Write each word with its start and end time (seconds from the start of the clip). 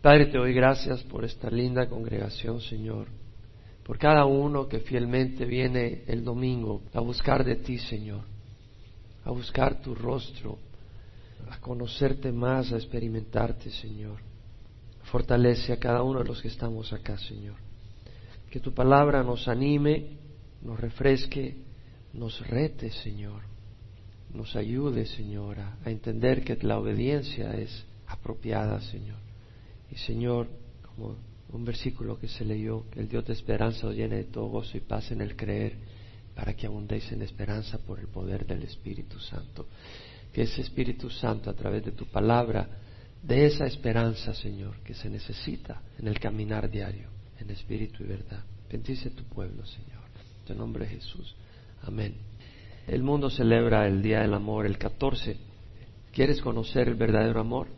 Padre, 0.00 0.26
te 0.26 0.38
doy 0.38 0.54
gracias 0.54 1.02
por 1.02 1.24
esta 1.24 1.50
linda 1.50 1.88
congregación, 1.88 2.60
Señor, 2.60 3.08
por 3.82 3.98
cada 3.98 4.26
uno 4.26 4.68
que 4.68 4.78
fielmente 4.78 5.44
viene 5.44 6.04
el 6.06 6.22
domingo 6.22 6.82
a 6.94 7.00
buscar 7.00 7.44
de 7.44 7.56
ti, 7.56 7.78
Señor, 7.78 8.20
a 9.24 9.32
buscar 9.32 9.82
tu 9.82 9.96
rostro, 9.96 10.56
a 11.50 11.58
conocerte 11.58 12.30
más, 12.30 12.70
a 12.72 12.76
experimentarte, 12.76 13.72
Señor. 13.72 14.20
Fortalece 15.10 15.72
a 15.72 15.80
cada 15.80 16.04
uno 16.04 16.20
de 16.20 16.26
los 16.26 16.40
que 16.40 16.46
estamos 16.46 16.92
acá, 16.92 17.18
Señor. 17.18 17.56
Que 18.52 18.60
tu 18.60 18.72
palabra 18.72 19.24
nos 19.24 19.48
anime, 19.48 20.10
nos 20.62 20.78
refresque, 20.78 21.56
nos 22.12 22.46
rete, 22.46 22.90
Señor. 22.90 23.42
Nos 24.32 24.54
ayude, 24.54 25.06
Señora, 25.06 25.76
a 25.84 25.90
entender 25.90 26.44
que 26.44 26.56
la 26.62 26.78
obediencia 26.78 27.50
es 27.50 27.84
apropiada, 28.06 28.80
Señor 28.80 29.27
y 29.90 29.96
Señor, 29.96 30.48
como 30.82 31.16
un 31.52 31.64
versículo 31.64 32.18
que 32.18 32.28
se 32.28 32.44
leyó, 32.44 32.88
que 32.90 33.00
el 33.00 33.08
Dios 33.08 33.24
de 33.26 33.32
esperanza 33.32 33.86
os 33.86 33.94
llene 33.94 34.16
de 34.16 34.24
todo 34.24 34.46
gozo 34.46 34.76
y 34.76 34.80
paz 34.80 35.10
en 35.10 35.20
el 35.20 35.34
creer, 35.34 35.76
para 36.34 36.54
que 36.54 36.66
abundéis 36.66 37.10
en 37.10 37.22
esperanza 37.22 37.78
por 37.78 37.98
el 37.98 38.08
poder 38.08 38.46
del 38.46 38.62
Espíritu 38.62 39.18
Santo. 39.18 39.66
Que 40.32 40.42
ese 40.42 40.60
Espíritu 40.60 41.08
Santo, 41.10 41.50
a 41.50 41.54
través 41.54 41.84
de 41.84 41.92
tu 41.92 42.06
palabra, 42.06 42.68
dé 43.22 43.46
esa 43.46 43.66
esperanza, 43.66 44.34
Señor, 44.34 44.78
que 44.84 44.94
se 44.94 45.08
necesita 45.08 45.82
en 45.98 46.06
el 46.06 46.20
caminar 46.20 46.70
diario, 46.70 47.08
en 47.40 47.50
espíritu 47.50 48.04
y 48.04 48.06
verdad. 48.06 48.44
Bendice 48.70 49.10
tu 49.10 49.24
pueblo, 49.24 49.64
Señor. 49.64 50.04
En 50.40 50.44
tu 50.44 50.54
nombre 50.54 50.86
Jesús. 50.86 51.34
Amén. 51.82 52.14
El 52.86 53.02
mundo 53.02 53.30
celebra 53.30 53.86
el 53.86 54.02
Día 54.02 54.20
del 54.20 54.34
Amor 54.34 54.66
el 54.66 54.78
14. 54.78 55.36
¿Quieres 56.12 56.40
conocer 56.40 56.88
el 56.88 56.94
verdadero 56.94 57.40
amor? 57.40 57.68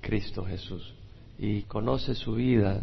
Cristo 0.00 0.44
Jesús 0.44 0.94
y 1.42 1.62
conoce 1.62 2.14
su 2.14 2.34
vida, 2.34 2.82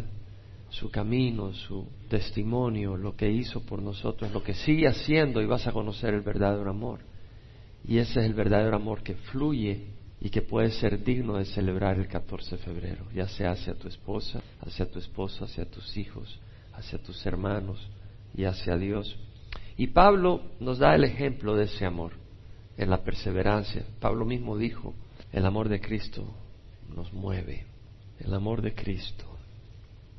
su 0.69 0.89
camino, 0.89 1.53
su 1.53 1.85
testimonio, 2.09 2.97
lo 2.97 3.15
que 3.15 3.29
hizo 3.29 3.61
por 3.61 3.83
nosotros, 3.83 4.31
lo 4.33 4.41
que 4.41 4.55
sigue 4.55 4.87
haciendo 4.87 5.43
y 5.43 5.45
vas 5.45 5.67
a 5.67 5.71
conocer 5.71 6.15
el 6.15 6.21
verdadero 6.21 6.67
amor. 6.67 7.01
Y 7.87 7.99
ese 7.99 8.19
es 8.19 8.25
el 8.25 8.33
verdadero 8.33 8.75
amor 8.75 9.03
que 9.03 9.13
fluye 9.13 9.85
y 10.19 10.31
que 10.31 10.41
puede 10.41 10.71
ser 10.71 11.03
digno 11.03 11.37
de 11.37 11.45
celebrar 11.45 11.99
el 11.99 12.07
14 12.07 12.57
de 12.57 12.63
febrero, 12.63 13.05
ya 13.13 13.27
sea 13.27 13.51
hacia 13.51 13.75
tu 13.75 13.87
esposa, 13.87 14.41
hacia 14.61 14.89
tu 14.89 14.97
esposo, 14.97 15.45
hacia 15.45 15.69
tus 15.69 15.95
hijos, 15.95 16.39
hacia 16.73 16.97
tus 16.97 17.23
hermanos 17.27 17.87
y 18.35 18.45
hacia 18.45 18.75
Dios. 18.75 19.19
Y 19.77 19.87
Pablo 19.87 20.41
nos 20.59 20.79
da 20.79 20.95
el 20.95 21.03
ejemplo 21.03 21.55
de 21.55 21.65
ese 21.65 21.85
amor 21.85 22.13
en 22.75 22.89
la 22.89 23.03
perseverancia. 23.03 23.85
Pablo 23.99 24.25
mismo 24.25 24.57
dijo, 24.57 24.95
el 25.31 25.45
amor 25.45 25.69
de 25.69 25.79
Cristo 25.79 26.25
nos 26.95 27.13
mueve. 27.13 27.76
El 28.19 28.33
amor 28.33 28.61
de 28.61 28.73
Cristo. 28.73 29.25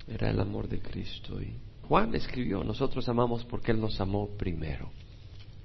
Era 0.07 0.31
el 0.31 0.41
amor 0.41 0.69
de 0.69 0.81
Cristo. 0.81 1.41
Y 1.41 1.55
Juan 1.83 2.15
escribió, 2.15 2.63
nosotros 2.65 3.09
amamos 3.09 3.45
porque 3.45 3.73
Él 3.73 3.81
nos 3.81 4.01
amó 4.01 4.29
primero. 4.39 4.91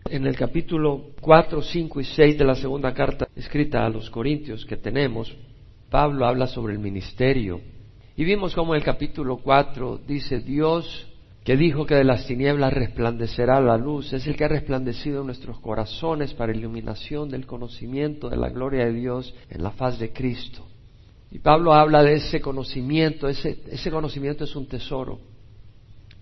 En 0.10 0.26
el 0.26 0.36
capítulo 0.36 1.12
4, 1.22 1.62
5 1.62 2.02
y 2.02 2.04
6 2.04 2.38
de 2.38 2.46
la 2.46 2.56
segunda 2.56 2.94
carta 2.94 3.28
escrita 3.36 3.86
a 3.86 3.90
los 3.90 4.10
Corintios 4.10 4.66
que 4.66 4.76
tenemos, 4.76 5.34
Pablo 5.90 6.26
habla 6.26 6.48
sobre 6.48 6.74
el 6.74 6.80
ministerio. 6.80 7.62
Y 8.18 8.26
vimos 8.26 8.54
como 8.54 8.74
en 8.74 8.80
el 8.80 8.86
capítulo 8.86 9.38
4 9.38 10.02
dice, 10.06 10.40
Dios 10.40 11.08
que 11.44 11.58
dijo 11.58 11.86
que 11.86 11.96
de 11.96 12.06
las 12.06 12.26
tinieblas 12.26 12.72
resplandecerá 12.72 13.60
la 13.60 13.78
luz, 13.78 14.14
es 14.14 14.26
el 14.28 14.36
que 14.36 14.46
ha 14.46 14.50
resplandecido 14.50 15.22
en 15.22 15.28
nuestros 15.28 15.60
corazones 15.60 16.34
para 16.34 16.56
iluminación 16.56 17.30
del 17.30 17.46
conocimiento 17.46 18.30
de 18.30 18.38
la 18.38 18.50
gloria 18.50 18.86
de 18.86 18.94
Dios 18.94 19.36
en 19.50 19.62
la 19.62 19.72
faz 19.72 20.00
de 20.00 20.14
Cristo. 20.14 20.66
Y 21.34 21.40
Pablo 21.40 21.74
habla 21.74 22.04
de 22.04 22.14
ese 22.14 22.40
conocimiento, 22.40 23.28
ese, 23.28 23.64
ese 23.68 23.90
conocimiento 23.90 24.44
es 24.44 24.56
un 24.56 24.68
tesoro. 24.68 25.20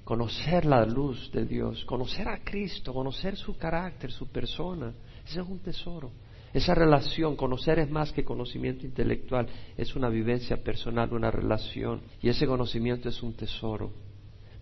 Conocer 0.05 0.63
la 0.63 0.85
luz 0.85 1.29
de 1.33 1.45
Dios, 1.45 1.83
conocer 1.83 2.29
a 2.29 2.39
Cristo, 2.41 2.93
conocer 2.93 3.35
su 3.35 3.57
carácter, 3.57 4.09
su 4.09 4.27
persona, 4.27 4.93
ese 5.27 5.41
es 5.41 5.45
un 5.45 5.59
tesoro. 5.59 6.11
Esa 6.53 6.73
relación, 6.73 7.35
conocer 7.35 7.79
es 7.79 7.91
más 7.91 8.13
que 8.13 8.23
conocimiento 8.23 8.85
intelectual, 8.85 9.47
es 9.75 9.97
una 9.97 10.07
vivencia 10.07 10.63
personal, 10.63 11.11
una 11.11 11.29
relación, 11.29 11.99
y 12.21 12.29
ese 12.29 12.47
conocimiento 12.47 13.09
es 13.09 13.21
un 13.21 13.33
tesoro. 13.33 13.91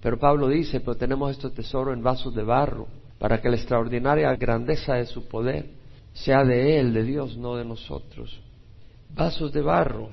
Pero 0.02 0.18
Pablo 0.18 0.48
dice, 0.48 0.80
pero 0.80 0.98
tenemos 0.98 1.30
este 1.30 1.52
tesoro 1.52 1.94
en 1.94 2.02
vasos 2.02 2.34
de 2.34 2.44
barro, 2.44 2.88
para 3.20 3.40
que 3.40 3.50
la 3.50 3.56
extraordinaria 3.56 4.36
grandeza 4.36 4.96
de 4.96 5.06
su 5.06 5.28
poder 5.28 5.70
sea 6.14 6.44
de 6.44 6.80
Él, 6.80 6.92
de 6.92 7.04
Dios, 7.04 7.38
no 7.38 7.56
de 7.56 7.66
nosotros. 7.66 8.42
Vasos 9.14 9.52
de 9.52 9.62
barro, 9.62 10.10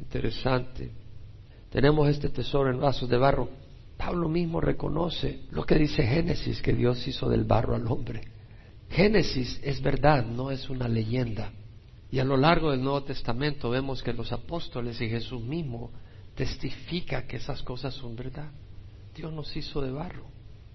Interesante. 0.00 0.90
Tenemos 1.70 2.08
este 2.08 2.30
tesoro 2.30 2.70
en 2.70 2.80
vasos 2.80 3.08
de 3.08 3.18
barro. 3.18 3.48
Pablo 3.96 4.28
mismo 4.28 4.60
reconoce 4.60 5.42
lo 5.50 5.64
que 5.64 5.76
dice 5.76 6.02
Génesis, 6.02 6.62
que 6.62 6.72
Dios 6.72 7.06
hizo 7.06 7.28
del 7.28 7.44
barro 7.44 7.74
al 7.74 7.86
hombre. 7.86 8.22
Génesis 8.88 9.60
es 9.62 9.80
verdad, 9.82 10.24
no 10.24 10.50
es 10.50 10.68
una 10.70 10.88
leyenda. 10.88 11.52
Y 12.10 12.18
a 12.18 12.24
lo 12.24 12.36
largo 12.36 12.70
del 12.70 12.82
Nuevo 12.82 13.04
Testamento 13.04 13.70
vemos 13.70 14.02
que 14.02 14.14
los 14.14 14.32
apóstoles 14.32 15.00
y 15.00 15.08
Jesús 15.08 15.42
mismo 15.42 15.92
testifica 16.34 17.26
que 17.26 17.36
esas 17.36 17.62
cosas 17.62 17.94
son 17.94 18.16
verdad. 18.16 18.50
Dios 19.14 19.32
nos 19.32 19.54
hizo 19.54 19.82
de 19.82 19.92
barro, 19.92 20.24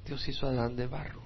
Dios 0.05 0.25
hizo 0.29 0.47
a 0.47 0.51
Adán 0.51 0.75
de 0.75 0.87
barro. 0.87 1.23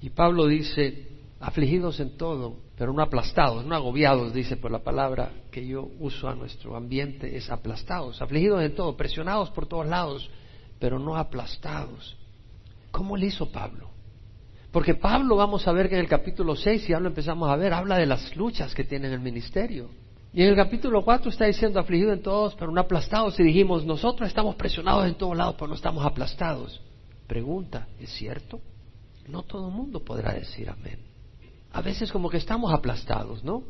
Y 0.00 0.10
Pablo 0.10 0.46
dice, 0.46 1.15
afligidos 1.40 2.00
en 2.00 2.16
todo, 2.16 2.56
pero 2.76 2.92
no 2.92 3.02
aplastados, 3.02 3.64
no 3.64 3.74
agobiados, 3.74 4.32
dice 4.32 4.56
por 4.56 4.70
la 4.70 4.82
palabra 4.82 5.30
que 5.50 5.66
yo 5.66 5.90
uso 6.00 6.28
a 6.28 6.34
nuestro 6.34 6.76
ambiente, 6.76 7.36
es 7.36 7.50
aplastados, 7.50 8.22
afligidos 8.22 8.62
en 8.62 8.74
todo, 8.74 8.96
presionados 8.96 9.50
por 9.50 9.66
todos 9.66 9.86
lados, 9.86 10.30
pero 10.78 10.98
no 10.98 11.16
aplastados. 11.16 12.16
¿Cómo 12.90 13.16
le 13.16 13.26
hizo 13.26 13.50
Pablo? 13.50 13.90
Porque 14.72 14.94
Pablo, 14.94 15.36
vamos 15.36 15.66
a 15.68 15.72
ver 15.72 15.88
que 15.88 15.94
en 15.94 16.02
el 16.02 16.08
capítulo 16.08 16.56
6, 16.56 16.88
ya 16.88 17.00
lo 17.00 17.08
empezamos 17.08 17.48
a 17.48 17.56
ver, 17.56 17.72
habla 17.72 17.96
de 17.96 18.06
las 18.06 18.34
luchas 18.36 18.74
que 18.74 18.84
tiene 18.84 19.06
en 19.06 19.14
el 19.14 19.20
ministerio. 19.20 19.88
Y 20.32 20.42
en 20.42 20.48
el 20.48 20.56
capítulo 20.56 21.02
4 21.02 21.30
está 21.30 21.46
diciendo 21.46 21.80
afligido 21.80 22.12
en 22.12 22.22
todos, 22.22 22.54
pero 22.56 22.70
no 22.70 22.80
aplastados. 22.80 23.40
Y 23.40 23.42
dijimos, 23.42 23.86
nosotros 23.86 24.28
estamos 24.28 24.54
presionados 24.56 25.06
en 25.06 25.14
todos 25.14 25.34
lados, 25.34 25.54
pero 25.54 25.68
no 25.68 25.74
estamos 25.74 26.04
aplastados. 26.04 26.78
Pregunta, 27.26 27.88
¿es 27.98 28.10
cierto? 28.10 28.60
No 29.28 29.44
todo 29.44 29.68
el 29.68 29.74
mundo 29.74 30.00
podrá 30.00 30.34
decir 30.34 30.68
amén 30.68 31.15
a 31.76 31.82
veces 31.82 32.10
como 32.10 32.30
que 32.30 32.38
estamos 32.38 32.72
aplastados, 32.72 33.44
¿no? 33.44 33.62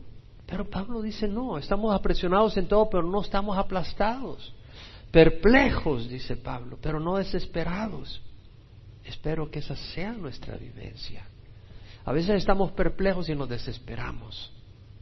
Pero 0.47 0.71
Pablo 0.71 1.03
dice, 1.03 1.27
no, 1.27 1.59
estamos 1.59 1.93
apresionados 1.93 2.57
en 2.57 2.69
todo, 2.69 2.89
pero 2.89 3.03
no 3.03 3.21
estamos 3.21 3.59
aplastados. 3.59 4.55
Perplejos, 5.11 6.09
dice 6.09 6.37
Pablo, 6.37 6.79
pero 6.81 7.01
no 7.01 7.17
desesperados. 7.17 8.23
Espero 9.05 9.51
que 9.51 9.59
esa 9.59 9.75
sea 9.75 10.13
nuestra 10.13 10.57
vivencia. 10.57 11.27
A 12.05 12.13
veces 12.13 12.37
estamos 12.37 12.71
perplejos 12.71 13.29
y 13.29 13.35
nos 13.35 13.49
desesperamos. 13.49 14.53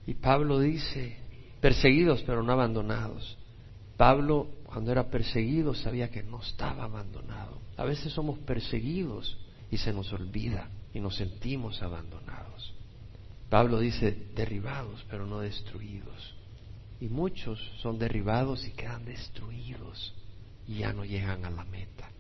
Y 0.07 0.15
Pablo 0.15 0.59
dice, 0.59 1.19
perseguidos 1.61 2.23
pero 2.23 2.43
no 2.43 2.55
abandonados. 2.55 3.37
Pablo, 3.99 4.49
cuando 4.65 4.91
era 4.91 5.11
perseguido, 5.11 5.75
sabía 5.75 6.11
que 6.11 6.23
no 6.23 6.41
estaba 6.41 6.85
abandonado. 6.85 7.59
A 7.77 7.85
veces 7.85 8.15
somos 8.15 8.39
perseguidos 8.39 9.37
y 9.71 9.77
se 9.77 9.93
nos 9.93 10.11
olvida 10.15 10.71
y 10.95 11.01
nos 11.01 11.17
sentimos 11.17 11.83
abandonados. 11.83 12.74
Pablo 13.55 13.79
dice 13.79 14.11
derribados, 14.35 15.07
pero 15.09 15.27
no 15.27 15.39
destruidos. 15.39 16.35
Y 17.01 17.07
muchos 17.07 17.61
son 17.81 18.01
derribados 18.01 18.67
y 18.67 18.73
quedan 18.73 19.05
destruidos 19.05 20.13
y 20.67 20.79
ya 20.79 20.93
no 20.93 21.05
llegan 21.05 21.45
a 21.45 21.51
la 21.53 21.65
meta. 21.65 22.11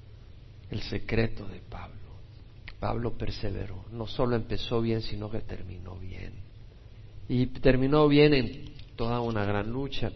El 0.70 0.80
secreto 0.82 1.44
de 1.48 1.58
Pablo. 1.58 1.98
Pablo 2.78 3.18
perseveró. 3.18 3.84
No 3.90 4.06
solo 4.06 4.36
empezó 4.36 4.80
bien, 4.80 5.02
sino 5.02 5.28
que 5.28 5.40
terminó 5.40 5.96
bien. 5.96 6.34
Y 7.28 7.46
terminó 7.46 8.06
bien 8.06 8.32
en 8.32 8.72
toda 8.94 9.18
una 9.18 9.44
gran 9.44 9.72
lucha. 9.72 10.12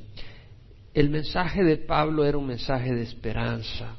El 0.94 1.10
mensaje 1.10 1.64
de 1.64 1.78
Pablo 1.78 2.24
era 2.26 2.38
un 2.38 2.46
mensaje 2.46 2.94
de 2.94 3.02
esperanza, 3.02 3.96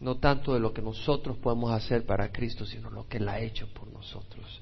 no 0.00 0.18
tanto 0.18 0.52
de 0.52 0.60
lo 0.60 0.74
que 0.74 0.82
nosotros 0.82 1.38
podemos 1.38 1.72
hacer 1.72 2.04
para 2.04 2.30
Cristo, 2.30 2.66
sino 2.66 2.90
lo 2.90 3.08
que 3.08 3.16
Él 3.16 3.30
ha 3.30 3.40
hecho 3.40 3.66
por 3.72 3.90
nosotros. 3.90 4.60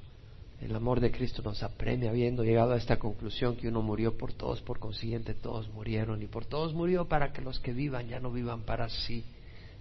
El 0.60 0.74
amor 0.74 0.98
de 0.98 1.12
Cristo 1.12 1.40
nos 1.42 1.62
apremia, 1.62 2.10
habiendo 2.10 2.42
llegado 2.42 2.72
a 2.72 2.76
esta 2.76 2.98
conclusión 2.98 3.56
que 3.56 3.68
uno 3.68 3.80
murió 3.80 4.16
por 4.18 4.32
todos, 4.32 4.60
por 4.60 4.80
consiguiente 4.80 5.34
todos 5.34 5.68
murieron, 5.68 6.20
y 6.20 6.26
por 6.26 6.46
todos 6.46 6.74
murió 6.74 7.06
para 7.06 7.32
que 7.32 7.42
los 7.42 7.60
que 7.60 7.72
vivan 7.72 8.08
ya 8.08 8.18
no 8.18 8.32
vivan 8.32 8.62
para 8.62 8.88
sí, 8.88 9.24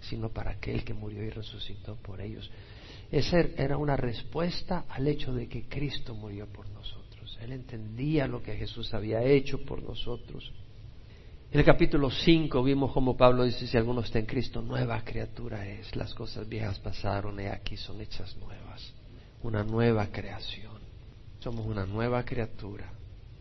sino 0.00 0.28
para 0.28 0.52
aquel 0.52 0.84
que 0.84 0.94
murió 0.94 1.24
y 1.24 1.30
resucitó 1.30 1.96
por 1.96 2.20
ellos. 2.20 2.48
Esa 3.10 3.40
era 3.40 3.76
una 3.76 3.96
respuesta 3.96 4.84
al 4.88 5.08
hecho 5.08 5.32
de 5.32 5.48
que 5.48 5.64
Cristo 5.64 6.14
murió 6.14 6.46
por 6.46 6.68
nosotros. 6.68 7.36
Él 7.42 7.52
entendía 7.52 8.28
lo 8.28 8.40
que 8.40 8.54
Jesús 8.54 8.94
había 8.94 9.22
hecho 9.24 9.64
por 9.64 9.82
nosotros. 9.82 10.52
En 11.50 11.58
el 11.58 11.66
capítulo 11.66 12.08
5 12.10 12.62
vimos 12.62 12.92
como 12.92 13.16
Pablo 13.16 13.42
dice, 13.42 13.66
si 13.66 13.76
alguno 13.76 14.02
está 14.02 14.20
en 14.20 14.26
Cristo, 14.26 14.62
nueva 14.62 15.02
criatura 15.02 15.66
es. 15.66 15.96
Las 15.96 16.14
cosas 16.14 16.48
viejas 16.48 16.78
pasaron 16.78 17.40
y 17.40 17.46
aquí 17.46 17.76
son 17.76 18.00
hechas 18.00 18.36
nuevas 18.36 18.97
una 19.42 19.62
nueva 19.62 20.06
creación. 20.08 20.78
Somos 21.38 21.66
una 21.66 21.86
nueva 21.86 22.24
criatura. 22.24 22.90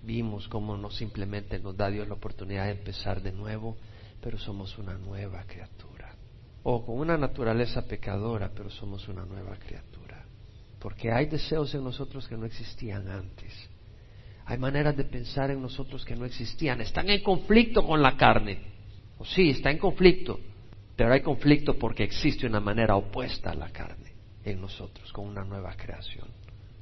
Vimos 0.03 0.47
cómo 0.47 0.77
no 0.77 0.91
simplemente 0.91 1.59
nos 1.59 1.75
da 1.75 1.89
Dios 1.89 2.07
la 2.07 2.13
oportunidad 2.13 2.65
de 2.65 2.71
empezar 2.71 3.21
de 3.21 3.31
nuevo, 3.31 3.77
pero 4.21 4.37
somos 4.37 4.77
una 4.77 4.93
nueva 4.93 5.43
criatura. 5.43 6.13
O 6.63 6.85
con 6.85 6.99
una 6.99 7.17
naturaleza 7.17 7.81
pecadora, 7.87 8.51
pero 8.53 8.69
somos 8.69 9.07
una 9.07 9.25
nueva 9.25 9.55
criatura. 9.57 10.23
Porque 10.79 11.11
hay 11.11 11.25
deseos 11.25 11.73
en 11.73 11.83
nosotros 11.83 12.27
que 12.27 12.37
no 12.37 12.45
existían 12.45 13.07
antes. 13.09 13.51
Hay 14.45 14.57
maneras 14.57 14.95
de 14.95 15.03
pensar 15.03 15.49
en 15.51 15.61
nosotros 15.61 16.05
que 16.05 16.15
no 16.15 16.25
existían. 16.25 16.79
Están 16.79 17.09
en 17.09 17.23
conflicto 17.23 17.85
con 17.85 18.01
la 18.01 18.15
carne. 18.15 18.59
O 19.17 19.25
sí, 19.25 19.49
está 19.49 19.71
en 19.71 19.79
conflicto. 19.79 20.39
Pero 20.95 21.11
hay 21.11 21.21
conflicto 21.21 21.77
porque 21.77 22.03
existe 22.03 22.45
una 22.45 22.59
manera 22.59 22.95
opuesta 22.95 23.51
a 23.51 23.55
la 23.55 23.69
carne 23.69 24.06
en 24.51 24.61
nosotros, 24.61 25.11
con 25.11 25.25
una 25.25 25.43
nueva 25.43 25.75
creación. 25.75 26.27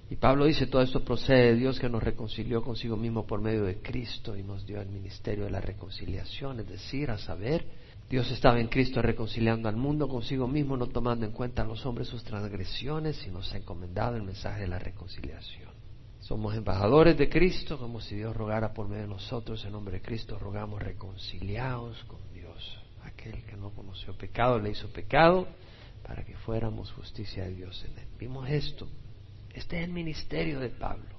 Y 0.10 0.18
Pablo 0.18 0.46
dice, 0.46 0.68
todo 0.68 0.84
esto 0.84 1.04
procede 1.04 1.48
de 1.48 1.56
Dios 1.56 1.80
que 1.80 1.90
nos 1.90 2.04
reconcilió 2.04 2.62
consigo 2.62 2.96
mismo 2.96 3.26
por 3.26 3.42
medio 3.42 3.64
de 3.64 3.80
Cristo 3.80 4.38
y 4.38 4.44
nos 4.44 4.66
dio 4.66 4.80
el 4.80 4.88
ministerio 4.88 5.46
de 5.46 5.52
la 5.52 5.62
reconciliación, 5.62 6.60
es 6.60 6.68
decir, 6.68 7.10
a 7.10 7.18
saber, 7.18 7.66
Dios 8.08 8.30
estaba 8.30 8.60
en 8.60 8.68
Cristo 8.68 9.02
reconciliando 9.02 9.68
al 9.68 9.78
mundo 9.78 10.08
consigo 10.08 10.48
mismo, 10.48 10.78
no 10.78 10.88
tomando 10.88 11.26
en 11.26 11.32
cuenta 11.32 11.64
a 11.64 11.66
los 11.66 11.84
hombres 11.88 12.08
sus 12.08 12.24
transgresiones, 12.24 13.26
y 13.26 13.32
nos 13.32 13.52
ha 13.52 13.58
encomendado 13.58 14.16
el 14.16 14.22
mensaje 14.22 14.62
de 14.62 14.68
la 14.68 14.78
reconciliación. 14.78 15.74
Somos 16.20 16.56
embajadores 16.56 17.18
de 17.18 17.28
Cristo, 17.28 17.80
como 17.80 18.00
si 18.00 18.16
Dios 18.16 18.36
rogara 18.36 18.74
por 18.74 18.88
medio 18.88 19.04
de 19.04 19.10
nosotros, 19.10 19.66
en 19.66 19.72
nombre 19.72 19.96
de 19.96 20.02
Cristo 20.02 20.38
rogamos 20.38 20.82
reconciliados 20.84 22.04
con 22.04 22.20
Dios. 22.32 22.80
Aquel 23.04 23.44
que 23.44 23.56
no 23.56 23.72
conoció 23.72 24.16
pecado 24.16 24.60
le 24.60 24.72
hizo 24.72 24.88
pecado 24.90 25.48
para 26.06 26.24
que 26.24 26.36
fuéramos 26.36 26.92
justicia 26.92 27.46
de 27.46 27.56
Dios 27.56 27.84
en 27.86 27.98
él. 27.98 28.08
Vimos 28.20 28.50
esto 28.50 28.88
este 29.56 29.78
es 29.78 29.86
el 29.86 29.94
ministerio 29.94 30.60
de 30.60 30.70
Pablo. 30.70 31.16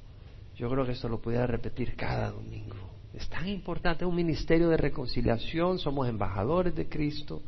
Yo 0.56 0.69
creo 0.71 0.85
que 0.85 0.93
esto 0.93 1.09
lo 1.09 1.21
pudiera 1.21 1.47
repetir 1.47 1.97
cada 1.97 2.31
domingo. 2.31 2.77
Es 3.15 3.29
tan 3.31 3.49
importante, 3.49 4.05
un 4.05 4.15
ministerio 4.15 4.69
de 4.69 4.77
reconciliación, 4.77 5.79
somos 5.79 6.06
embajadores 6.06 6.75
de 6.75 6.87
Cristo. 6.87 7.41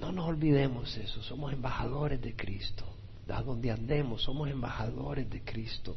No 0.00 0.12
nos 0.12 0.28
olvidemos 0.28 0.96
eso, 0.96 1.22
somos 1.22 1.52
embajadores 1.52 2.22
de 2.22 2.34
Cristo. 2.34 2.86
A 3.28 3.42
donde 3.42 3.70
andemos, 3.70 4.22
somos 4.22 4.48
embajadores 4.48 5.28
de 5.28 5.42
Cristo. 5.42 5.96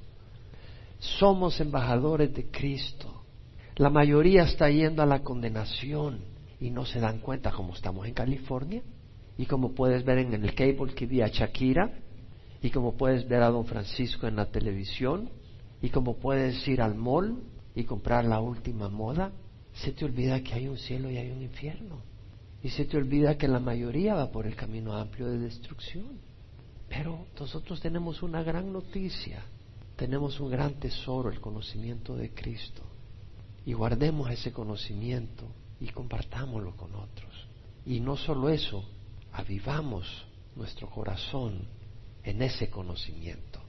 Somos 0.99 1.61
embajadores 1.61 2.33
de 2.33 2.47
Cristo. 2.47 3.23
La 3.77 3.89
mayoría 3.89 4.43
está 4.43 4.69
yendo 4.69 5.01
a 5.01 5.05
la 5.05 5.21
condenación 5.21 6.19
y 6.59 6.69
no 6.69 6.85
se 6.85 6.99
dan 6.99 7.19
cuenta 7.19 7.51
como 7.51 7.73
estamos 7.73 8.05
en 8.07 8.13
California 8.13 8.83
y 9.39 9.45
como 9.45 9.73
puedes 9.73 10.03
ver 10.03 10.17
en 10.17 10.33
el 10.33 10.53
cable 10.53 10.93
que 10.93 11.05
vi 11.05 11.21
a 11.21 11.29
Shakira, 11.29 11.93
y 12.61 12.71
como 12.71 12.97
puedes 12.97 13.25
ver 13.25 13.41
a 13.41 13.49
don 13.49 13.65
Francisco 13.65 14.27
en 14.27 14.35
la 14.35 14.51
televisión 14.51 15.29
y 15.81 15.91
como 15.91 16.17
puedes 16.17 16.67
ir 16.67 16.81
al 16.81 16.95
mall 16.95 17.41
y 17.73 17.85
comprar 17.85 18.25
la 18.25 18.41
última 18.41 18.89
moda, 18.89 19.31
se 19.71 19.93
te 19.93 20.03
olvida 20.03 20.43
que 20.43 20.55
hay 20.55 20.67
un 20.67 20.77
cielo 20.77 21.09
y 21.09 21.15
hay 21.15 21.31
un 21.31 21.41
infierno. 21.41 22.01
Y 22.61 22.67
se 22.67 22.83
te 22.83 22.97
olvida 22.97 23.37
que 23.37 23.47
la 23.47 23.61
mayoría 23.61 24.13
va 24.13 24.29
por 24.29 24.45
el 24.45 24.57
camino 24.57 24.91
amplio 24.91 25.29
de 25.29 25.39
destrucción. 25.39 26.19
Pero 26.89 27.27
nosotros 27.39 27.79
tenemos 27.79 28.21
una 28.21 28.43
gran 28.43 28.73
noticia, 28.73 29.41
tenemos 29.95 30.37
un 30.41 30.51
gran 30.51 30.73
tesoro, 30.81 31.29
el 31.29 31.39
conocimiento 31.39 32.13
de 32.17 32.31
Cristo. 32.33 32.81
Y 33.65 33.71
guardemos 33.71 34.29
ese 34.31 34.51
conocimiento 34.51 35.45
y 35.79 35.87
compartámoslo 35.87 36.75
con 36.75 36.93
otros. 36.93 37.47
Y 37.85 38.01
no 38.01 38.17
solo 38.17 38.49
eso, 38.49 38.83
avivamos 39.33 40.25
nuestro 40.55 40.89
corazón 40.89 41.67
en 42.23 42.41
ese 42.41 42.69
conocimiento. 42.69 43.59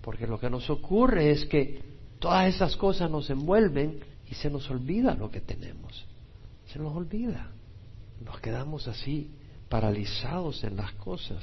Porque 0.00 0.26
lo 0.26 0.38
que 0.38 0.50
nos 0.50 0.68
ocurre 0.70 1.30
es 1.30 1.44
que 1.46 1.82
todas 2.18 2.54
esas 2.54 2.76
cosas 2.76 3.10
nos 3.10 3.30
envuelven 3.30 4.00
y 4.28 4.34
se 4.34 4.50
nos 4.50 4.68
olvida 4.70 5.14
lo 5.14 5.30
que 5.30 5.40
tenemos. 5.40 6.06
Se 6.66 6.78
nos 6.78 6.94
olvida. 6.94 7.50
Nos 8.24 8.40
quedamos 8.40 8.88
así 8.88 9.30
paralizados 9.68 10.64
en 10.64 10.76
las 10.76 10.92
cosas. 10.92 11.42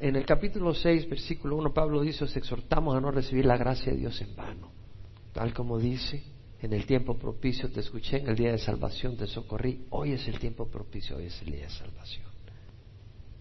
En 0.00 0.16
el 0.16 0.24
capítulo 0.24 0.74
6, 0.74 1.08
versículo 1.08 1.56
1, 1.56 1.74
Pablo 1.74 2.02
dice, 2.02 2.24
os 2.24 2.36
exhortamos 2.36 2.96
a 2.96 3.00
no 3.00 3.10
recibir 3.10 3.44
la 3.44 3.56
gracia 3.56 3.92
de 3.92 3.98
Dios 3.98 4.20
en 4.20 4.36
vano. 4.36 4.70
Tal 5.32 5.52
como 5.52 5.78
dice, 5.78 6.22
en 6.60 6.72
el 6.72 6.86
tiempo 6.86 7.16
propicio 7.16 7.70
te 7.70 7.80
escuché, 7.80 8.18
en 8.18 8.28
el 8.28 8.36
día 8.36 8.52
de 8.52 8.58
salvación 8.58 9.16
te 9.16 9.26
socorrí, 9.26 9.86
hoy 9.90 10.12
es 10.12 10.26
el 10.28 10.38
tiempo 10.38 10.66
propicio, 10.66 11.16
hoy 11.16 11.26
es 11.26 11.42
el 11.42 11.52
día 11.52 11.64
de 11.64 11.70
salvación 11.70 12.28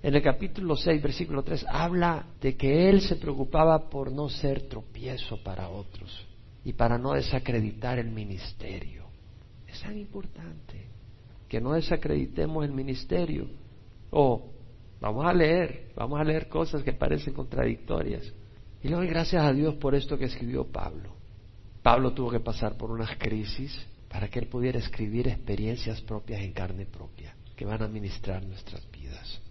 en 0.07 0.15
el 0.15 0.21
capítulo 0.21 0.75
6, 0.75 1.01
versículo 1.01 1.43
3, 1.43 1.65
habla 1.67 2.27
de 2.39 2.55
que 2.55 2.89
él 2.89 3.01
se 3.01 3.15
preocupaba 3.15 3.89
por 3.89 4.11
no 4.11 4.29
ser 4.29 4.67
tropiezo 4.69 5.43
para 5.43 5.69
otros 5.69 6.25
y 6.63 6.73
para 6.73 6.97
no 6.97 7.13
desacreditar 7.13 7.97
el 7.97 8.11
ministerio. 8.11 9.05
Es 9.67 9.81
tan 9.81 9.97
importante 9.97 10.87
que 11.49 11.59
no 11.59 11.73
desacreditemos 11.73 12.63
el 12.63 12.71
ministerio. 12.71 13.47
O 14.11 14.51
vamos 15.01 15.25
a 15.25 15.33
leer, 15.33 15.91
vamos 15.95 16.19
a 16.19 16.23
leer 16.23 16.47
cosas 16.47 16.83
que 16.83 16.93
parecen 16.93 17.33
contradictorias. 17.33 18.31
Y 18.83 18.89
le 18.89 18.95
doy 18.95 19.07
gracias 19.07 19.43
a 19.43 19.51
Dios 19.51 19.75
por 19.75 19.95
esto 19.95 20.17
que 20.17 20.25
escribió 20.25 20.63
Pablo. 20.65 21.16
Pablo 21.87 22.11
tuvo 22.11 22.31
que 22.31 22.41
pasar 22.41 22.75
por 22.75 22.91
unas 22.91 23.15
crisis 23.17 23.73
para 24.09 24.27
que 24.27 24.39
él 24.39 24.47
pudiera 24.47 24.77
escribir 24.77 25.29
experiencias 25.29 26.01
propias 26.01 26.41
en 26.41 26.51
carne 26.51 26.85
propia 26.85 27.33
que 27.55 27.63
van 27.63 27.81
a 27.81 27.87
ministrar 27.87 28.45
nuestras 28.45 28.85
vidas. 28.91 29.41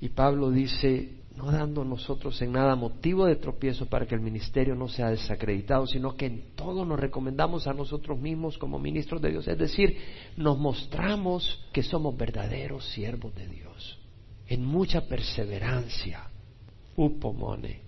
Y 0.00 0.08
Pablo 0.08 0.50
dice, 0.50 1.20
no 1.36 1.52
dando 1.52 1.84
nosotros 1.84 2.40
en 2.40 2.52
nada 2.52 2.76
motivo 2.76 3.26
de 3.26 3.36
tropiezo 3.36 3.90
para 3.90 4.06
que 4.06 4.14
el 4.14 4.22
ministerio 4.22 4.74
no 4.74 4.88
sea 4.88 5.10
desacreditado, 5.10 5.86
sino 5.86 6.16
que 6.16 6.24
en 6.24 6.54
todo 6.56 6.86
nos 6.86 6.98
recomendamos 6.98 7.66
a 7.66 7.74
nosotros 7.74 8.18
mismos 8.18 8.56
como 8.56 8.78
ministros 8.78 9.20
de 9.20 9.28
Dios. 9.28 9.46
Es 9.46 9.58
decir, 9.58 9.94
nos 10.38 10.56
mostramos 10.56 11.62
que 11.74 11.82
somos 11.82 12.16
verdaderos 12.16 12.86
siervos 12.86 13.34
de 13.34 13.48
Dios, 13.48 14.00
en 14.46 14.64
mucha 14.64 15.06
perseverancia. 15.06 16.22
Upomone, 16.96 17.82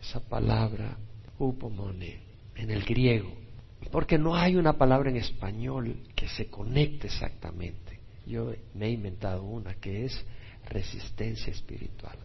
esa 0.00 0.20
palabra, 0.20 0.96
upomone, 1.38 2.22
en 2.56 2.70
el 2.70 2.82
griego, 2.84 3.41
porque 3.90 4.18
no 4.18 4.34
hay 4.34 4.56
una 4.56 4.74
palabra 4.74 5.10
en 5.10 5.16
español 5.16 5.96
que 6.14 6.28
se 6.28 6.46
conecte 6.46 7.08
exactamente. 7.08 7.98
Yo 8.26 8.52
me 8.74 8.86
he 8.86 8.90
inventado 8.90 9.42
una 9.42 9.74
que 9.74 10.04
es 10.04 10.24
resistencia 10.68 11.52
espiritual. 11.52 12.16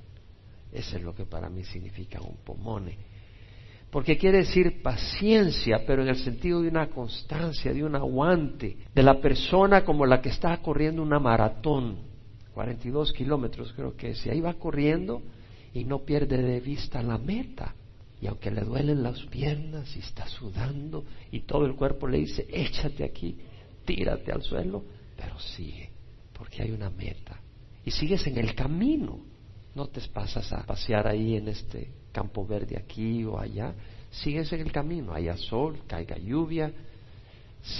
Eso 0.71 0.97
es 0.97 1.03
lo 1.03 1.15
que 1.15 1.25
para 1.25 1.49
mí 1.49 1.63
significa 1.63 2.21
un 2.21 2.37
pomone. 2.43 2.97
Porque 3.89 4.17
quiere 4.17 4.39
decir 4.39 4.81
paciencia, 4.81 5.83
pero 5.87 6.03
en 6.03 6.09
el 6.09 6.17
sentido 6.17 6.61
de 6.61 6.67
una 6.67 6.89
constancia, 6.89 7.73
de 7.73 7.83
un 7.83 7.95
aguante, 7.95 8.77
de 8.93 9.03
la 9.03 9.19
persona 9.21 9.85
como 9.85 10.05
la 10.05 10.21
que 10.21 10.29
está 10.29 10.57
corriendo 10.57 11.01
una 11.01 11.19
maratón, 11.19 11.99
42 12.53 13.13
kilómetros 13.13 13.71
creo 13.73 13.95
que 13.95 14.09
es, 14.09 14.25
y 14.25 14.29
ahí 14.29 14.41
va 14.41 14.55
corriendo 14.55 15.21
y 15.73 15.85
no 15.85 15.99
pierde 15.99 16.37
de 16.37 16.59
vista 16.59 17.01
la 17.01 17.17
meta. 17.17 17.73
Y 18.21 18.27
aunque 18.27 18.51
le 18.51 18.61
duelen 18.61 19.03
las 19.03 19.21
piernas 19.27 19.95
y 19.95 19.99
está 19.99 20.27
sudando 20.27 21.05
y 21.31 21.41
todo 21.41 21.65
el 21.65 21.75
cuerpo 21.75 22.07
le 22.07 22.19
dice, 22.19 22.47
échate 22.49 23.03
aquí, 23.03 23.37
tírate 23.85 24.31
al 24.31 24.41
suelo, 24.41 24.83
pero 25.15 25.39
sigue, 25.39 25.89
porque 26.33 26.63
hay 26.63 26.71
una 26.71 26.89
meta 26.89 27.39
y 27.87 27.91
sigues 27.91 28.27
en 28.27 28.37
el 28.37 28.53
camino. 28.53 29.17
No 29.73 29.87
te 29.87 30.01
pasas 30.09 30.51
a 30.51 30.65
pasear 30.65 31.07
ahí 31.07 31.37
en 31.37 31.47
este 31.47 31.89
campo 32.11 32.45
verde 32.45 32.75
aquí 32.77 33.23
o 33.23 33.39
allá. 33.39 33.73
Sigues 34.11 34.51
en 34.51 34.59
el 34.59 34.73
camino. 34.73 35.13
Haya 35.13 35.37
sol, 35.37 35.79
caiga 35.87 36.17
lluvia. 36.17 36.69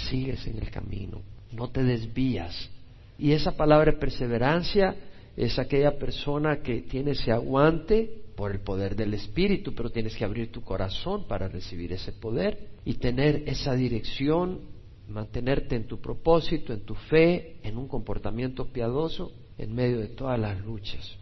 Sigues 0.08 0.46
en 0.46 0.60
el 0.60 0.70
camino. 0.70 1.20
No 1.52 1.68
te 1.68 1.82
desvías. 1.82 2.70
Y 3.18 3.32
esa 3.32 3.52
palabra 3.54 3.98
perseverancia 3.98 4.96
es 5.36 5.58
aquella 5.58 5.98
persona 5.98 6.62
que 6.62 6.80
tiene 6.80 7.10
ese 7.10 7.30
aguante 7.30 8.22
por 8.38 8.52
el 8.52 8.60
poder 8.60 8.94
del 8.94 9.14
Espíritu, 9.14 9.74
pero 9.74 9.90
tienes 9.90 10.14
que 10.16 10.24
abrir 10.24 10.52
tu 10.52 10.62
corazón 10.62 11.26
para 11.26 11.48
recibir 11.48 11.92
ese 11.92 12.12
poder 12.12 12.68
y 12.84 12.94
tener 12.94 13.42
esa 13.48 13.74
dirección, 13.74 14.60
mantenerte 15.08 15.74
en 15.74 15.88
tu 15.88 16.00
propósito, 16.00 16.72
en 16.72 16.82
tu 16.82 16.94
fe, 16.94 17.56
en 17.64 17.76
un 17.76 17.88
comportamiento 17.88 18.72
piadoso 18.72 19.32
en 19.58 19.74
medio 19.74 19.98
de 19.98 20.06
todas 20.06 20.38
las 20.38 20.64
luchas. 20.64 21.16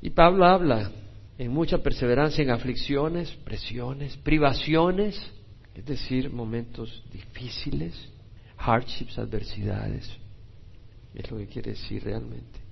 Y 0.00 0.10
Pablo 0.10 0.44
habla 0.44 0.92
en 1.36 1.50
mucha 1.50 1.78
perseverancia 1.78 2.44
en 2.44 2.50
aflicciones, 2.50 3.28
presiones, 3.44 4.16
privaciones, 4.18 5.20
es 5.74 5.84
decir, 5.84 6.30
momentos 6.30 7.02
difíciles, 7.12 7.92
hardships, 8.56 9.18
adversidades, 9.18 10.08
es 11.12 11.28
lo 11.28 11.38
que 11.38 11.48
quiere 11.48 11.72
decir 11.72 12.04
realmente. 12.04 12.65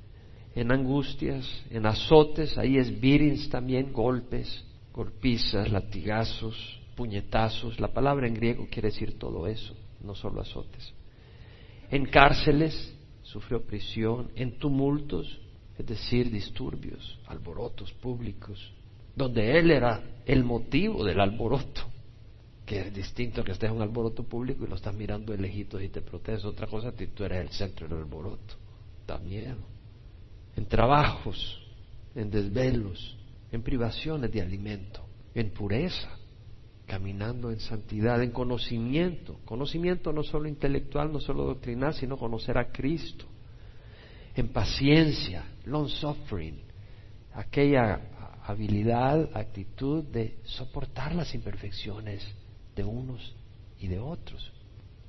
En 0.54 0.70
angustias, 0.70 1.46
en 1.70 1.84
azotes, 1.86 2.56
ahí 2.58 2.76
es 2.76 3.00
beatings 3.00 3.48
también, 3.48 3.92
golpes, 3.92 4.64
golpizas, 4.92 5.70
latigazos, 5.70 6.80
puñetazos. 6.94 7.80
La 7.80 7.88
palabra 7.88 8.28
en 8.28 8.34
griego 8.34 8.68
quiere 8.70 8.88
decir 8.88 9.18
todo 9.18 9.46
eso, 9.48 9.74
no 10.00 10.14
solo 10.14 10.40
azotes. 10.40 10.92
En 11.90 12.06
cárceles, 12.06 12.94
sufrió 13.22 13.64
prisión, 13.64 14.30
en 14.36 14.58
tumultos, 14.58 15.40
es 15.76 15.86
decir, 15.86 16.30
disturbios, 16.30 17.18
alborotos 17.26 17.92
públicos, 17.94 18.72
donde 19.16 19.58
él 19.58 19.72
era 19.72 20.02
el 20.24 20.44
motivo 20.44 21.04
del 21.04 21.20
alboroto. 21.20 21.82
que 22.64 22.80
es 22.80 22.94
distinto 22.94 23.44
que 23.44 23.52
estés 23.52 23.68
en 23.68 23.76
un 23.76 23.82
alboroto 23.82 24.22
público 24.22 24.64
y 24.64 24.68
lo 24.68 24.76
estás 24.76 24.94
mirando 24.94 25.36
de 25.36 25.48
y 25.48 25.88
te 25.88 26.00
proteges. 26.00 26.46
Otra 26.46 26.66
cosa, 26.66 26.92
tú 26.92 27.24
eres 27.24 27.42
el 27.42 27.50
centro 27.50 27.86
del 27.86 27.98
alboroto. 27.98 28.54
Da 29.06 29.18
miedo. 29.18 29.73
En 30.56 30.66
trabajos, 30.66 31.60
en 32.14 32.30
desvelos, 32.30 33.16
en 33.50 33.62
privaciones 33.62 34.30
de 34.32 34.40
alimento, 34.40 35.04
en 35.34 35.50
pureza, 35.50 36.10
caminando 36.86 37.50
en 37.50 37.60
santidad, 37.60 38.22
en 38.22 38.30
conocimiento. 38.30 39.38
Conocimiento 39.44 40.12
no 40.12 40.22
solo 40.22 40.48
intelectual, 40.48 41.12
no 41.12 41.20
solo 41.20 41.44
doctrinal, 41.44 41.94
sino 41.94 42.16
conocer 42.16 42.58
a 42.58 42.70
Cristo. 42.70 43.24
En 44.34 44.48
paciencia, 44.48 45.44
long 45.64 45.88
suffering, 45.88 46.60
aquella 47.32 48.00
habilidad, 48.44 49.30
actitud 49.34 50.04
de 50.04 50.38
soportar 50.44 51.14
las 51.14 51.34
imperfecciones 51.34 52.26
de 52.76 52.84
unos 52.84 53.34
y 53.78 53.88
de 53.88 53.98
otros. 53.98 54.52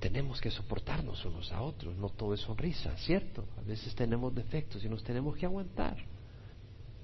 Tenemos 0.05 0.39
que 0.39 0.51
soportarnos 0.51 1.25
unos 1.25 1.51
a 1.51 1.63
otros, 1.63 1.97
no 1.97 2.09
todo 2.09 2.35
es 2.35 2.41
sonrisa, 2.41 2.95
¿cierto? 2.95 3.43
A 3.57 3.61
veces 3.61 3.95
tenemos 3.95 4.35
defectos 4.35 4.85
y 4.85 4.87
nos 4.87 5.03
tenemos 5.03 5.35
que 5.35 5.47
aguantar. 5.47 5.97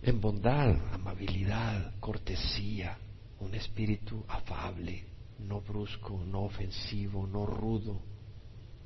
En 0.03 0.22
bondad, 0.22 0.75
amabilidad, 0.93 1.96
cortesía, 2.00 3.00
un 3.39 3.55
espíritu 3.55 4.24
afable, 4.27 5.03
no 5.39 5.62
brusco, 5.62 6.24
no 6.24 6.43
ofensivo, 6.43 7.25
no 7.25 7.48
rudo. 7.48 8.00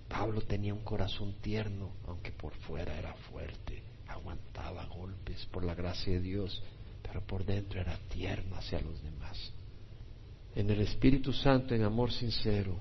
Pablo 0.08 0.40
tenía 0.44 0.74
un 0.74 0.86
corazón 0.86 1.34
tierno, 1.42 1.90
aunque 2.08 2.32
por 2.32 2.54
fuera 2.54 2.98
era 2.98 3.14
fuerte, 3.30 3.84
aguantaba 4.08 4.86
golpes 4.86 5.46
por 5.48 5.66
la 5.66 5.76
gracia 5.76 6.14
de 6.14 6.22
Dios, 6.22 6.64
pero 7.02 7.20
por 7.20 7.44
dentro 7.44 7.82
era 7.82 8.00
tierno 8.08 8.56
hacia 8.56 8.80
los 8.80 9.04
demás 9.04 9.52
en 10.56 10.70
el 10.70 10.80
Espíritu 10.80 11.34
Santo, 11.34 11.76
en 11.76 11.84
amor 11.84 12.14
sincero, 12.14 12.80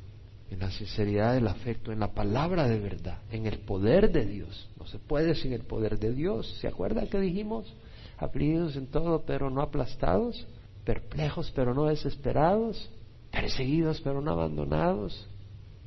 en 0.50 0.58
la 0.58 0.70
sinceridad 0.70 1.34
del 1.34 1.48
afecto, 1.48 1.92
en 1.92 2.00
la 2.00 2.12
palabra 2.12 2.68
de 2.68 2.78
verdad, 2.78 3.18
en 3.30 3.46
el 3.46 3.60
poder 3.60 4.12
de 4.12 4.26
Dios. 4.26 4.68
No 4.78 4.86
se 4.86 4.98
puede 4.98 5.34
sin 5.34 5.52
el 5.52 5.62
poder 5.62 5.98
de 5.98 6.12
Dios. 6.12 6.58
¿Se 6.60 6.68
acuerdan 6.68 7.08
que 7.08 7.18
dijimos? 7.18 7.72
Afligidos 8.18 8.76
en 8.76 8.86
todo, 8.86 9.24
pero 9.24 9.50
no 9.50 9.62
aplastados, 9.62 10.46
perplejos, 10.84 11.50
pero 11.54 11.74
no 11.74 11.86
desesperados, 11.86 12.90
perseguidos, 13.30 14.00
pero 14.02 14.20
no 14.20 14.30
abandonados, 14.30 15.28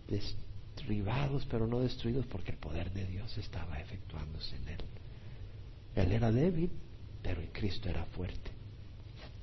destribados, 0.08 1.46
pero 1.50 1.68
no 1.68 1.80
destruidos, 1.80 2.26
porque 2.26 2.52
el 2.52 2.58
poder 2.58 2.92
de 2.92 3.06
Dios 3.06 3.38
estaba 3.38 3.80
efectuándose 3.80 4.56
en 4.56 4.70
él. 4.70 4.82
Él 5.96 6.12
era 6.12 6.32
débil, 6.32 6.72
pero 7.22 7.42
en 7.42 7.48
Cristo 7.48 7.90
era 7.90 8.04
fuerte 8.06 8.57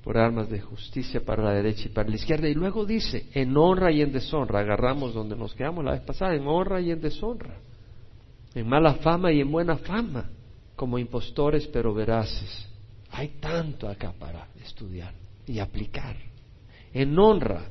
por 0.05 0.19
armas 0.19 0.51
de 0.51 0.61
justicia 0.61 1.25
para 1.25 1.43
la 1.43 1.51
derecha 1.51 1.87
y 1.87 1.91
para 1.91 2.07
la 2.07 2.15
izquierda. 2.15 2.47
Y 2.47 2.53
luego 2.53 2.85
dice, 2.85 3.25
en 3.33 3.57
honra 3.57 3.91
y 3.91 4.03
en 4.03 4.11
deshonra, 4.11 4.59
agarramos 4.59 5.15
donde 5.15 5.35
nos 5.35 5.55
quedamos 5.55 5.83
la 5.83 5.93
vez 5.93 6.01
pasada, 6.01 6.35
en 6.35 6.45
honra 6.45 6.79
y 6.79 6.91
en 6.91 7.01
deshonra, 7.01 7.55
en 8.53 8.69
mala 8.69 8.93
fama 8.93 9.31
y 9.31 9.41
en 9.41 9.51
buena 9.51 9.77
fama, 9.77 10.29
como 10.75 10.99
impostores 10.99 11.67
pero 11.69 11.91
veraces. 11.91 12.69
Hay 13.09 13.29
tanto 13.39 13.89
acá 13.89 14.13
para 14.19 14.47
estudiar 14.63 15.11
y 15.47 15.57
aplicar. 15.57 16.15
En 16.93 17.17
honra, 17.17 17.63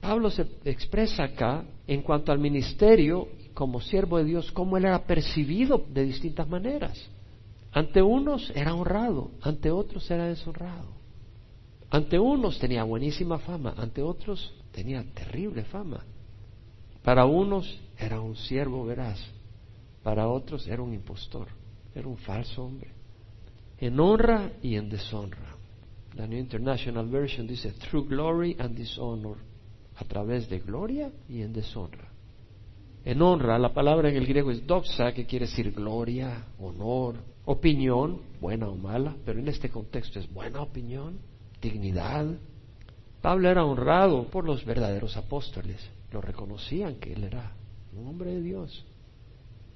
Pablo 0.00 0.30
se 0.30 0.46
expresa 0.64 1.24
acá 1.24 1.62
en 1.86 2.00
cuanto 2.00 2.32
al 2.32 2.38
ministerio 2.38 3.28
como 3.52 3.82
siervo 3.82 4.16
de 4.16 4.24
Dios, 4.24 4.50
cómo 4.50 4.78
él 4.78 4.86
era 4.86 5.04
percibido 5.04 5.84
de 5.92 6.04
distintas 6.04 6.48
maneras. 6.48 7.06
Ante 7.70 8.00
unos 8.00 8.50
era 8.54 8.74
honrado, 8.74 9.32
ante 9.42 9.70
otros 9.70 10.10
era 10.10 10.26
deshonrado. 10.26 10.96
Ante 11.90 12.18
unos 12.18 12.58
tenía 12.58 12.82
buenísima 12.82 13.38
fama, 13.38 13.74
ante 13.76 14.02
otros 14.02 14.52
tenía 14.72 15.04
terrible 15.14 15.64
fama. 15.64 16.04
Para 17.02 17.24
unos 17.26 17.80
era 17.96 18.20
un 18.20 18.34
siervo 18.34 18.84
veraz, 18.84 19.20
para 20.02 20.28
otros 20.28 20.66
era 20.66 20.82
un 20.82 20.92
impostor, 20.92 21.48
era 21.94 22.08
un 22.08 22.16
falso 22.16 22.64
hombre. 22.64 22.90
En 23.78 24.00
honra 24.00 24.52
y 24.62 24.76
en 24.76 24.88
deshonra. 24.88 25.54
La 26.14 26.26
New 26.26 26.38
International 26.38 27.06
Version 27.08 27.46
dice, 27.46 27.72
through 27.72 28.08
glory 28.08 28.56
and 28.58 28.74
dishonor, 28.74 29.36
a 29.96 30.04
través 30.04 30.48
de 30.48 30.58
gloria 30.60 31.12
y 31.28 31.42
en 31.42 31.52
deshonra. 31.52 32.08
En 33.04 33.22
honra, 33.22 33.58
la 33.58 33.72
palabra 33.72 34.08
en 34.08 34.16
el 34.16 34.26
griego 34.26 34.50
es 34.50 34.66
doxa, 34.66 35.12
que 35.12 35.26
quiere 35.26 35.46
decir 35.46 35.70
gloria, 35.72 36.46
honor, 36.58 37.16
opinión, 37.44 38.20
buena 38.40 38.68
o 38.68 38.74
mala, 38.74 39.14
pero 39.24 39.38
en 39.38 39.46
este 39.46 39.70
contexto 39.70 40.18
es 40.18 40.28
buena 40.32 40.62
opinión 40.62 41.20
dignidad. 41.70 42.26
Pablo 43.20 43.50
era 43.50 43.64
honrado 43.64 44.28
por 44.28 44.44
los 44.44 44.64
verdaderos 44.64 45.16
apóstoles, 45.16 45.78
lo 46.12 46.20
reconocían 46.20 46.96
que 46.96 47.12
él 47.12 47.24
era 47.24 47.52
un 47.92 48.06
hombre 48.08 48.32
de 48.32 48.42
Dios. 48.42 48.84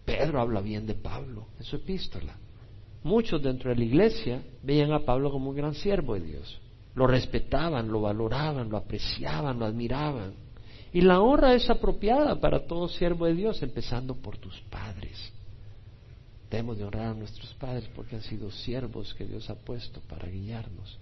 Pedro 0.05 0.41
habla 0.41 0.61
bien 0.61 0.87
de 0.87 0.95
Pablo 0.95 1.49
en 1.59 1.65
su 1.65 1.77
epístola. 1.77 2.37
Muchos 3.03 3.43
dentro 3.43 3.71
de 3.71 3.77
la 3.77 3.85
iglesia 3.85 4.43
veían 4.63 4.93
a 4.93 5.01
Pablo 5.01 5.31
como 5.31 5.51
un 5.51 5.57
gran 5.57 5.75
siervo 5.75 6.15
de 6.15 6.21
Dios. 6.21 6.61
Lo 6.95 7.07
respetaban, 7.07 7.89
lo 7.89 8.03
valoraban, 8.03 8.69
lo 8.69 8.77
apreciaban, 8.77 9.59
lo 9.59 9.67
admiraban. 9.67 10.35
Y 10.93 11.03
la 11.03 11.21
honra 11.21 11.55
es 11.55 11.71
apropiada 11.71 12.41
para 12.41 12.67
todo 12.67 12.89
siervo 12.89 13.27
de 13.27 13.35
Dios, 13.35 13.63
empezando 13.63 14.17
por 14.17 14.39
tus 14.39 14.61
padres. 14.63 15.33
Debemos 16.51 16.79
de 16.79 16.85
honrar 16.85 17.07
a 17.07 17.15
nuestros 17.15 17.55
padres 17.55 17.89
porque 17.95 18.17
han 18.17 18.23
sido 18.23 18.51
siervos 18.51 19.15
que 19.15 19.25
Dios 19.25 19.49
ha 19.51 19.55
puesto 19.55 20.01
para 20.01 20.29
guiarnos. 20.29 20.99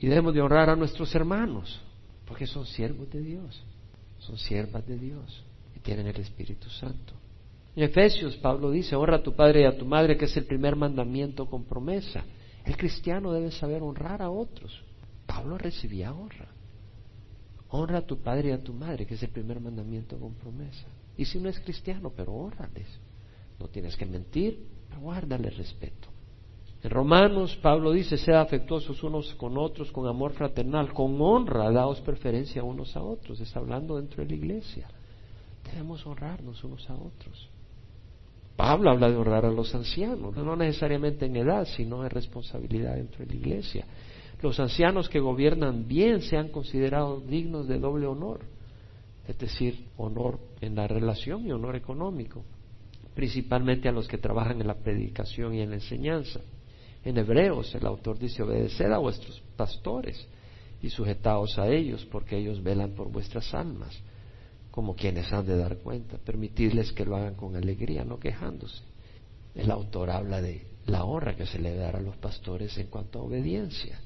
Y 0.00 0.06
debemos 0.06 0.32
de 0.34 0.40
honrar 0.40 0.70
a 0.70 0.76
nuestros 0.76 1.14
hermanos, 1.14 1.78
porque 2.26 2.46
son 2.46 2.64
siervos 2.64 3.10
de 3.10 3.20
Dios, 3.20 3.62
son 4.18 4.38
siervas 4.38 4.86
de 4.86 4.98
Dios 4.98 5.44
y 5.76 5.80
tienen 5.80 6.06
el 6.06 6.16
Espíritu 6.16 6.70
Santo. 6.70 7.12
En 7.76 7.84
Efesios, 7.84 8.36
Pablo 8.36 8.70
dice, 8.70 8.96
honra 8.96 9.16
a 9.16 9.22
tu 9.22 9.34
padre 9.34 9.62
y 9.62 9.64
a 9.64 9.76
tu 9.76 9.84
madre, 9.84 10.16
que 10.16 10.24
es 10.24 10.36
el 10.36 10.44
primer 10.44 10.74
mandamiento 10.74 11.46
con 11.46 11.64
promesa. 11.64 12.24
El 12.64 12.76
cristiano 12.76 13.32
debe 13.32 13.50
saber 13.52 13.82
honrar 13.82 14.22
a 14.22 14.30
otros. 14.30 14.82
Pablo 15.26 15.58
recibía 15.58 16.12
honra. 16.12 16.48
Honra 17.68 17.98
a 17.98 18.06
tu 18.06 18.18
padre 18.18 18.48
y 18.48 18.52
a 18.52 18.62
tu 18.62 18.72
madre, 18.72 19.06
que 19.06 19.14
es 19.14 19.22
el 19.22 19.30
primer 19.30 19.60
mandamiento 19.60 20.18
con 20.18 20.34
promesa. 20.34 20.86
Y 21.16 21.26
si 21.26 21.38
no 21.38 21.48
es 21.48 21.60
cristiano, 21.60 22.10
pero 22.16 22.32
honrales. 22.32 22.88
No 23.58 23.68
tienes 23.68 23.96
que 23.96 24.06
mentir, 24.06 24.66
pero 24.88 25.02
guárdale 25.02 25.50
respeto. 25.50 26.08
En 26.82 26.90
Romanos, 26.90 27.58
Pablo 27.60 27.92
dice, 27.92 28.16
sea 28.16 28.40
afectuosos 28.40 29.02
unos 29.02 29.34
con 29.34 29.58
otros 29.58 29.92
con 29.92 30.06
amor 30.06 30.32
fraternal, 30.32 30.92
con 30.94 31.20
honra, 31.20 31.70
daos 31.70 32.00
preferencia 32.00 32.62
unos 32.64 32.96
a 32.96 33.02
otros. 33.02 33.38
Está 33.40 33.60
hablando 33.60 33.96
dentro 33.96 34.22
de 34.22 34.30
la 34.30 34.34
iglesia. 34.34 34.88
Debemos 35.64 36.06
honrarnos 36.06 36.64
unos 36.64 36.88
a 36.88 36.94
otros. 36.94 37.50
Pablo 38.56 38.90
habla 38.90 39.10
de 39.10 39.16
honrar 39.16 39.44
a 39.44 39.50
los 39.50 39.74
ancianos, 39.74 40.36
no 40.36 40.56
necesariamente 40.56 41.26
en 41.26 41.36
edad, 41.36 41.66
sino 41.66 42.02
en 42.02 42.10
responsabilidad 42.10 42.94
dentro 42.94 43.24
de 43.24 43.26
la 43.26 43.34
iglesia. 43.34 43.86
Los 44.42 44.58
ancianos 44.58 45.08
que 45.08 45.20
gobiernan 45.20 45.86
bien 45.86 46.22
sean 46.22 46.48
considerados 46.48 47.26
dignos 47.26 47.68
de 47.68 47.78
doble 47.78 48.06
honor, 48.06 48.40
es 49.28 49.38
decir, 49.38 49.86
honor 49.98 50.38
en 50.60 50.74
la 50.74 50.86
relación 50.86 51.46
y 51.46 51.52
honor 51.52 51.76
económico, 51.76 52.42
principalmente 53.14 53.88
a 53.88 53.92
los 53.92 54.08
que 54.08 54.18
trabajan 54.18 54.60
en 54.60 54.66
la 54.66 54.74
predicación 54.74 55.54
y 55.54 55.60
en 55.60 55.70
la 55.70 55.76
enseñanza. 55.76 56.40
En 57.04 57.16
Hebreos 57.16 57.74
el 57.74 57.86
autor 57.86 58.18
dice, 58.18 58.42
obedeced 58.42 58.92
a 58.92 58.98
vuestros 58.98 59.42
pastores 59.56 60.26
y 60.82 60.90
sujetaos 60.90 61.58
a 61.58 61.68
ellos, 61.68 62.06
porque 62.10 62.36
ellos 62.36 62.62
velan 62.62 62.92
por 62.92 63.10
vuestras 63.10 63.54
almas, 63.54 63.98
como 64.70 64.94
quienes 64.94 65.32
han 65.32 65.46
de 65.46 65.56
dar 65.56 65.78
cuenta. 65.78 66.18
Permitidles 66.18 66.92
que 66.92 67.04
lo 67.04 67.16
hagan 67.16 67.34
con 67.34 67.56
alegría, 67.56 68.04
no 68.04 68.18
quejándose. 68.18 68.82
El 69.54 69.70
autor 69.70 70.10
habla 70.10 70.40
de 70.40 70.66
la 70.86 71.04
honra 71.04 71.36
que 71.36 71.46
se 71.46 71.58
le 71.58 71.74
dará 71.74 71.98
a 71.98 72.02
los 72.02 72.16
pastores 72.16 72.76
en 72.78 72.88
cuanto 72.88 73.18
a 73.18 73.22
obediencia. 73.22 73.98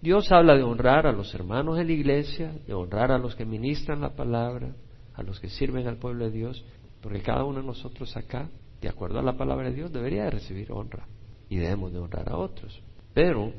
Dios 0.00 0.30
habla 0.30 0.54
de 0.54 0.62
honrar 0.62 1.06
a 1.06 1.12
los 1.12 1.34
hermanos 1.34 1.78
de 1.78 1.84
la 1.84 1.92
iglesia, 1.92 2.52
de 2.66 2.74
honrar 2.74 3.10
a 3.12 3.18
los 3.18 3.34
que 3.34 3.44
ministran 3.44 4.00
la 4.00 4.14
palabra, 4.14 4.74
a 5.14 5.22
los 5.22 5.40
que 5.40 5.48
sirven 5.48 5.86
al 5.86 5.96
pueblo 5.96 6.26
de 6.26 6.30
Dios, 6.30 6.64
porque 7.00 7.22
cada 7.22 7.44
uno 7.44 7.60
de 7.60 7.66
nosotros 7.66 8.14
acá, 8.16 8.48
de 8.80 8.88
acuerdo 8.88 9.18
a 9.18 9.22
la 9.22 9.36
palabra 9.36 9.70
de 9.70 9.76
Dios, 9.76 9.92
debería 9.92 10.24
de 10.24 10.30
recibir 10.32 10.70
honra 10.70 11.06
y 11.48 11.56
debemos 11.56 11.92
de 11.92 11.98
honrar 11.98 12.28
a 12.28 12.36
otros. 12.36 12.80
Pero 13.14 13.52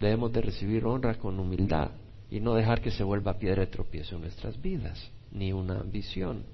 debemos 0.00 0.32
de 0.32 0.42
recibir 0.42 0.84
honra 0.84 1.16
con 1.16 1.38
humildad 1.38 1.90
y 2.30 2.40
no 2.40 2.54
dejar 2.54 2.80
que 2.80 2.90
se 2.90 3.04
vuelva 3.04 3.38
piedra 3.38 3.60
de 3.60 3.70
tropiezo 3.70 4.16
en 4.16 4.22
nuestras 4.22 4.60
vidas, 4.60 5.10
ni 5.30 5.52
una 5.52 5.80
ambición. 5.80 6.44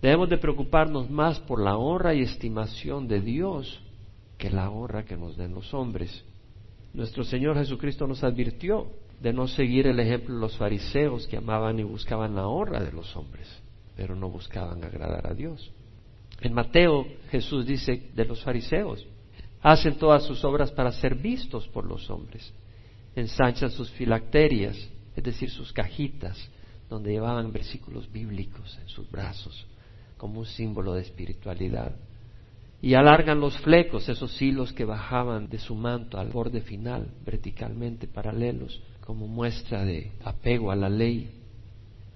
Debemos 0.00 0.28
de 0.28 0.38
preocuparnos 0.38 1.10
más 1.10 1.40
por 1.40 1.60
la 1.60 1.76
honra 1.76 2.14
y 2.14 2.22
estimación 2.22 3.08
de 3.08 3.20
Dios 3.20 3.80
que 4.36 4.50
la 4.50 4.70
honra 4.70 5.04
que 5.04 5.16
nos 5.16 5.36
den 5.36 5.54
los 5.54 5.74
hombres. 5.74 6.24
Nuestro 6.94 7.24
Señor 7.24 7.56
Jesucristo 7.56 8.06
nos 8.06 8.22
advirtió 8.22 8.86
de 9.20 9.32
no 9.32 9.48
seguir 9.48 9.88
el 9.88 9.98
ejemplo 9.98 10.34
de 10.34 10.40
los 10.40 10.56
fariseos 10.56 11.26
que 11.26 11.38
amaban 11.38 11.78
y 11.80 11.82
buscaban 11.82 12.36
la 12.36 12.46
honra 12.46 12.80
de 12.80 12.92
los 12.92 13.14
hombres, 13.16 13.48
pero 13.96 14.14
no 14.14 14.30
buscaban 14.30 14.84
agradar 14.84 15.26
a 15.26 15.34
Dios. 15.34 15.70
En 16.40 16.54
Mateo 16.54 17.04
Jesús 17.30 17.66
dice 17.66 18.10
de 18.14 18.24
los 18.24 18.42
fariseos, 18.44 19.04
Hacen 19.62 19.96
todas 19.98 20.24
sus 20.24 20.44
obras 20.44 20.70
para 20.70 20.92
ser 20.92 21.14
vistos 21.14 21.66
por 21.68 21.84
los 21.84 22.08
hombres. 22.10 22.52
Ensanchan 23.16 23.70
sus 23.70 23.90
filacterias, 23.90 24.76
es 25.16 25.24
decir, 25.24 25.50
sus 25.50 25.72
cajitas, 25.72 26.38
donde 26.88 27.12
llevaban 27.12 27.52
versículos 27.52 28.10
bíblicos 28.10 28.78
en 28.80 28.88
sus 28.88 29.10
brazos 29.10 29.66
como 30.18 30.40
un 30.40 30.46
símbolo 30.46 30.92
de 30.94 31.02
espiritualidad. 31.02 31.96
Y 32.82 32.94
alargan 32.94 33.40
los 33.40 33.56
flecos, 33.58 34.08
esos 34.08 34.40
hilos 34.42 34.72
que 34.72 34.84
bajaban 34.84 35.48
de 35.48 35.58
su 35.58 35.74
manto 35.74 36.18
al 36.18 36.28
borde 36.28 36.60
final, 36.60 37.08
verticalmente 37.24 38.06
paralelos, 38.06 38.80
como 39.00 39.26
muestra 39.26 39.84
de 39.84 40.12
apego 40.22 40.70
a 40.70 40.76
la 40.76 40.88
ley. 40.88 41.37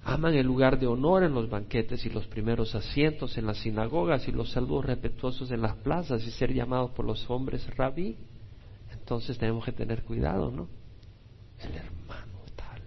Aman 0.05 0.33
el 0.33 0.45
lugar 0.45 0.79
de 0.79 0.87
honor 0.87 1.23
en 1.23 1.33
los 1.33 1.49
banquetes 1.49 2.05
y 2.05 2.09
los 2.09 2.27
primeros 2.27 2.75
asientos 2.75 3.37
en 3.37 3.45
las 3.45 3.59
sinagogas 3.59 4.27
y 4.27 4.33
los 4.33 4.51
saludos 4.51 4.85
respetuosos 4.85 5.49
en 5.51 5.61
las 5.61 5.77
plazas 5.77 6.25
y 6.25 6.31
ser 6.31 6.53
llamados 6.53 6.91
por 6.91 7.05
los 7.05 7.29
hombres 7.29 7.65
rabí. 7.77 8.17
Entonces 8.91 9.37
tenemos 9.37 9.63
que 9.63 9.71
tener 9.71 10.03
cuidado, 10.03 10.51
¿no? 10.51 10.67
El 11.59 11.75
hermano 11.75 12.39
tal, 12.55 12.81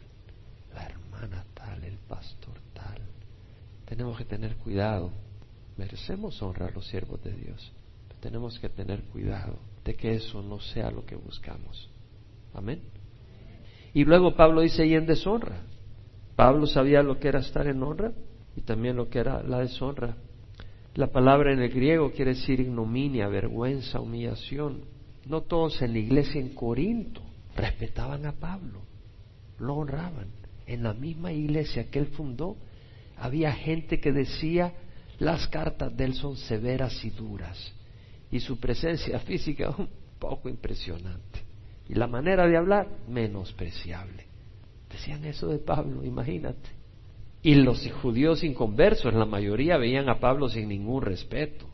la 0.75 0.85
hermana 0.85 1.45
tal, 1.55 1.85
el 1.85 1.97
pastor 2.07 2.59
tal. 2.75 2.99
Tenemos 3.87 4.19
que 4.19 4.25
tener 4.27 4.57
cuidado. 4.57 5.11
Merecemos 5.79 6.41
honrar 6.43 6.71
a 6.71 6.75
los 6.75 6.87
siervos 6.87 7.23
de 7.25 7.33
Dios. 7.33 7.73
Pero 8.09 8.21
tenemos 8.21 8.59
que 8.59 8.69
tener 8.69 9.03
cuidado 9.05 9.59
de 9.85 9.95
que 9.95 10.15
eso 10.15 10.43
no 10.43 10.61
sea 10.61 10.91
lo 10.91 11.07
que 11.07 11.17
buscamos. 11.17 11.89
Amén. 12.53 12.83
Y 13.95 14.05
luego 14.05 14.37
Pablo 14.37 14.61
dice, 14.61 14.87
y 14.87 14.95
en 14.95 15.07
deshonra. 15.07 15.63
Pablo 16.37 16.66
sabía 16.66 17.02
lo 17.02 17.19
que 17.19 17.28
era 17.28 17.40
estar 17.40 17.66
en 17.66 17.83
honra 17.83 18.12
y 18.55 18.61
también 18.61 18.97
lo 18.97 19.09
que 19.09 19.19
era 19.19 19.43
la 19.43 19.61
deshonra. 19.61 20.16
La 20.95 21.09
palabra 21.09 21.52
en 21.52 21.61
el 21.61 21.71
griego 21.71 22.12
quiere 22.12 22.35
decir 22.35 22.61
ignominia, 22.61 23.26
vergüenza, 23.28 24.00
humillación. 24.00 24.85
No 25.26 25.43
todos 25.43 25.81
en 25.83 25.95
la 25.95 25.99
iglesia 25.99 26.40
en 26.40 26.55
Corinto 26.55 27.23
respetaban 27.57 28.26
a 28.26 28.33
Pablo, 28.33 28.83
lo 29.59 29.76
honraban. 29.76 30.28
En 30.66 30.83
la 30.83 30.93
misma 30.93 31.33
iglesia 31.33 31.90
que 31.90 31.99
él 31.99 32.07
fundó 32.09 32.57
había 33.16 33.52
gente 33.52 33.99
que 33.99 34.12
decía 34.12 34.75
las 35.19 35.49
cartas 35.49 35.97
de 35.97 36.05
él 36.05 36.14
son 36.14 36.37
severas 36.37 37.02
y 37.02 37.11
duras 37.11 37.73
y 38.31 38.40
su 38.40 38.59
presencia 38.61 39.19
física 39.21 39.71
un 39.71 39.88
poco 40.19 40.49
impresionante 40.49 41.40
y 41.88 41.95
la 41.95 42.07
manera 42.07 42.47
de 42.47 42.57
hablar 42.57 42.88
menospreciable. 43.09 44.26
Decían 44.90 45.25
eso 45.25 45.49
de 45.49 45.59
Pablo, 45.59 46.05
imagínate. 46.05 46.71
Y 47.43 47.55
los 47.55 47.88
judíos 48.02 48.43
inconversos, 48.43 49.14
la 49.14 49.25
mayoría 49.25 49.76
veían 49.76 50.09
a 50.09 50.19
Pablo 50.19 50.49
sin 50.49 50.69
ningún 50.69 51.02
respeto. 51.02 51.66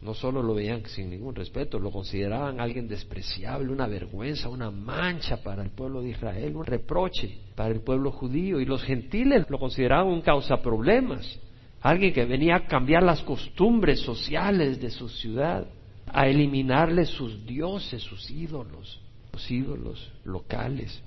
No 0.00 0.14
solo 0.14 0.42
lo 0.42 0.54
veían 0.54 0.84
sin 0.86 1.10
ningún 1.10 1.36
respeto, 1.36 1.78
lo 1.78 1.92
consideraban 1.92 2.60
alguien 2.60 2.88
despreciable, 2.88 3.70
una 3.70 3.86
vergüenza, 3.86 4.48
una 4.48 4.72
mancha 4.72 5.36
para 5.44 5.62
el 5.62 5.70
pueblo 5.70 6.02
de 6.02 6.10
Israel, 6.10 6.56
un 6.56 6.66
reproche 6.66 7.38
para 7.54 7.72
el 7.72 7.82
pueblo 7.82 8.10
judío. 8.10 8.58
Y 8.60 8.64
los 8.64 8.82
gentiles 8.82 9.48
lo 9.48 9.60
consideraban 9.60 10.08
un 10.08 10.20
causa 10.20 10.60
problemas, 10.60 11.38
alguien 11.80 12.12
que 12.12 12.24
venía 12.24 12.56
a 12.56 12.66
cambiar 12.66 13.04
las 13.04 13.22
costumbres 13.22 14.00
sociales 14.00 14.80
de 14.80 14.90
su 14.90 15.08
ciudad, 15.08 15.68
a 16.08 16.26
eliminarle 16.26 17.06
sus 17.06 17.46
dioses, 17.46 18.02
sus 18.02 18.28
ídolos, 18.28 19.00
los 19.32 19.48
ídolos 19.48 20.12
locales. 20.24 21.00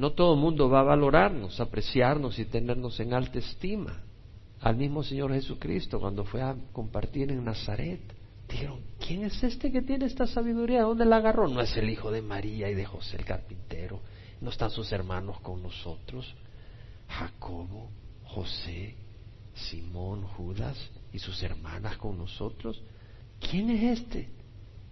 No 0.00 0.12
todo 0.12 0.32
el 0.32 0.40
mundo 0.40 0.70
va 0.70 0.80
a 0.80 0.84
valorarnos, 0.84 1.60
apreciarnos 1.60 2.38
y 2.38 2.46
tenernos 2.46 2.98
en 3.00 3.12
alta 3.12 3.38
estima. 3.38 4.02
Al 4.62 4.74
mismo 4.74 5.02
Señor 5.02 5.30
Jesucristo, 5.34 6.00
cuando 6.00 6.24
fue 6.24 6.40
a 6.40 6.56
compartir 6.72 7.30
en 7.30 7.44
Nazaret, 7.44 8.00
Dijeron, 8.48 8.80
¿quién 8.98 9.24
es 9.24 9.42
este 9.44 9.70
que 9.70 9.82
tiene 9.82 10.06
esta 10.06 10.26
sabiduría? 10.26 10.82
¿Dónde 10.82 11.04
la 11.04 11.16
agarró? 11.16 11.48
No 11.48 11.60
es 11.60 11.76
el 11.76 11.90
hijo 11.90 12.10
de 12.10 12.22
María 12.22 12.70
y 12.70 12.74
de 12.74 12.86
José 12.86 13.18
el 13.18 13.26
carpintero. 13.26 14.00
No 14.40 14.48
están 14.48 14.70
sus 14.70 14.90
hermanos 14.90 15.38
con 15.40 15.62
nosotros. 15.62 16.34
Jacobo, 17.06 17.90
José, 18.24 18.96
Simón, 19.54 20.22
Judas 20.22 20.78
y 21.12 21.18
sus 21.18 21.42
hermanas 21.42 21.98
con 21.98 22.16
nosotros. 22.16 22.82
¿Quién 23.38 23.68
es 23.68 24.00
este? 24.00 24.30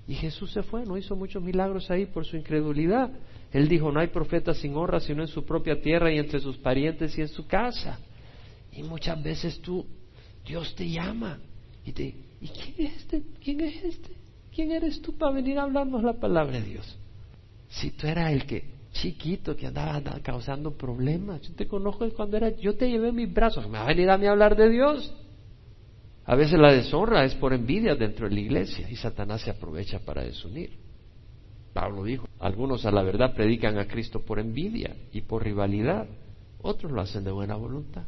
Y 0.07 0.15
Jesús 0.15 0.53
se 0.53 0.63
fue, 0.63 0.85
no 0.85 0.99
hizo 0.99 1.17
muchos 1.17 1.43
milagros 1.43 1.91
ahí 1.91 2.05
por 2.05 2.27
su 2.27 2.37
incredulidad. 2.37 3.11
Él 3.53 3.69
dijo, 3.69 3.91
no 3.91 4.01
hay 4.01 4.09
profeta 4.09 4.53
sin 4.53 4.77
honra 4.77 5.01
sino 5.01 5.23
en 5.23 5.29
su 5.29 5.45
propia 5.45 5.81
tierra 5.81 6.13
y 6.13 6.19
entre 6.19 6.41
sus 6.41 6.59
parientes 6.59 7.17
y 7.17 7.23
en 7.23 7.29
su 7.29 7.47
casa. 7.47 7.99
Y 8.73 8.83
muchas 8.83 9.23
veces 9.23 9.61
tú, 9.61 9.87
Dios 10.47 10.75
te 10.75 10.89
llama 10.89 11.39
y 11.85 11.93
te, 11.93 12.15
¿y 12.41 12.49
quién 12.49 12.89
es 12.89 12.97
este? 12.99 13.23
¿Quién 13.43 13.61
es 13.61 13.85
este? 13.85 14.11
¿Quién 14.55 14.73
eres 14.73 15.01
tú 15.01 15.17
para 15.17 15.33
venir 15.33 15.59
a 15.59 15.63
hablarnos 15.63 16.03
la 16.03 16.15
palabra 16.15 16.59
de 16.61 16.67
Dios? 16.67 16.99
Si 17.69 17.91
tú 17.93 18.07
eras 18.07 18.33
el 18.33 18.45
que 18.45 18.79
chiquito 18.93 19.55
que 19.57 19.67
andaba, 19.67 20.03
causando 20.23 20.77
problemas, 20.77 21.43
yo 21.43 21.55
te 21.55 21.67
conozco 21.67 22.09
cuando 22.11 22.37
era, 22.37 22.51
yo 22.57 22.75
te 22.77 22.91
llevé 22.91 23.09
en 23.09 23.17
mis 23.17 23.33
brazos, 23.33 23.67
me 23.69 23.79
va 23.79 23.85
a 23.85 23.89
venir 23.89 24.11
a 24.11 24.19
mí 24.19 24.27
a 24.27 24.33
hablar 24.33 24.57
de 24.57 24.69
Dios. 24.69 25.15
A 26.25 26.35
veces 26.35 26.59
la 26.59 26.73
deshonra 26.73 27.25
es 27.25 27.35
por 27.35 27.53
envidia 27.53 27.95
dentro 27.95 28.29
de 28.29 28.35
la 28.35 28.41
iglesia 28.41 28.91
y 28.91 28.97
Satanás 28.97 29.43
se 29.43 29.51
aprovecha 29.51 30.01
para 30.01 30.23
desunir. 30.23 30.73
Pablo 31.73 32.05
dijo, 32.05 32.28
algunos 32.41 32.87
a 32.87 32.93
la 32.93 33.03
verdad 33.03 33.35
predican 33.35 33.79
a 33.79 33.87
Cristo 33.87 34.21
por 34.21 34.39
envidia 34.39 34.97
y 35.13 35.23
por 35.23 35.45
rivalidad, 35.45 36.07
otros 36.61 36.93
lo 36.93 37.01
hacen 37.01 37.25
de 37.25 37.33
buena 37.33 37.57
voluntad. 37.57 38.05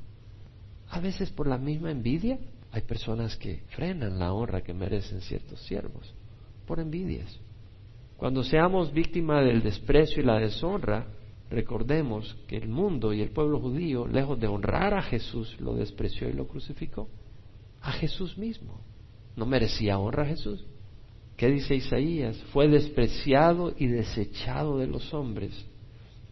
A 0.91 1.01
veces 1.01 1.31
por 1.31 1.47
la 1.47 1.59
misma 1.59 1.91
envidia 1.91 2.39
hay 2.73 2.83
personas 2.83 3.37
que 3.37 3.63
frenan 3.71 4.19
la 4.19 4.33
honra 4.33 4.63
que 4.63 4.75
merecen 4.75 5.21
ciertos 5.21 5.61
siervos 5.63 6.15
por 6.67 6.79
envidias. 6.79 7.39
Cuando 8.17 8.45
seamos 8.45 8.93
víctimas 8.93 9.45
del 9.45 9.63
desprecio 9.63 10.23
y 10.23 10.27
la 10.27 10.39
deshonra, 10.39 11.07
recordemos 11.49 12.37
que 12.47 12.57
el 12.57 12.69
mundo 12.69 13.13
y 13.13 13.23
el 13.23 13.31
pueblo 13.31 13.59
judío, 13.59 14.07
lejos 14.07 14.39
de 14.39 14.47
honrar 14.47 14.95
a 14.95 15.03
Jesús, 15.03 15.59
lo 15.59 15.75
despreció 15.75 16.29
y 16.29 16.35
lo 16.35 16.47
crucificó. 16.47 17.09
A 17.81 17.93
Jesús 17.93 18.37
mismo. 18.37 18.81
¿No 19.37 19.47
merecía 19.47 19.99
honra 19.99 20.25
a 20.25 20.27
Jesús? 20.27 20.65
¿Qué 21.41 21.51
dice 21.51 21.75
Isaías? 21.75 22.37
Fue 22.53 22.69
despreciado 22.69 23.73
y 23.79 23.87
desechado 23.87 24.77
de 24.77 24.87
los 24.87 25.15
hombres, 25.15 25.65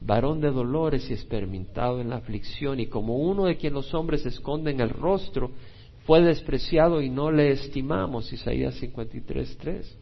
varón 0.03 0.43
de 0.43 0.51
dolores 0.51 1.09
y 1.09 1.15
experimentado 1.15 2.03
en 2.03 2.11
la 2.11 2.17
aflicción, 2.17 2.79
y 2.79 2.89
como 2.89 3.17
uno 3.17 3.47
de 3.47 3.57
quien 3.57 3.73
los 3.73 3.95
hombres 3.95 4.27
esconden 4.27 4.83
el 4.83 4.91
rostro, 4.91 5.53
fue 6.05 6.21
despreciado 6.21 7.01
y 7.01 7.09
no 7.09 7.31
le 7.31 7.53
estimamos, 7.53 8.31
Isaías 8.35 8.75
53, 8.75 9.57
3. 9.57 9.99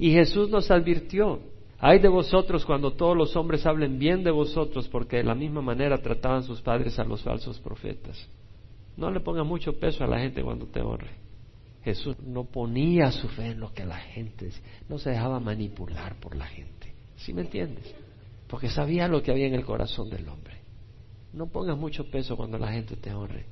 Y 0.00 0.10
Jesús 0.10 0.50
nos 0.50 0.72
advirtió, 0.72 1.38
hay 1.78 2.00
de 2.00 2.08
vosotros 2.08 2.66
cuando 2.66 2.94
todos 2.94 3.16
los 3.16 3.36
hombres 3.36 3.64
hablen 3.64 4.00
bien 4.00 4.24
de 4.24 4.32
vosotros, 4.32 4.88
porque 4.88 5.18
de 5.18 5.22
la 5.22 5.36
misma 5.36 5.62
manera 5.62 6.02
trataban 6.02 6.42
sus 6.42 6.60
padres 6.60 6.98
a 6.98 7.04
los 7.04 7.22
falsos 7.22 7.60
profetas. 7.60 8.28
No 8.96 9.08
le 9.08 9.20
ponga 9.20 9.44
mucho 9.44 9.78
peso 9.78 10.02
a 10.02 10.08
la 10.08 10.18
gente 10.18 10.42
cuando 10.42 10.66
te 10.66 10.80
honre. 10.80 11.22
Jesús 11.84 12.16
no 12.20 12.44
ponía 12.44 13.10
su 13.10 13.28
fe 13.28 13.48
en 13.48 13.60
lo 13.60 13.72
que 13.72 13.84
la 13.84 13.98
gente, 13.98 14.50
no 14.88 14.98
se 14.98 15.10
dejaba 15.10 15.40
manipular 15.40 16.16
por 16.20 16.36
la 16.36 16.46
gente. 16.46 16.94
¿Sí 17.16 17.32
me 17.32 17.42
entiendes? 17.42 17.94
Porque 18.48 18.68
sabía 18.68 19.08
lo 19.08 19.22
que 19.22 19.30
había 19.30 19.46
en 19.46 19.54
el 19.54 19.64
corazón 19.64 20.10
del 20.10 20.28
hombre. 20.28 20.60
No 21.32 21.46
pongas 21.46 21.76
mucho 21.76 22.10
peso 22.10 22.36
cuando 22.36 22.58
la 22.58 22.72
gente 22.72 22.96
te 22.96 23.12
honre 23.12 23.46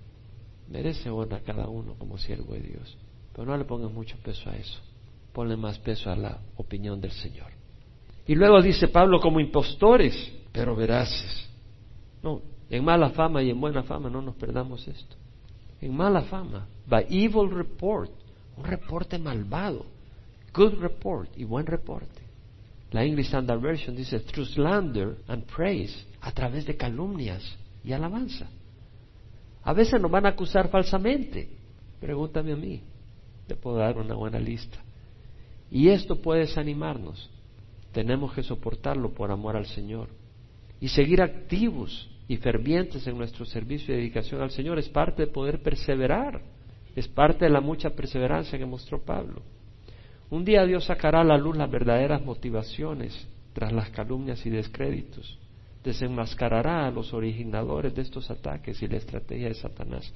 merece 0.70 1.10
honra 1.10 1.40
cada 1.40 1.68
uno 1.68 1.94
como 1.98 2.16
siervo 2.16 2.54
de 2.54 2.60
Dios. 2.60 2.96
Pero 3.32 3.44
no 3.44 3.56
le 3.56 3.64
pongas 3.64 3.92
mucho 3.92 4.16
peso 4.22 4.48
a 4.48 4.56
eso. 4.56 4.80
Ponle 5.32 5.56
más 5.56 5.78
peso 5.78 6.10
a 6.10 6.16
la 6.16 6.40
opinión 6.56 7.00
del 7.00 7.12
Señor. 7.12 7.48
Y 8.26 8.34
luego 8.34 8.62
dice 8.62 8.88
Pablo 8.88 9.20
como 9.20 9.40
impostores, 9.40 10.32
pero 10.52 10.74
veraces. 10.74 11.48
No, 12.22 12.40
en 12.68 12.84
mala 12.84 13.10
fama 13.10 13.42
y 13.42 13.50
en 13.50 13.60
buena 13.60 13.82
fama 13.82 14.08
no 14.08 14.22
nos 14.22 14.36
perdamos 14.36 14.86
esto. 14.86 15.16
En 15.80 15.96
mala 15.96 16.22
fama, 16.22 16.66
by 16.86 17.06
evil 17.08 17.50
report, 17.50 18.10
un 18.56 18.64
reporte 18.64 19.18
malvado. 19.18 19.86
Good 20.52 20.80
report 20.80 21.30
y 21.36 21.44
buen 21.44 21.66
reporte. 21.66 22.20
La 22.90 23.04
English 23.04 23.26
Standard 23.26 23.60
Version 23.60 23.94
dice 23.94 24.18
through 24.20 24.46
slander 24.46 25.16
and 25.28 25.44
praise, 25.44 26.06
a 26.20 26.32
través 26.32 26.66
de 26.66 26.76
calumnias 26.76 27.56
y 27.84 27.92
alabanza. 27.92 28.48
A 29.62 29.72
veces 29.72 30.00
nos 30.00 30.10
van 30.10 30.26
a 30.26 30.30
acusar 30.30 30.68
falsamente. 30.68 31.48
Pregúntame 32.00 32.52
a 32.52 32.56
mí. 32.56 32.82
Te 33.46 33.54
puedo 33.54 33.76
dar 33.76 33.96
una 33.96 34.14
buena 34.14 34.40
lista. 34.40 34.78
Y 35.70 35.88
esto 35.88 36.20
puede 36.20 36.40
desanimarnos. 36.40 37.30
Tenemos 37.92 38.32
que 38.32 38.42
soportarlo 38.42 39.12
por 39.12 39.30
amor 39.30 39.56
al 39.56 39.66
Señor. 39.66 40.08
Y 40.80 40.88
seguir 40.88 41.22
activos 41.22 42.09
y 42.30 42.36
fervientes 42.36 43.04
en 43.08 43.18
nuestro 43.18 43.44
servicio 43.44 43.92
y 43.92 43.96
dedicación 43.96 44.40
al 44.40 44.52
Señor 44.52 44.78
es 44.78 44.88
parte 44.88 45.26
de 45.26 45.32
poder 45.32 45.64
perseverar. 45.64 46.40
Es 46.94 47.08
parte 47.08 47.44
de 47.46 47.50
la 47.50 47.60
mucha 47.60 47.90
perseverancia 47.90 48.56
que 48.56 48.64
mostró 48.64 49.02
Pablo. 49.02 49.42
Un 50.30 50.44
día 50.44 50.64
Dios 50.64 50.84
sacará 50.84 51.22
a 51.22 51.24
la 51.24 51.36
luz 51.36 51.56
las 51.56 51.68
verdaderas 51.68 52.24
motivaciones 52.24 53.26
tras 53.52 53.72
las 53.72 53.90
calumnias 53.90 54.46
y 54.46 54.50
descréditos 54.50 55.40
desenmascarará 55.82 56.86
a 56.86 56.90
los 56.92 57.12
originadores 57.12 57.92
de 57.94 58.02
estos 58.02 58.30
ataques 58.30 58.80
y 58.80 58.86
la 58.86 58.98
estrategia 58.98 59.48
de 59.48 59.54
Satanás. 59.54 60.12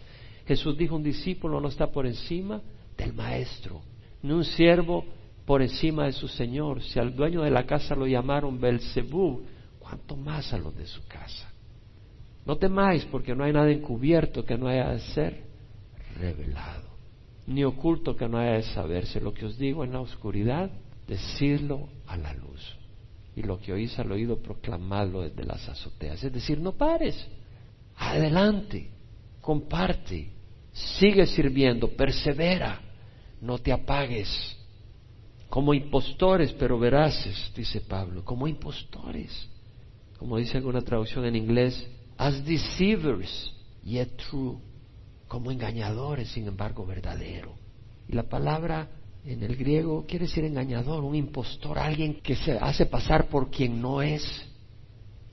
Jesús 0.47 0.77
dijo, 0.79 0.95
un 0.95 1.03
discípulo 1.03 1.61
no 1.61 1.67
está 1.67 1.89
por 1.89 2.07
encima 2.07 2.61
del 2.97 3.13
maestro, 3.13 3.81
ni 4.23 4.31
un 4.31 4.45
siervo 4.45 5.05
por 5.45 5.63
encima 5.63 6.05
de 6.05 6.13
su 6.13 6.29
señor. 6.29 6.81
Si 6.81 7.01
al 7.01 7.17
dueño 7.17 7.43
de 7.43 7.51
la 7.51 7.67
casa 7.67 7.97
lo 7.97 8.07
llamaron 8.07 8.61
Belzebú, 8.61 9.43
¿cuánto 9.81 10.17
más 10.17 10.53
a 10.53 10.59
los 10.59 10.77
de 10.77 10.87
su 10.87 11.05
casa? 11.09 11.54
No 12.47 12.57
temáis 12.57 13.05
porque 13.07 13.35
no 13.35 13.45
hay 13.45 13.53
nada 13.53 13.71
encubierto 13.71 14.45
que 14.45 14.59
no 14.59 14.69
haya 14.69 14.91
de 14.91 15.01
ser 15.01 15.45
revelado, 16.19 16.91
ni 17.47 17.65
oculto 17.65 18.17
que 18.17 18.29
no 18.29 18.39
haya 18.39 18.53
de 18.53 18.63
saberse. 18.63 19.21
Lo 19.21 19.33
que 19.33 19.47
os 19.47 19.59
digo 19.59 19.85
en 19.85 19.93
la 19.93 20.01
oscuridad, 20.01 20.71
decidlo 21.07 21.89
a 22.07 22.17
la 22.17 22.33
luz. 22.35 22.77
Y 23.37 23.43
lo 23.43 23.59
que 23.59 23.73
oís 23.73 23.99
al 23.99 24.13
oído, 24.13 24.39
proclamadlo 24.39 25.23
desde 25.23 25.45
las 25.45 25.69
azoteas. 25.69 26.23
Es 26.23 26.33
decir, 26.33 26.61
no 26.61 26.73
pares. 26.73 27.27
Adelante. 27.97 28.91
Comparte. 29.41 30.31
Sigue 30.73 31.27
sirviendo. 31.27 31.89
Persevera. 31.89 32.81
No 33.41 33.59
te 33.59 33.73
apagues. 33.73 34.57
Como 35.49 35.75
impostores, 35.75 36.53
pero 36.53 36.79
veraces, 36.79 37.53
dice 37.57 37.81
Pablo. 37.81 38.25
Como 38.25 38.47
impostores. 38.47 39.49
Como 40.17 40.37
dice 40.37 40.57
alguna 40.57 40.83
traducción 40.83 41.25
en 41.25 41.35
inglés, 41.35 41.89
as 42.17 42.45
deceivers, 42.45 43.53
yet 43.83 44.09
true. 44.17 44.59
Como 45.29 45.51
engañadores, 45.51 46.29
sin 46.29 46.47
embargo, 46.47 46.87
verdadero. 46.87 47.55
Y 48.09 48.15
la 48.15 48.25
palabra 48.25 48.89
en 49.25 49.43
el 49.43 49.57
griego 49.57 50.05
quiere 50.07 50.27
decir 50.27 50.45
engañador, 50.45 51.03
un 51.03 51.15
impostor, 51.15 51.79
alguien 51.79 52.21
que 52.21 52.37
se 52.37 52.53
hace 52.53 52.87
pasar 52.87 53.29
por 53.29 53.51
quien 53.51 53.81
no 53.81 54.03
es. 54.03 54.23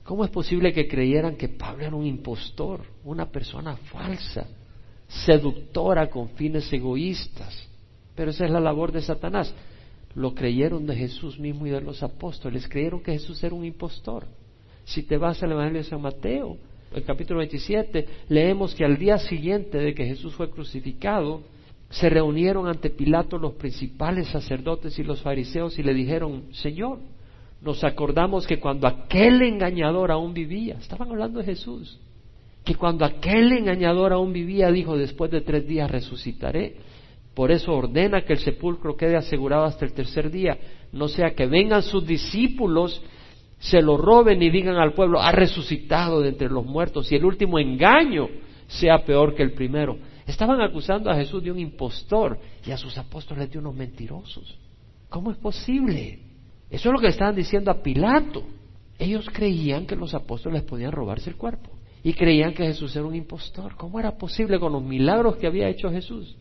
¿Cómo 0.02 0.24
es 0.24 0.30
posible 0.30 0.72
que 0.72 0.88
creyeran 0.88 1.36
que 1.36 1.48
Pablo 1.48 1.84
era 1.84 1.94
un 1.94 2.06
impostor, 2.06 2.84
una 3.04 3.30
persona 3.30 3.76
falsa, 3.76 4.46
seductora 5.06 6.08
con 6.10 6.30
fines 6.30 6.72
egoístas? 6.72 7.68
Pero 8.14 8.30
esa 8.30 8.46
es 8.46 8.50
la 8.50 8.60
labor 8.60 8.92
de 8.92 9.02
Satanás. 9.02 9.54
Lo 10.14 10.34
creyeron 10.34 10.86
de 10.86 10.96
Jesús 10.96 11.38
mismo 11.38 11.66
y 11.66 11.70
de 11.70 11.80
los 11.80 12.02
apóstoles, 12.02 12.68
creyeron 12.68 13.02
que 13.02 13.12
Jesús 13.12 13.42
era 13.44 13.54
un 13.54 13.64
impostor. 13.64 14.26
Si 14.84 15.04
te 15.04 15.16
vas 15.16 15.42
al 15.42 15.52
Evangelio 15.52 15.82
de 15.82 15.88
San 15.88 16.00
Mateo, 16.00 16.58
el 16.94 17.04
capítulo 17.04 17.38
27, 17.38 18.06
leemos 18.28 18.74
que 18.74 18.84
al 18.84 18.96
día 18.96 19.18
siguiente 19.18 19.78
de 19.78 19.94
que 19.94 20.06
Jesús 20.06 20.34
fue 20.34 20.50
crucificado, 20.50 21.42
se 21.90 22.08
reunieron 22.08 22.68
ante 22.68 22.90
Pilato 22.90 23.38
los 23.38 23.52
principales 23.54 24.28
sacerdotes 24.28 24.98
y 24.98 25.04
los 25.04 25.20
fariseos 25.20 25.78
y 25.78 25.82
le 25.82 25.92
dijeron, 25.92 26.44
Señor, 26.52 26.98
nos 27.60 27.84
acordamos 27.84 28.46
que 28.46 28.58
cuando 28.58 28.86
aquel 28.86 29.42
engañador 29.42 30.10
aún 30.10 30.34
vivía, 30.34 30.76
estaban 30.80 31.10
hablando 31.10 31.38
de 31.38 31.46
Jesús, 31.46 31.98
que 32.64 32.74
cuando 32.74 33.04
aquel 33.04 33.52
engañador 33.52 34.12
aún 34.12 34.32
vivía 34.32 34.70
dijo, 34.70 34.96
después 34.96 35.30
de 35.30 35.40
tres 35.40 35.66
días 35.66 35.90
resucitaré. 35.90 36.76
Por 37.34 37.50
eso 37.50 37.72
ordena 37.72 38.22
que 38.22 38.34
el 38.34 38.40
sepulcro 38.40 38.96
quede 38.96 39.16
asegurado 39.16 39.64
hasta 39.64 39.84
el 39.84 39.94
tercer 39.94 40.30
día, 40.30 40.58
no 40.92 41.08
sea 41.08 41.34
que 41.34 41.46
vengan 41.46 41.82
sus 41.82 42.06
discípulos, 42.06 43.02
se 43.62 43.80
lo 43.80 43.96
roben 43.96 44.42
y 44.42 44.50
digan 44.50 44.74
al 44.74 44.92
pueblo, 44.92 45.20
ha 45.20 45.30
resucitado 45.30 46.20
de 46.20 46.30
entre 46.30 46.50
los 46.50 46.66
muertos 46.66 47.12
y 47.12 47.14
el 47.14 47.24
último 47.24 47.60
engaño 47.60 48.28
sea 48.66 49.04
peor 49.04 49.36
que 49.36 49.44
el 49.44 49.52
primero. 49.52 49.96
Estaban 50.26 50.60
acusando 50.60 51.08
a 51.08 51.14
Jesús 51.14 51.44
de 51.44 51.52
un 51.52 51.60
impostor 51.60 52.40
y 52.66 52.72
a 52.72 52.76
sus 52.76 52.98
apóstoles 52.98 53.48
de 53.52 53.60
unos 53.60 53.72
mentirosos. 53.72 54.58
¿Cómo 55.08 55.30
es 55.30 55.36
posible? 55.36 56.18
Eso 56.68 56.88
es 56.88 56.92
lo 56.92 56.98
que 56.98 57.06
estaban 57.06 57.36
diciendo 57.36 57.70
a 57.70 57.80
Pilato. 57.80 58.42
Ellos 58.98 59.28
creían 59.32 59.86
que 59.86 59.94
los 59.94 60.12
apóstoles 60.12 60.62
podían 60.64 60.90
robarse 60.90 61.30
el 61.30 61.36
cuerpo 61.36 61.70
y 62.02 62.14
creían 62.14 62.54
que 62.54 62.64
Jesús 62.64 62.96
era 62.96 63.04
un 63.04 63.14
impostor. 63.14 63.76
¿Cómo 63.76 64.00
era 64.00 64.18
posible 64.18 64.58
con 64.58 64.72
los 64.72 64.82
milagros 64.82 65.36
que 65.36 65.46
había 65.46 65.68
hecho 65.68 65.88
Jesús? 65.88 66.36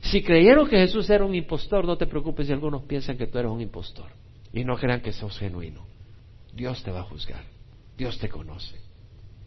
Si 0.00 0.22
creyeron 0.22 0.68
que 0.68 0.76
Jesús 0.76 1.08
era 1.08 1.24
un 1.24 1.34
impostor, 1.34 1.86
no 1.86 1.96
te 1.96 2.06
preocupes 2.06 2.48
si 2.48 2.52
algunos 2.52 2.82
piensan 2.82 3.16
que 3.16 3.28
tú 3.28 3.38
eres 3.38 3.50
un 3.50 3.62
impostor 3.62 4.10
y 4.52 4.62
no 4.62 4.76
crean 4.76 5.00
que 5.00 5.12
sos 5.12 5.38
genuino. 5.38 5.95
Dios 6.56 6.82
te 6.82 6.90
va 6.90 7.00
a 7.00 7.04
juzgar. 7.04 7.44
Dios 7.96 8.18
te 8.18 8.28
conoce. 8.28 8.76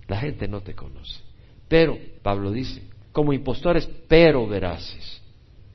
La 0.07 0.17
gente 0.17 0.47
no 0.47 0.61
te 0.61 0.75
conoce. 0.75 1.21
Pero 1.67 1.97
Pablo 2.21 2.51
dice, 2.51 2.83
como 3.11 3.33
impostores, 3.33 3.89
pero 4.07 4.47
veraces. 4.47 5.21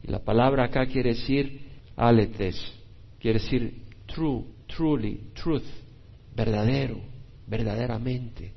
Y 0.02 0.10
la 0.10 0.20
palabra 0.20 0.64
acá 0.64 0.86
quiere 0.86 1.10
decir 1.10 1.68
aletes, 1.96 2.72
quiere 3.20 3.38
decir 3.38 3.82
true, 4.06 4.44
truly, 4.66 5.30
truth, 5.34 5.64
verdadero, 6.34 7.00
verdaderamente. 7.46 8.52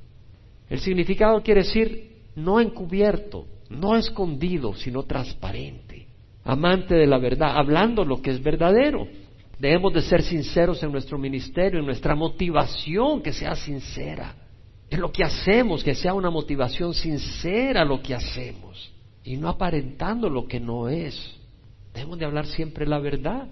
El 0.69 0.79
significado 0.79 1.41
quiere 1.41 1.63
decir 1.63 2.17
no 2.35 2.59
encubierto, 2.59 3.47
no 3.69 3.95
escondido, 3.95 4.75
sino 4.75 5.03
transparente, 5.03 6.07
amante 6.43 6.95
de 6.95 7.07
la 7.07 7.17
verdad, 7.17 7.57
hablando 7.57 8.03
lo 8.03 8.21
que 8.21 8.31
es 8.31 8.41
verdadero. 8.41 9.07
Debemos 9.59 9.93
de 9.93 10.01
ser 10.01 10.21
sinceros 10.21 10.81
en 10.83 10.91
nuestro 10.91 11.17
ministerio, 11.17 11.79
en 11.79 11.85
nuestra 11.85 12.15
motivación, 12.15 13.21
que 13.21 13.33
sea 13.33 13.55
sincera 13.55 14.35
en 14.89 15.01
lo 15.01 15.11
que 15.11 15.23
hacemos, 15.23 15.83
que 15.83 15.95
sea 15.95 16.13
una 16.13 16.29
motivación 16.29 16.93
sincera 16.93 17.83
lo 17.83 18.01
que 18.01 18.15
hacemos 18.15 18.91
y 19.23 19.35
no 19.35 19.49
aparentando 19.49 20.29
lo 20.29 20.47
que 20.47 20.59
no 20.59 20.87
es. 20.87 21.35
Debemos 21.93 22.19
de 22.19 22.25
hablar 22.25 22.45
siempre 22.45 22.85
la 22.85 22.99
verdad. 22.99 23.47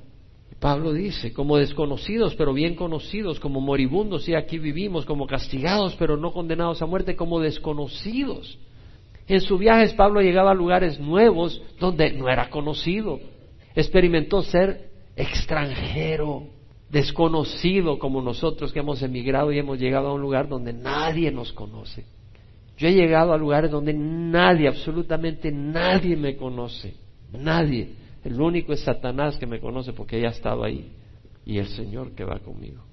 Pablo 0.59 0.93
dice, 0.93 1.33
como 1.33 1.57
desconocidos 1.57 2.35
pero 2.35 2.53
bien 2.53 2.75
conocidos, 2.75 3.39
como 3.39 3.59
moribundos 3.59 4.29
y 4.29 4.35
aquí 4.35 4.57
vivimos, 4.57 5.05
como 5.05 5.27
castigados 5.27 5.95
pero 5.99 6.15
no 6.15 6.31
condenados 6.31 6.81
a 6.81 6.85
muerte, 6.85 7.15
como 7.15 7.41
desconocidos. 7.41 8.57
En 9.27 9.41
sus 9.41 9.59
viajes 9.59 9.93
Pablo 9.93 10.21
llegaba 10.21 10.51
a 10.51 10.55
lugares 10.55 10.99
nuevos 10.99 11.61
donde 11.79 12.13
no 12.13 12.29
era 12.29 12.49
conocido. 12.49 13.19
Experimentó 13.75 14.41
ser 14.43 14.94
extranjero, 15.15 16.47
desconocido 16.89 17.99
como 17.99 18.21
nosotros 18.21 18.71
que 18.71 18.79
hemos 18.79 19.01
emigrado 19.01 19.51
y 19.51 19.59
hemos 19.59 19.79
llegado 19.79 20.09
a 20.09 20.13
un 20.13 20.21
lugar 20.21 20.47
donde 20.47 20.73
nadie 20.73 21.31
nos 21.31 21.53
conoce. 21.53 22.05
Yo 22.77 22.87
he 22.87 22.93
llegado 22.93 23.33
a 23.33 23.37
lugares 23.37 23.71
donde 23.71 23.93
nadie, 23.93 24.67
absolutamente 24.67 25.51
nadie 25.51 26.17
me 26.17 26.35
conoce. 26.35 26.93
Nadie. 27.31 27.93
El 28.23 28.39
único 28.39 28.73
es 28.73 28.81
Satanás 28.81 29.37
que 29.37 29.45
me 29.45 29.59
conoce 29.59 29.93
porque 29.93 30.19
ya 30.19 30.27
ha 30.27 30.31
estado 30.31 30.63
ahí. 30.63 30.91
Y 31.45 31.57
el 31.57 31.67
Señor 31.67 32.11
que 32.11 32.23
va 32.23 32.39
conmigo. 32.39 32.83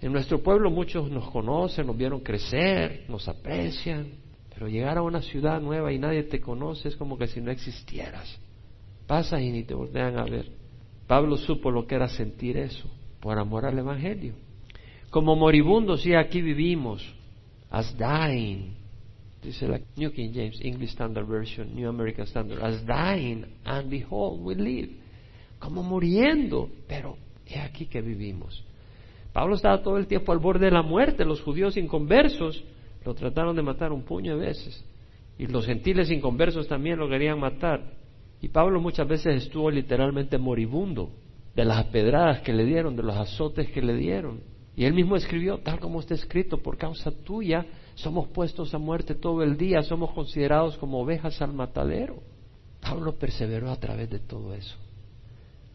En 0.00 0.12
nuestro 0.12 0.42
pueblo 0.42 0.70
muchos 0.70 1.10
nos 1.10 1.30
conocen, 1.30 1.86
nos 1.86 1.96
vieron 1.96 2.20
crecer, 2.20 3.04
nos 3.08 3.26
aprecian. 3.28 4.08
Pero 4.52 4.68
llegar 4.68 4.98
a 4.98 5.02
una 5.02 5.22
ciudad 5.22 5.60
nueva 5.60 5.92
y 5.92 5.98
nadie 5.98 6.24
te 6.24 6.40
conoce 6.40 6.88
es 6.88 6.96
como 6.96 7.16
que 7.16 7.26
si 7.26 7.40
no 7.40 7.50
existieras. 7.50 8.38
Pasas 9.06 9.40
y 9.40 9.50
ni 9.50 9.64
te 9.64 9.74
voltean 9.74 10.18
a 10.18 10.24
ver. 10.24 10.63
Pablo 11.06 11.36
supo 11.36 11.70
lo 11.70 11.86
que 11.86 11.94
era 11.94 12.08
sentir 12.08 12.56
eso 12.56 12.88
por 13.20 13.38
amor 13.38 13.66
al 13.66 13.78
Evangelio. 13.78 14.34
Como 15.10 15.36
moribundos, 15.36 16.04
y 16.06 16.14
aquí 16.14 16.42
vivimos, 16.42 17.02
as 17.70 17.96
dying, 17.96 18.74
dice 19.42 19.68
la 19.68 19.80
New 19.96 20.12
King 20.12 20.30
James, 20.34 20.60
English 20.60 20.90
Standard 20.90 21.26
Version, 21.26 21.74
New 21.74 21.88
American 21.88 22.26
Standard, 22.26 22.62
as 22.62 22.84
dying, 22.84 23.44
and 23.64 23.88
behold, 23.90 24.40
we 24.42 24.54
live. 24.54 24.90
Como 25.58 25.82
muriendo, 25.82 26.68
pero 26.88 27.16
es 27.46 27.58
aquí 27.58 27.86
que 27.86 28.02
vivimos. 28.02 28.64
Pablo 29.32 29.56
estaba 29.56 29.82
todo 29.82 29.98
el 29.98 30.06
tiempo 30.06 30.32
al 30.32 30.38
borde 30.38 30.66
de 30.66 30.72
la 30.72 30.82
muerte, 30.82 31.24
los 31.24 31.40
judíos 31.42 31.76
inconversos 31.76 32.64
lo 33.04 33.14
trataron 33.14 33.54
de 33.54 33.62
matar 33.62 33.92
un 33.92 34.02
puño 34.02 34.36
de 34.36 34.46
veces, 34.46 34.84
y 35.38 35.46
los 35.46 35.66
gentiles 35.66 36.10
inconversos 36.10 36.68
también 36.68 36.98
lo 36.98 37.08
querían 37.08 37.38
matar. 37.38 37.82
Y 38.40 38.48
Pablo 38.48 38.80
muchas 38.80 39.08
veces 39.08 39.44
estuvo 39.44 39.70
literalmente 39.70 40.38
moribundo 40.38 41.10
de 41.54 41.64
las 41.64 41.84
pedradas 41.86 42.40
que 42.40 42.52
le 42.52 42.64
dieron, 42.64 42.96
de 42.96 43.02
los 43.02 43.16
azotes 43.16 43.70
que 43.70 43.80
le 43.80 43.94
dieron. 43.94 44.40
Y 44.76 44.84
él 44.84 44.92
mismo 44.92 45.16
escribió, 45.16 45.58
tal 45.58 45.78
como 45.78 46.00
está 46.00 46.14
escrito, 46.14 46.58
por 46.58 46.76
causa 46.76 47.12
tuya 47.12 47.64
somos 47.94 48.28
puestos 48.28 48.74
a 48.74 48.78
muerte 48.78 49.14
todo 49.14 49.42
el 49.42 49.56
día, 49.56 49.82
somos 49.82 50.12
considerados 50.12 50.76
como 50.78 51.00
ovejas 51.00 51.40
al 51.40 51.52
matadero. 51.52 52.22
Pablo 52.80 53.16
perseveró 53.16 53.70
a 53.70 53.76
través 53.76 54.10
de 54.10 54.18
todo 54.18 54.52
eso, 54.52 54.76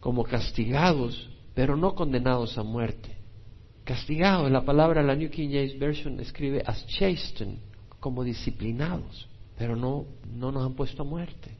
como 0.00 0.22
castigados, 0.22 1.30
pero 1.54 1.76
no 1.76 1.94
condenados 1.94 2.58
a 2.58 2.62
muerte. 2.62 3.16
Castigados, 3.84 4.50
la 4.50 4.64
palabra, 4.64 5.02
la 5.02 5.16
New 5.16 5.30
King 5.30 5.48
James 5.48 5.78
Version 5.78 6.20
escribe 6.20 6.62
as 6.66 6.86
chastened, 6.86 7.58
como 7.98 8.22
disciplinados, 8.22 9.28
pero 9.58 9.76
no, 9.76 10.04
no 10.32 10.52
nos 10.52 10.64
han 10.64 10.74
puesto 10.74 11.02
a 11.02 11.06
muerte 11.06 11.59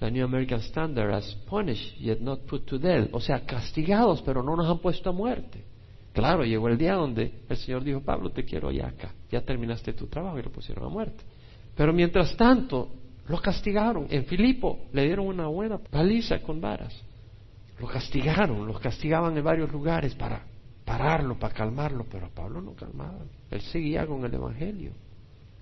la 0.00 0.10
New 0.10 0.24
American 0.24 0.60
Standard 0.60 1.12
as 1.12 1.34
punished 1.48 1.96
yet 1.98 2.20
not 2.20 2.40
put 2.46 2.66
to 2.66 2.78
death, 2.78 3.08
o 3.12 3.20
sea, 3.20 3.44
castigados 3.46 4.22
pero 4.22 4.42
no 4.42 4.56
nos 4.56 4.68
han 4.68 4.78
puesto 4.78 5.10
a 5.10 5.12
muerte. 5.12 5.64
Claro, 6.12 6.44
llegó 6.44 6.68
el 6.68 6.78
día 6.78 6.94
donde 6.94 7.42
el 7.48 7.56
Señor 7.56 7.82
dijo, 7.82 8.00
Pablo, 8.00 8.30
te 8.30 8.44
quiero 8.44 8.70
ya 8.70 8.86
acá, 8.86 9.12
ya 9.30 9.40
terminaste 9.40 9.92
tu 9.94 10.06
trabajo 10.06 10.38
y 10.38 10.42
lo 10.42 10.50
pusieron 10.50 10.84
a 10.84 10.88
muerte. 10.88 11.24
Pero 11.76 11.92
mientras 11.92 12.36
tanto, 12.36 12.88
lo 13.26 13.40
castigaron. 13.40 14.06
En 14.10 14.24
Filipo 14.24 14.86
le 14.92 15.06
dieron 15.06 15.26
una 15.26 15.48
buena 15.48 15.78
paliza 15.78 16.40
con 16.40 16.60
varas. 16.60 16.94
Lo 17.80 17.88
castigaron, 17.88 18.66
lo 18.66 18.74
castigaban 18.74 19.36
en 19.36 19.42
varios 19.42 19.72
lugares 19.72 20.14
para 20.14 20.44
pararlo, 20.84 21.36
para 21.36 21.54
calmarlo, 21.54 22.06
pero 22.08 22.26
a 22.26 22.30
Pablo 22.30 22.60
no 22.60 22.74
calmaban. 22.74 23.28
Él 23.50 23.60
seguía 23.62 24.06
con 24.06 24.24
el 24.24 24.34
Evangelio. 24.34 24.92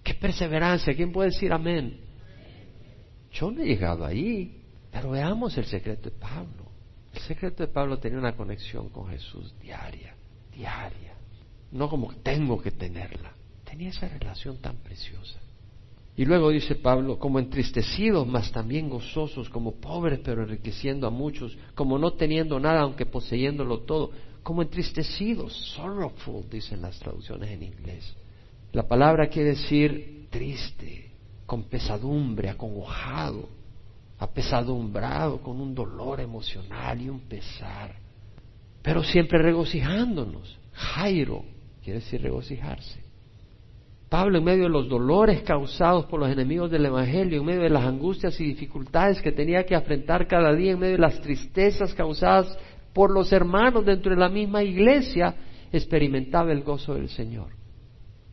¡Qué 0.03 0.15
perseverancia! 0.15 0.95
¿Quién 0.95 1.13
puede 1.13 1.31
decir 1.31 1.53
amén? 1.53 1.99
Yo 3.33 3.51
no 3.51 3.63
he 3.63 3.67
llegado 3.67 4.05
ahí, 4.05 4.63
pero 4.91 5.11
veamos 5.11 5.57
el 5.57 5.65
secreto 5.65 6.11
de 6.11 6.17
Pablo. 6.17 6.71
El 7.15 7.21
secreto 7.21 7.63
de 7.63 7.73
Pablo 7.73 7.99
tenía 7.99 8.19
una 8.19 8.37
conexión 8.37 8.89
con 8.89 9.09
Jesús 9.09 9.55
diaria, 9.61 10.15
diaria. 10.55 11.15
No 11.71 11.89
como 11.89 12.15
tengo 12.23 12.61
que 12.61 12.71
tenerla, 12.71 13.33
Tenía 13.73 13.89
esa 13.89 14.07
relación 14.07 14.59
tan 14.59 14.77
preciosa. 14.77 15.41
Y 16.15 16.27
luego 16.27 16.51
dice 16.51 16.75
Pablo, 16.75 17.19
como 17.19 17.39
entristecidos, 17.39 18.27
mas 18.27 18.53
también 18.53 18.91
gozosos, 18.91 19.49
como 19.49 19.77
pobres, 19.77 20.21
pero 20.23 20.43
enriqueciendo 20.43 21.07
a 21.07 21.11
muchos, 21.11 21.57
como 21.75 21.99
no 21.99 22.13
teniendo 22.13 22.61
nada, 22.61 22.83
aunque 22.83 23.07
poseyéndolo 23.07 23.81
todo, 23.81 24.11
como 24.43 24.61
entristecidos, 24.61 25.55
sorrowful, 25.75 26.45
dicen 26.51 26.83
las 26.83 26.99
traducciones 26.99 27.49
en 27.49 27.63
inglés. 27.63 28.15
La 28.73 28.87
palabra 28.87 29.29
quiere 29.29 29.51
decir 29.51 30.27
triste, 30.29 31.12
con 31.53 31.65
pesadumbre, 31.65 32.49
acongojado, 32.49 33.47
apesadumbrado, 34.19 35.43
con 35.43 35.61
un 35.61 35.75
dolor 35.75 36.19
emocional 36.19 36.99
y 36.99 37.11
un 37.11 37.21
pesar, 37.29 37.95
pero 38.81 39.05
siempre 39.05 39.39
regocijándonos. 39.39 40.59
Jairo 40.73 41.45
quiere 41.85 42.01
decir 42.01 42.23
regocijarse. 42.23 43.05
Pablo, 44.09 44.39
en 44.39 44.45
medio 44.45 44.63
de 44.63 44.71
los 44.71 44.89
dolores 44.89 45.43
causados 45.43 46.07
por 46.07 46.21
los 46.21 46.31
enemigos 46.31 46.71
del 46.71 46.87
Evangelio, 46.87 47.41
en 47.41 47.45
medio 47.45 47.61
de 47.65 47.69
las 47.69 47.85
angustias 47.85 48.41
y 48.41 48.45
dificultades 48.45 49.21
que 49.21 49.33
tenía 49.33 49.67
que 49.67 49.75
afrontar 49.75 50.27
cada 50.27 50.55
día, 50.55 50.73
en 50.73 50.79
medio 50.79 50.95
de 50.95 51.03
las 51.03 51.21
tristezas 51.21 51.93
causadas 51.93 52.59
por 52.95 53.11
los 53.11 53.31
hermanos 53.31 53.85
dentro 53.85 54.15
de 54.15 54.19
la 54.19 54.31
misma 54.31 54.63
iglesia, 54.63 55.35
experimentaba 55.71 56.51
el 56.51 56.63
gozo 56.63 56.95
del 56.95 57.11
Señor. 57.11 57.49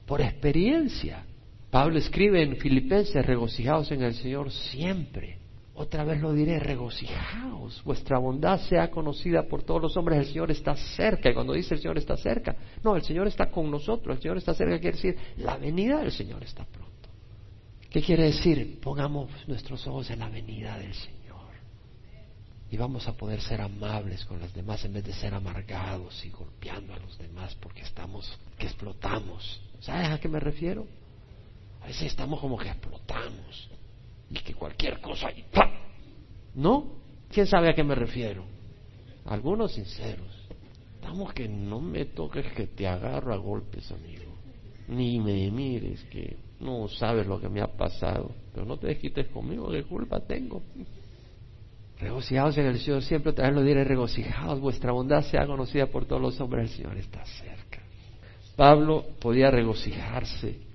Por 0.06 0.22
experiencia. 0.22 1.26
Pablo 1.72 2.00
escribe 2.00 2.42
en 2.42 2.58
Filipenses, 2.58 3.26
regocijados 3.26 3.92
en 3.92 4.02
el 4.02 4.16
Señor 4.16 4.52
siempre. 4.52 5.38
Otra 5.76 6.04
vez 6.04 6.20
lo 6.20 6.34
diré, 6.34 6.60
regocijaos, 6.60 7.82
vuestra 7.86 8.18
bondad 8.18 8.60
sea 8.68 8.92
conocida 8.92 9.44
por 9.44 9.64
todos 9.64 9.82
los 9.82 9.96
hombres, 9.96 10.20
el 10.20 10.26
Señor 10.26 10.52
está 10.52 10.76
cerca. 10.76 11.30
Y 11.30 11.34
cuando 11.34 11.54
dice 11.54 11.76
el 11.76 11.80
Señor 11.80 11.98
está 11.98 12.18
cerca, 12.18 12.56
no, 12.84 12.98
el 12.98 13.04
Señor 13.04 13.28
está 13.28 13.50
con 13.50 13.72
nosotros, 13.72 14.18
el 14.18 14.22
Señor 14.22 14.38
está 14.40 14.54
cerca, 14.54 14.80
quiere 14.80 14.98
decir, 14.98 15.16
la 15.38 15.56
venida 15.58 16.00
del 16.00 16.12
Señor 16.12 16.44
está 16.44 16.66
pronto. 16.66 16.90
¿Qué 17.90 18.02
quiere 18.02 18.26
decir? 18.26 18.80
Pongamos 18.82 19.30
nuestros 19.48 19.88
ojos 19.88 20.10
en 20.10 20.20
la 20.20 20.28
venida 20.28 20.78
del 20.78 20.94
Señor. 20.94 21.20
Y 22.72 22.78
vamos 22.78 23.08
a 23.08 23.14
poder 23.14 23.40
ser 23.42 23.62
amables 23.62 24.26
con 24.26 24.40
los 24.40 24.54
demás 24.54 24.84
en 24.86 24.94
vez 24.94 25.06
de 25.06 25.14
ser 25.14 25.34
amargados 25.34 26.26
y 26.26 26.30
golpeando 26.30 26.94
a 26.94 27.00
los 27.00 27.18
demás 27.18 27.56
porque 27.56 27.84
estamos, 27.84 28.38
que 28.58 28.66
explotamos. 28.66 29.62
¿Sabes 29.80 30.10
a 30.10 30.20
qué 30.20 30.28
me 30.28 30.40
refiero? 30.40 30.86
Estamos 31.90 32.40
como 32.40 32.58
que 32.58 32.70
explotamos 32.70 33.70
y 34.30 34.36
que 34.36 34.54
cualquier 34.54 35.02
cosa 35.02 35.32
y 35.32 35.44
¿No? 36.54 37.00
¿Quién 37.32 37.48
sabe 37.48 37.70
a 37.70 37.74
qué 37.74 37.84
me 37.84 37.96
refiero? 37.96 38.44
Algunos 39.26 39.74
sinceros. 39.74 40.48
Estamos 40.96 41.34
que 41.34 41.48
no 41.48 41.80
me 41.80 42.06
toques 42.06 42.46
que 42.54 42.68
te 42.68 42.88
agarro 42.88 43.34
a 43.34 43.38
golpes, 43.38 43.92
amigo. 43.92 44.34
Ni 44.88 45.20
me 45.20 45.50
mires 45.50 46.04
que 46.06 46.38
no 46.60 46.88
sabes 46.88 47.26
lo 47.26 47.40
que 47.40 47.50
me 47.50 47.62
ha 47.62 47.68
pasado. 47.68 48.32
Pero 48.54 48.66
no 48.66 48.78
te 48.78 48.88
desquites 48.88 49.28
conmigo, 49.28 49.70
¿qué 49.72 49.84
culpa 49.84 50.20
tengo? 50.20 50.62
Regocijados 52.00 52.58
en 52.58 52.68
el 52.68 52.80
Señor, 52.80 53.02
siempre 53.04 53.32
vez 53.32 53.54
lo 53.54 53.64
diré, 53.64 53.84
regocijados, 53.84 54.60
vuestra 54.60 54.92
bondad 54.92 55.22
sea 55.24 55.46
conocida 55.46 55.88
por 55.88 56.06
todos 56.06 56.22
los 56.22 56.40
hombres, 56.40 56.70
el 56.70 56.78
Señor 56.78 56.98
está 56.98 57.26
cerca. 57.26 57.82
Pablo 58.56 59.06
podía 59.20 59.52
regocijarse. 59.52 60.69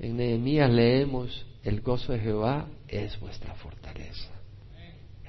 En 0.00 0.16
Nehemías 0.16 0.70
leemos, 0.70 1.46
el 1.62 1.82
gozo 1.82 2.12
de 2.12 2.20
Jehová 2.20 2.66
es 2.88 3.20
vuestra 3.20 3.54
fortaleza. 3.54 4.30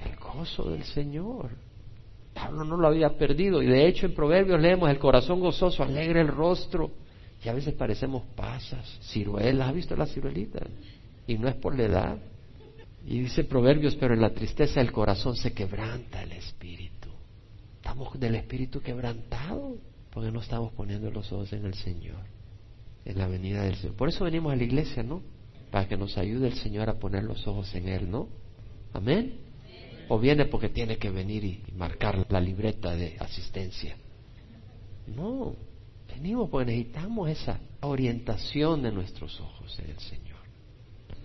El 0.04 0.16
gozo 0.16 0.70
del 0.70 0.84
Señor. 0.84 1.50
Pablo 2.34 2.64
no 2.64 2.78
lo 2.78 2.88
había 2.88 3.10
perdido 3.18 3.62
y 3.62 3.66
de 3.66 3.86
hecho 3.86 4.06
en 4.06 4.14
Proverbios 4.14 4.58
leemos 4.60 4.88
el 4.88 4.98
corazón 4.98 5.40
gozoso, 5.40 5.82
alegre 5.82 6.22
el 6.22 6.28
rostro 6.28 6.90
y 7.44 7.48
a 7.48 7.52
veces 7.52 7.74
parecemos 7.74 8.22
pasas, 8.34 8.98
ciruelas. 9.02 9.68
¿Has 9.68 9.74
visto 9.74 9.94
las 9.94 10.10
ciruelitas? 10.12 10.62
Y 11.26 11.36
no 11.36 11.48
es 11.48 11.54
por 11.56 11.76
la 11.76 11.84
edad. 11.84 12.18
Y 13.04 13.20
dice 13.20 13.44
Proverbios, 13.44 13.94
pero 13.96 14.14
en 14.14 14.22
la 14.22 14.32
tristeza 14.32 14.80
del 14.80 14.92
corazón 14.92 15.36
se 15.36 15.52
quebranta 15.52 16.22
el 16.22 16.32
espíritu. 16.32 17.10
Estamos 17.76 18.18
del 18.18 18.36
espíritu 18.36 18.80
quebrantado 18.80 19.76
porque 20.10 20.30
no 20.30 20.40
estamos 20.40 20.72
poniendo 20.72 21.10
los 21.10 21.30
ojos 21.32 21.52
en 21.52 21.66
el 21.66 21.74
Señor, 21.74 22.20
en 23.04 23.18
la 23.18 23.26
venida 23.26 23.62
del 23.62 23.76
Señor. 23.76 23.96
Por 23.96 24.08
eso 24.08 24.24
venimos 24.24 24.52
a 24.52 24.56
la 24.56 24.64
iglesia, 24.64 25.02
¿no? 25.02 25.22
para 25.72 25.88
que 25.88 25.96
nos 25.96 26.18
ayude 26.18 26.48
el 26.48 26.54
Señor 26.54 26.90
a 26.90 26.98
poner 26.98 27.24
los 27.24 27.46
ojos 27.48 27.74
en 27.74 27.88
Él, 27.88 28.08
¿no? 28.10 28.28
Amén. 28.92 29.38
O 30.08 30.18
viene 30.18 30.44
porque 30.44 30.68
tiene 30.68 30.98
que 30.98 31.10
venir 31.10 31.44
y 31.44 31.62
marcar 31.74 32.26
la 32.28 32.40
libreta 32.40 32.94
de 32.94 33.16
asistencia. 33.18 33.96
No, 35.06 35.56
venimos 36.06 36.50
porque 36.50 36.72
necesitamos 36.72 37.30
esa 37.30 37.58
orientación 37.80 38.82
de 38.82 38.92
nuestros 38.92 39.40
ojos 39.40 39.78
en 39.78 39.90
el 39.90 39.98
Señor. 39.98 40.36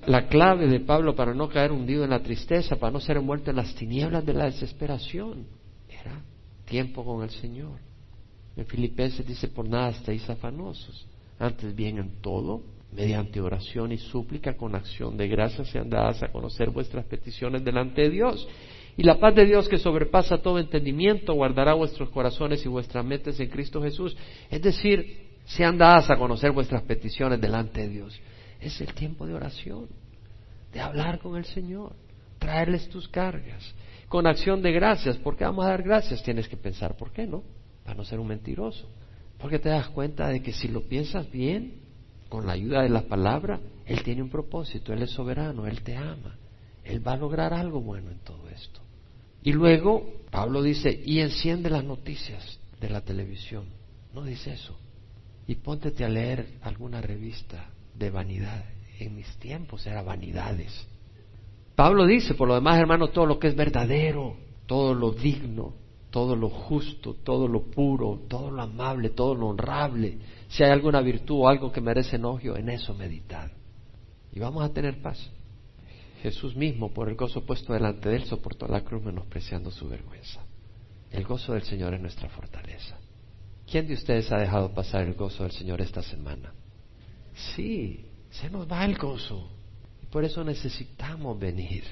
La 0.06 0.30
clave 0.30 0.68
de 0.68 0.80
Pablo 0.80 1.14
para 1.14 1.34
no 1.34 1.50
caer 1.50 1.74
hundido 1.74 2.06
en 2.06 2.12
la 2.12 2.24
tristeza, 2.24 2.78
para 2.78 2.94
no 2.94 3.02
ser 3.02 3.18
envuelto 3.18 3.50
en 3.50 3.58
las 3.58 3.76
tinieblas 3.76 4.26
de 4.26 4.34
la 4.34 4.46
desesperación, 4.46 5.46
era 5.90 6.22
tiempo 6.64 7.04
con 7.04 7.22
el 7.22 7.32
Señor. 7.32 7.80
En 8.56 8.66
Filipenses 8.66 9.28
dice, 9.28 9.50
por 9.50 9.68
nada 9.68 9.90
estéis 9.90 10.28
afanosos, 10.30 11.06
antes 11.40 11.76
bien 11.76 11.98
en 11.98 12.22
todo 12.22 12.64
mediante 12.92 13.42
oración 13.42 13.92
y 13.92 13.98
súplica 13.98 14.56
con 14.56 14.74
acción 14.76 15.18
de 15.18 15.28
gracias 15.28 15.70
sean 15.70 15.90
dadas 15.90 16.24
a 16.24 16.32
conocer 16.32 16.70
vuestras 16.70 17.06
peticiones 17.06 17.64
delante 17.64 18.02
de 18.02 18.10
Dios. 18.10 18.48
Y 18.96 19.04
la 19.04 19.20
paz 19.20 19.36
de 19.36 19.46
Dios 19.46 19.70
que 19.70 19.78
sobrepasa 19.78 20.40
todo 20.40 20.58
entendimiento 20.58 21.34
guardará 21.34 21.76
vuestros 21.76 22.10
corazones 22.10 22.66
y 22.66 22.68
vuestras 22.68 23.06
mentes 23.06 23.40
en 23.40 23.50
Cristo 23.50 23.82
Jesús. 23.82 24.18
Es 24.50 24.62
decir, 24.62 25.28
sean 25.46 25.78
dadas 25.78 26.10
a 26.10 26.18
conocer 26.18 26.52
vuestras 26.52 26.82
peticiones 26.82 27.40
delante 27.40 27.82
de 27.82 27.90
Dios. 27.90 28.20
Es 28.60 28.82
el 28.82 28.94
tiempo 28.96 29.28
de 29.28 29.36
oración, 29.36 29.88
de 30.74 30.80
hablar 30.80 31.20
con 31.20 31.38
el 31.38 31.46
Señor, 31.46 31.94
traerles 32.40 32.90
tus 32.90 33.08
cargas, 33.08 33.76
con 34.10 34.26
acción 34.26 34.64
de 34.64 34.72
gracias. 34.72 35.18
¿Por 35.18 35.38
qué 35.38 35.44
vamos 35.44 35.66
a 35.66 35.70
dar 35.70 35.84
gracias? 35.84 36.24
Tienes 36.24 36.48
que 36.48 36.58
pensar, 36.58 36.98
¿por 36.98 37.12
qué 37.12 37.28
no? 37.28 37.44
Para 37.84 37.96
no 37.96 38.04
ser 38.04 38.20
un 38.20 38.28
mentiroso. 38.28 38.90
Porque 39.40 39.60
te 39.60 39.70
das 39.70 39.90
cuenta 39.90 40.28
de 40.30 40.42
que 40.42 40.54
si 40.54 40.68
lo 40.68 40.82
piensas 40.88 41.30
bien, 41.32 41.82
con 42.30 42.46
la 42.46 42.54
ayuda 42.54 42.82
de 42.82 42.90
la 42.90 43.04
palabra, 43.04 43.60
Él 43.86 44.04
tiene 44.04 44.22
un 44.22 44.30
propósito, 44.30 44.94
Él 44.94 45.04
es 45.04 45.12
soberano, 45.12 45.68
Él 45.68 45.82
te 45.82 45.96
ama, 45.96 46.38
Él 46.84 47.06
va 47.06 47.14
a 47.14 47.18
lograr 47.18 47.54
algo 47.54 47.82
bueno 47.82 48.12
en 48.12 48.20
todo 48.20 48.50
esto. 48.50 48.82
Y 49.44 49.54
luego 49.54 50.14
Pablo 50.32 50.62
dice, 50.62 51.02
y 51.06 51.20
enciende 51.20 51.70
las 51.70 51.84
noticias 51.84 52.60
de 52.82 52.90
la 52.90 53.02
televisión. 53.02 53.66
No 54.14 54.24
dice 54.24 54.54
eso. 54.54 54.78
Y 55.48 55.56
póntete 55.56 56.04
a 56.04 56.10
leer 56.10 56.56
alguna 56.62 57.02
revista 57.02 57.70
de 57.94 58.10
vanidad. 58.10 58.66
En 59.00 59.16
mis 59.16 59.28
tiempos 59.38 59.86
era 59.86 60.02
vanidades. 60.02 60.88
Pablo 61.76 62.06
dice, 62.06 62.34
por 62.34 62.48
lo 62.48 62.56
demás, 62.56 62.80
hermano, 62.80 63.10
todo 63.10 63.26
lo 63.28 63.40
que 63.40 63.48
es 63.48 63.56
verdadero, 63.56 64.36
todo 64.66 64.94
lo 64.94 65.12
digno, 65.12 65.76
todo 66.10 66.36
lo 66.36 66.50
justo, 66.50 67.14
todo 67.14 67.48
lo 67.48 67.64
puro, 67.64 68.22
todo 68.28 68.50
lo 68.52 68.62
amable, 68.62 69.10
todo 69.10 69.36
lo 69.36 69.48
honrable, 69.48 70.18
si 70.48 70.64
hay 70.64 70.72
alguna 70.72 71.02
virtud 71.02 71.42
o 71.42 71.48
algo 71.48 71.72
que 71.72 71.82
merece 71.82 72.16
enogio, 72.16 72.56
en 72.56 72.70
eso 72.70 72.94
meditad. 72.94 73.52
Y 74.32 74.40
vamos 74.40 74.64
a 74.64 74.74
tener 74.74 75.02
paz. 75.02 75.32
Jesús 76.22 76.56
mismo, 76.56 76.94
por 76.94 77.10
el 77.10 77.16
gozo 77.16 77.46
puesto 77.46 77.74
delante 77.74 78.10
de 78.10 78.18
él, 78.18 78.24
soportó 78.26 78.68
la 78.68 78.82
cruz 78.82 79.04
menospreciando 79.04 79.70
su 79.70 79.88
vergüenza. 79.88 80.42
El 81.12 81.24
gozo 81.26 81.54
del 81.54 81.64
Señor 81.64 81.94
es 81.94 82.02
nuestra 82.02 82.30
fortaleza. 82.30 82.98
¿Quién 83.70 83.88
de 83.88 83.94
ustedes 83.94 84.32
ha 84.32 84.38
dejado 84.38 84.74
pasar 84.74 85.04
el 85.04 85.14
gozo 85.14 85.44
del 85.44 85.52
Señor 85.52 85.82
esta 85.82 86.02
semana? 86.02 86.54
Sí, 87.56 88.06
se 88.32 88.50
nos 88.50 88.70
va 88.70 88.86
el 88.86 88.98
gozo. 88.98 89.50
Y 90.02 90.06
por 90.08 90.24
eso 90.24 90.44
necesitamos 90.44 91.38
venir 91.38 91.84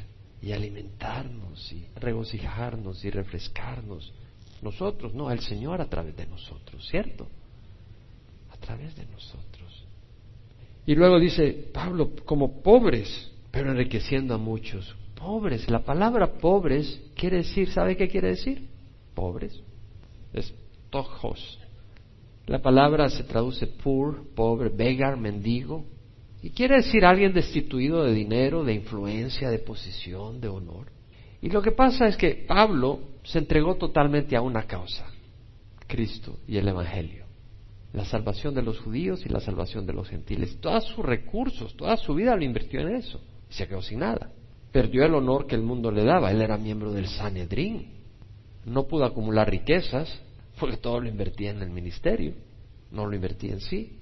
y 0.41 0.51
alimentarnos 0.51 1.71
y 1.71 1.87
regocijarnos 1.95 3.03
y 3.03 3.09
refrescarnos. 3.09 4.13
Nosotros, 4.61 5.13
no, 5.13 5.31
el 5.31 5.39
Señor 5.39 5.81
a 5.81 5.89
través 5.89 6.15
de 6.15 6.25
nosotros, 6.27 6.87
¿cierto? 6.87 7.27
través 8.65 8.95
de 8.95 9.05
nosotros. 9.05 9.85
Y 10.85 10.95
luego 10.95 11.19
dice 11.19 11.69
Pablo, 11.73 12.11
como 12.25 12.61
pobres, 12.61 13.31
pero 13.51 13.71
enriqueciendo 13.71 14.35
a 14.35 14.37
muchos. 14.37 14.95
Pobres, 15.15 15.69
la 15.69 15.79
palabra 15.79 16.33
pobres 16.33 17.01
quiere 17.15 17.37
decir, 17.37 17.71
¿sabe 17.71 17.95
qué 17.95 18.07
quiere 18.07 18.29
decir? 18.29 18.67
Pobres. 19.13 19.61
Es 20.33 20.53
tojos. 20.89 21.59
La 22.47 22.61
palabra 22.61 23.09
se 23.09 23.23
traduce 23.23 23.65
poor, 23.65 24.23
pobre, 24.35 24.69
beggar, 24.69 25.17
mendigo. 25.17 25.85
Y 26.45 26.51
quiere 26.51 26.75
decir 26.75 27.03
alguien 27.03 27.33
destituido 27.33 28.03
de 28.03 28.13
dinero, 28.13 28.63
de 28.63 28.75
influencia, 28.75 29.49
de 29.49 29.57
posición, 29.57 30.39
de 30.39 30.47
honor. 30.47 30.91
Y 31.41 31.49
lo 31.49 31.59
que 31.59 31.71
pasa 31.71 32.05
es 32.05 32.15
que 32.15 32.45
Pablo 32.47 32.99
se 33.23 33.39
entregó 33.39 33.77
totalmente 33.77 34.35
a 34.35 34.41
una 34.41 34.67
causa, 34.67 35.07
Cristo 35.87 36.37
y 36.47 36.57
el 36.57 36.67
Evangelio 36.67 37.25
la 37.93 38.05
salvación 38.05 38.53
de 38.53 38.61
los 38.61 38.79
judíos 38.79 39.25
y 39.25 39.29
la 39.29 39.39
salvación 39.39 39.87
de 39.87 39.93
los 39.93 40.07
gentiles. 40.07 40.59
Todos 40.59 40.83
sus 40.83 41.03
recursos, 41.03 41.75
toda 41.75 41.97
su 41.97 42.13
vida 42.13 42.35
lo 42.35 42.43
invirtió 42.43 42.81
en 42.81 42.93
eso. 42.93 43.21
Y 43.49 43.53
se 43.53 43.67
quedó 43.67 43.81
sin 43.81 43.99
nada. 43.99 44.31
Perdió 44.71 45.05
el 45.05 45.15
honor 45.15 45.47
que 45.47 45.55
el 45.55 45.63
mundo 45.63 45.89
le 45.91 46.03
daba. 46.03 46.29
Él 46.29 46.41
era 46.41 46.57
miembro 46.57 46.91
del 46.91 47.07
Sanedrín. 47.07 47.87
No 48.65 48.85
pudo 48.85 49.05
acumular 49.05 49.49
riquezas 49.49 50.21
porque 50.59 50.77
todo 50.77 50.99
lo 50.99 51.07
invertía 51.07 51.51
en 51.51 51.61
el 51.61 51.69
ministerio. 51.69 52.33
No 52.91 53.07
lo 53.07 53.15
invertía 53.15 53.53
en 53.53 53.61
sí. 53.61 53.97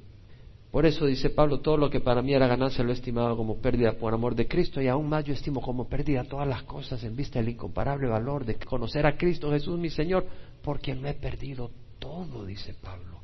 Por 0.73 0.88
eso 0.88 1.05
dice 1.05 1.29
Pablo, 1.29 1.59
todo 1.59 1.77
lo 1.77 1.88
que 1.88 1.99
para 1.99 2.23
mí 2.23 2.33
era 2.33 2.47
ganancia 2.47 2.83
lo 2.83 2.89
he 2.89 2.95
estimado 2.95 3.38
como 3.38 3.62
pérdida 3.62 3.93
por 3.93 4.12
amor 4.12 4.33
de 4.33 4.47
Cristo 4.47 4.81
y 4.81 4.88
aún 4.88 5.07
más 5.07 5.23
yo 5.23 5.31
estimo 5.31 5.62
como 5.62 5.88
pérdida 5.88 6.23
todas 6.23 6.47
las 6.47 6.63
cosas 6.63 7.03
en 7.03 7.15
vista 7.15 7.38
del 7.38 7.49
incomparable 7.49 8.07
valor 8.07 8.43
de 8.43 8.55
conocer 8.55 9.05
a 9.05 9.15
Cristo 9.15 9.51
Jesús 9.51 9.77
mi 9.77 9.91
Señor, 9.91 10.25
porque 10.63 10.95
me 10.95 11.12
he 11.12 11.13
perdido 11.13 11.69
todo, 11.99 12.43
dice 12.43 12.73
Pablo. 12.73 13.19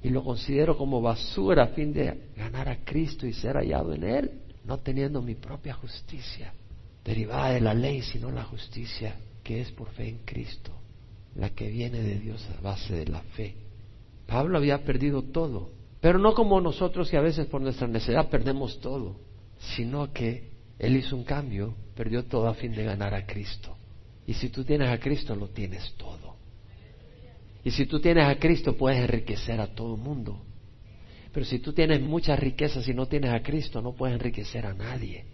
Y 0.00 0.10
lo 0.10 0.22
considero 0.22 0.78
como 0.78 1.02
basura 1.02 1.64
a 1.64 1.68
fin 1.74 1.92
de 1.92 2.28
ganar 2.36 2.68
a 2.68 2.84
Cristo 2.84 3.26
y 3.26 3.32
ser 3.32 3.56
hallado 3.56 3.92
en 3.92 4.04
Él, 4.04 4.30
no 4.64 4.78
teniendo 4.78 5.20
mi 5.20 5.34
propia 5.34 5.74
justicia 5.74 6.54
derivada 7.04 7.50
de 7.50 7.62
la 7.62 7.74
ley, 7.74 8.00
sino 8.02 8.30
la 8.30 8.44
justicia 8.44 9.16
que 9.42 9.60
es 9.60 9.72
por 9.72 9.88
fe 9.88 10.08
en 10.08 10.18
Cristo, 10.18 10.70
la 11.34 11.50
que 11.50 11.68
viene 11.68 12.00
de 12.00 12.20
Dios 12.20 12.48
a 12.56 12.60
base 12.60 12.94
de 12.94 13.06
la 13.06 13.22
fe. 13.22 13.56
Pablo 14.28 14.58
había 14.58 14.84
perdido 14.84 15.22
todo 15.22 15.74
pero 16.06 16.20
no 16.20 16.34
como 16.34 16.60
nosotros 16.60 17.10
que 17.10 17.16
a 17.16 17.20
veces 17.20 17.48
por 17.48 17.60
nuestra 17.60 17.88
necesidad 17.88 18.28
perdemos 18.28 18.78
todo, 18.78 19.16
sino 19.58 20.12
que 20.12 20.52
Él 20.78 20.96
hizo 20.96 21.16
un 21.16 21.24
cambio, 21.24 21.74
perdió 21.96 22.26
todo 22.26 22.46
a 22.46 22.54
fin 22.54 22.70
de 22.70 22.84
ganar 22.84 23.12
a 23.12 23.26
Cristo. 23.26 23.76
Y 24.24 24.34
si 24.34 24.50
tú 24.50 24.62
tienes 24.62 24.88
a 24.88 25.00
Cristo, 25.00 25.34
lo 25.34 25.48
tienes 25.48 25.94
todo. 25.96 26.36
Y 27.64 27.72
si 27.72 27.86
tú 27.86 27.98
tienes 27.98 28.24
a 28.24 28.38
Cristo, 28.38 28.76
puedes 28.76 29.00
enriquecer 29.00 29.60
a 29.60 29.74
todo 29.74 29.96
el 29.96 30.00
mundo. 30.00 30.44
Pero 31.32 31.44
si 31.44 31.58
tú 31.58 31.72
tienes 31.72 32.00
muchas 32.00 32.38
riquezas 32.38 32.86
y 32.86 32.94
no 32.94 33.06
tienes 33.06 33.32
a 33.32 33.42
Cristo, 33.42 33.82
no 33.82 33.96
puedes 33.96 34.14
enriquecer 34.14 34.64
a 34.64 34.74
nadie. 34.74 35.24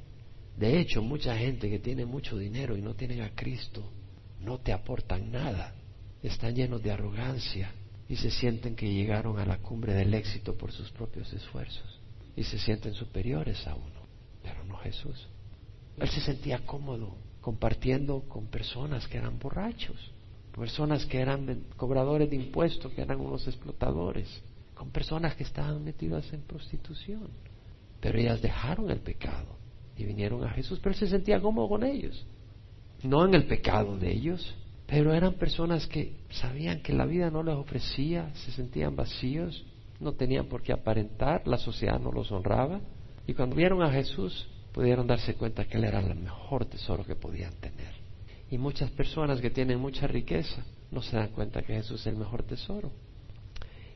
De 0.56 0.80
hecho, 0.80 1.02
mucha 1.02 1.36
gente 1.36 1.68
que 1.68 1.80
tiene 1.80 2.06
mucho 2.06 2.38
dinero 2.38 2.78
y 2.78 2.80
no 2.80 2.94
tienen 2.94 3.20
a 3.20 3.34
Cristo, 3.34 3.92
no 4.40 4.56
te 4.60 4.72
aportan 4.72 5.30
nada. 5.30 5.74
Están 6.22 6.54
llenos 6.54 6.82
de 6.82 6.92
arrogancia, 6.92 7.74
y 8.12 8.16
se 8.16 8.30
sienten 8.30 8.76
que 8.76 8.92
llegaron 8.92 9.38
a 9.38 9.46
la 9.46 9.56
cumbre 9.56 9.94
del 9.94 10.12
éxito 10.12 10.54
por 10.54 10.70
sus 10.70 10.90
propios 10.90 11.32
esfuerzos 11.32 11.98
y 12.36 12.44
se 12.44 12.58
sienten 12.58 12.92
superiores 12.92 13.66
a 13.66 13.74
uno, 13.74 14.02
pero 14.42 14.62
no 14.64 14.76
Jesús. 14.76 15.28
Él 15.96 16.10
se 16.10 16.20
sentía 16.20 16.58
cómodo 16.66 17.16
compartiendo 17.40 18.20
con 18.28 18.48
personas 18.48 19.08
que 19.08 19.16
eran 19.16 19.38
borrachos, 19.38 19.96
personas 20.54 21.06
que 21.06 21.22
eran 21.22 21.64
cobradores 21.78 22.28
de 22.28 22.36
impuestos, 22.36 22.92
que 22.92 23.00
eran 23.00 23.18
unos 23.18 23.48
explotadores, 23.48 24.42
con 24.74 24.90
personas 24.90 25.34
que 25.34 25.44
estaban 25.44 25.82
metidas 25.82 26.30
en 26.34 26.42
prostitución. 26.42 27.30
Pero 27.98 28.18
ellas 28.18 28.42
dejaron 28.42 28.90
el 28.90 29.00
pecado 29.00 29.56
y 29.96 30.04
vinieron 30.04 30.44
a 30.44 30.50
Jesús, 30.50 30.78
pero 30.80 30.92
él 30.92 30.98
se 30.98 31.08
sentía 31.08 31.40
cómodo 31.40 31.66
con 31.66 31.82
ellos, 31.82 32.26
no 33.04 33.24
en 33.24 33.32
el 33.32 33.46
pecado 33.46 33.96
de 33.96 34.12
ellos, 34.12 34.54
pero 34.92 35.14
eran 35.14 35.32
personas 35.32 35.86
que 35.86 36.12
sabían 36.28 36.82
que 36.82 36.92
la 36.92 37.06
vida 37.06 37.30
no 37.30 37.42
les 37.42 37.54
ofrecía, 37.54 38.30
se 38.34 38.52
sentían 38.52 38.94
vacíos, 38.94 39.64
no 40.00 40.12
tenían 40.12 40.44
por 40.48 40.60
qué 40.60 40.74
aparentar, 40.74 41.48
la 41.48 41.56
sociedad 41.56 41.98
no 41.98 42.12
los 42.12 42.30
honraba. 42.30 42.78
Y 43.26 43.32
cuando 43.32 43.56
vieron 43.56 43.82
a 43.82 43.90
Jesús, 43.90 44.46
pudieron 44.70 45.06
darse 45.06 45.32
cuenta 45.32 45.64
que 45.64 45.78
Él 45.78 45.84
era 45.84 46.00
el 46.00 46.14
mejor 46.14 46.66
tesoro 46.66 47.06
que 47.06 47.14
podían 47.14 47.54
tener. 47.54 47.90
Y 48.50 48.58
muchas 48.58 48.90
personas 48.90 49.40
que 49.40 49.48
tienen 49.48 49.80
mucha 49.80 50.06
riqueza 50.06 50.62
no 50.90 51.00
se 51.00 51.16
dan 51.16 51.28
cuenta 51.28 51.62
que 51.62 51.72
Jesús 51.72 52.02
es 52.02 52.08
el 52.08 52.16
mejor 52.16 52.42
tesoro. 52.42 52.92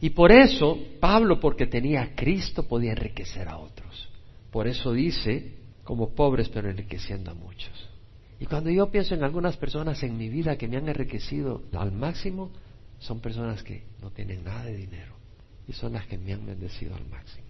Y 0.01 0.09
por 0.09 0.33
eso, 0.33 0.79
Pablo, 0.99 1.39
porque 1.41 1.67
tenía 1.67 2.01
a 2.05 2.15
Cristo, 2.15 2.67
podía 2.67 2.93
enriquecer 2.93 3.51
a 3.51 3.59
otros. 3.59 4.09
Por 4.51 4.67
eso 4.67 4.95
dice, 4.95 5.59
como 5.85 6.15
pobres, 6.15 6.49
pero 6.49 6.71
enriqueciendo 6.71 7.33
a 7.33 7.35
muchos. 7.35 7.87
Y 8.38 8.46
cuando 8.46 8.70
yo 8.70 8.90
pienso 8.90 9.14
en 9.14 9.25
algunas 9.25 9.57
personas 9.57 10.03
en 10.03 10.16
mi 10.16 10.29
vida 10.29 10.57
que 10.57 10.68
me 10.68 10.77
han 10.77 10.88
enriquecido 10.88 11.62
al 11.72 11.92
máximo, 11.92 12.51
son 12.99 13.20
personas 13.20 13.62
que 13.62 13.85
no 14.01 14.11
tienen 14.11 14.44
nada 14.44 14.64
de 14.64 14.77
dinero 14.77 15.14
y 15.68 15.72
son 15.72 15.94
las 15.94 16.07
que 16.07 16.18
me 16.18 16.33
han 16.33 16.44
bendecido 16.44 16.94
al 16.94 17.07
máximo. 17.07 17.46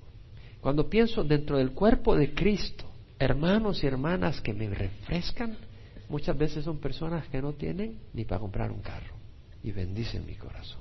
Cuando 0.60 0.88
pienso 0.88 1.22
dentro 1.24 1.58
del 1.58 1.72
cuerpo 1.72 2.16
de 2.16 2.34
Cristo, 2.34 2.84
hermanos 3.18 3.82
y 3.82 3.86
hermanas 3.86 4.40
que 4.40 4.52
me 4.52 4.68
refrescan, 4.68 5.56
muchas 6.08 6.36
veces 6.36 6.64
son 6.64 6.78
personas 6.78 7.26
que 7.28 7.42
no 7.42 7.52
tienen 7.52 7.98
ni 8.12 8.24
para 8.24 8.40
comprar 8.40 8.70
un 8.70 8.80
carro 8.80 9.14
y 9.62 9.72
bendicen 9.72 10.24
mi 10.26 10.34
corazón, 10.34 10.80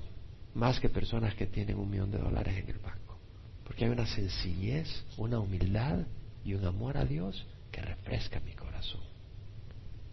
más 0.54 0.80
que 0.80 0.88
personas 0.88 1.34
que 1.34 1.46
tienen 1.46 1.78
un 1.78 1.90
millón 1.90 2.10
de 2.10 2.18
dólares 2.18 2.56
en 2.56 2.68
el 2.68 2.78
banco, 2.78 3.18
porque 3.64 3.84
hay 3.84 3.90
una 3.90 4.06
sencillez, 4.06 5.04
una 5.16 5.40
humildad 5.40 6.00
y 6.44 6.54
un 6.54 6.64
amor 6.64 6.96
a 6.96 7.04
Dios 7.04 7.44
que 7.70 7.82
refresca 7.82 8.40
mi 8.40 8.52
corazón. 8.52 9.05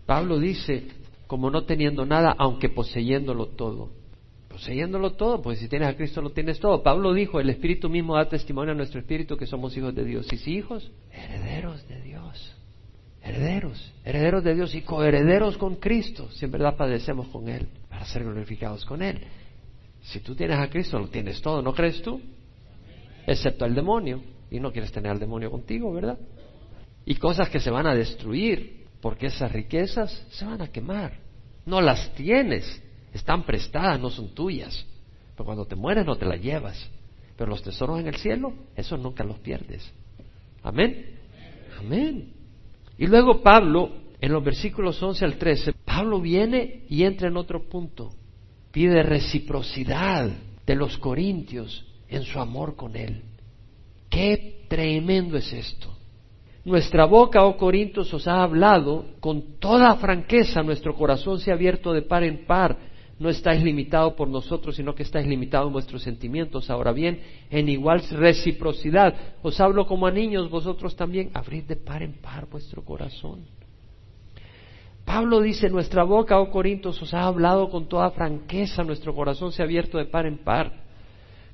Pablo 0.06 0.39
dice, 0.39 0.88
como 1.28 1.50
no 1.50 1.63
teniendo 1.63 2.06
nada, 2.06 2.36
aunque 2.38 2.70
poseyéndolo 2.70 3.48
todo. 3.48 3.92
Poseyéndolo 4.50 5.13
todo, 5.13 5.42
pues 5.42 5.60
si 5.60 5.68
tienes 5.68 5.88
a 5.89 5.96
Cristo 5.96 6.22
lo 6.22 6.32
tienes 6.32 6.60
todo. 6.60 6.84
Pablo 6.84 7.13
dijo, 7.13 7.39
el 7.39 7.50
Espíritu 7.50 7.89
mismo 7.89 8.16
da 8.16 8.30
testimonio 8.30 8.74
a 8.74 8.76
nuestro 8.76 9.00
Espíritu 9.00 9.36
que 9.36 9.48
somos 9.48 9.76
hijos 9.76 9.96
de 9.96 10.06
Dios. 10.06 10.32
Y 10.32 10.38
si 10.38 10.52
hijos, 10.54 10.92
herederos 11.12 11.88
de 11.88 12.02
Dios. 12.02 12.56
Herederos, 13.24 13.94
herederos 14.04 14.44
de 14.44 14.54
Dios 14.54 14.76
y 14.76 14.82
coherederos 14.82 15.58
con 15.58 15.78
Cristo, 15.78 16.30
si 16.32 16.46
en 16.46 16.52
verdad 16.52 16.76
padecemos 16.76 17.30
con 17.30 17.48
Él, 17.48 17.68
para 17.89 18.06
ser 18.06 18.24
glorificados 18.26 18.86
con 18.86 19.02
Él. 19.02 19.22
Si 20.02 20.20
tú 20.20 20.36
tienes 20.36 20.60
a 20.60 20.70
Cristo, 20.70 21.00
lo 21.00 21.08
tienes 21.08 21.42
todo, 21.42 21.62
¿no 21.62 21.74
crees 21.74 22.02
tú? 22.02 22.22
Excepto 23.26 23.63
al 23.66 23.74
demonio. 23.74 24.22
Y 24.52 24.60
no 24.60 24.72
quieres 24.72 24.92
tener 24.92 25.12
al 25.12 25.20
demonio 25.20 25.50
contigo, 25.50 25.92
¿verdad? 25.92 26.20
Y 27.06 27.16
cosas 27.16 27.50
que 27.50 27.60
se 27.60 27.72
van 27.72 27.88
a 27.88 27.96
destruir 27.96 28.83
porque 29.04 29.26
esas 29.26 29.52
riquezas 29.52 30.26
se 30.32 30.46
van 30.46 30.62
a 30.62 30.70
quemar. 30.70 31.20
No 31.66 31.82
las 31.82 32.16
tienes, 32.16 32.82
están 33.12 33.44
prestadas, 33.44 34.00
no 34.00 34.10
son 34.10 34.34
tuyas. 34.34 34.86
Pero 35.36 35.44
cuando 35.44 35.66
te 35.66 35.76
mueres 35.76 36.06
no 36.06 36.16
te 36.16 36.26
las 36.26 36.42
llevas. 36.42 36.89
Pero 37.36 37.50
los 37.50 37.62
tesoros 37.62 38.00
en 38.00 38.08
el 38.08 38.16
cielo, 38.16 38.54
esos 38.78 38.98
nunca 38.98 39.26
los 39.26 39.39
pierdes. 39.39 39.92
Amén. 40.63 41.20
Amén. 41.78 42.32
Y 42.98 43.08
luego 43.08 43.44
Pablo, 43.44 43.92
en 44.22 44.32
los 44.32 44.42
versículos 44.42 45.04
11 45.04 45.26
al 45.26 45.36
13, 45.38 45.74
Pablo 45.84 46.22
viene 46.22 46.86
y 46.88 47.04
entra 47.04 47.28
en 47.28 47.36
otro 47.36 47.68
punto. 47.68 48.10
Pide 48.72 49.04
reciprocidad 49.04 50.32
de 50.66 50.76
los 50.76 50.98
corintios 50.98 51.86
en 52.08 52.24
su 52.24 52.39
amor 52.39 52.78
con 52.78 52.96
él. 52.96 53.22
Qué 54.10 54.63
tremendo 54.70 55.36
es 55.36 55.52
esto. 55.52 55.94
Nuestra 56.65 57.04
boca, 57.06 57.45
oh 57.45 57.58
Corintios, 57.58 58.13
os 58.13 58.26
ha 58.26 58.41
hablado 58.41 59.06
con 59.19 59.60
toda 59.60 59.95
franqueza, 59.97 60.63
nuestro 60.63 60.95
corazón 60.95 61.39
se 61.39 61.52
ha 61.52 61.56
abierto 61.56 61.91
de 61.91 62.04
par 62.04 62.23
en 62.23 62.45
par. 62.45 62.93
No 63.19 63.30
estáis 63.30 63.62
limitado 63.62 64.15
por 64.15 64.28
nosotros, 64.28 64.76
sino 64.76 64.95
que 64.95 65.04
estáis 65.04 65.28
limitado 65.28 65.67
en 65.67 65.73
vuestros 65.73 66.02
sentimientos. 66.02 66.69
Ahora 66.69 66.93
bien, 66.93 67.21
en 67.49 67.69
igual 67.69 68.02
reciprocidad, 68.12 69.13
os 69.41 69.60
hablo 69.60 69.86
como 69.86 70.08
a 70.08 70.12
niños, 70.12 70.49
vosotros 70.49 70.95
también 70.95 71.32
abrid 71.34 71.65
de 71.65 71.76
par 71.76 72.02
en 72.02 72.13
par 72.13 72.47
vuestro 72.47 72.84
corazón. 72.84 73.41
Pablo 75.06 75.41
dice, 75.41 75.69
nuestra 75.69 76.04
boca, 76.04 76.39
oh 76.39 76.49
Corintios, 76.49 77.02
os 77.02 77.13
ha 77.13 77.26
hablado 77.26 77.69
con 77.69 77.89
toda 77.89 78.10
franqueza, 78.12 78.84
nuestro 78.84 79.13
corazón 79.13 79.52
se 79.52 79.62
ha 79.62 79.65
abierto 79.65 79.97
de 79.97 80.06
par 80.06 80.26
en 80.26 80.38
par. 80.38 80.71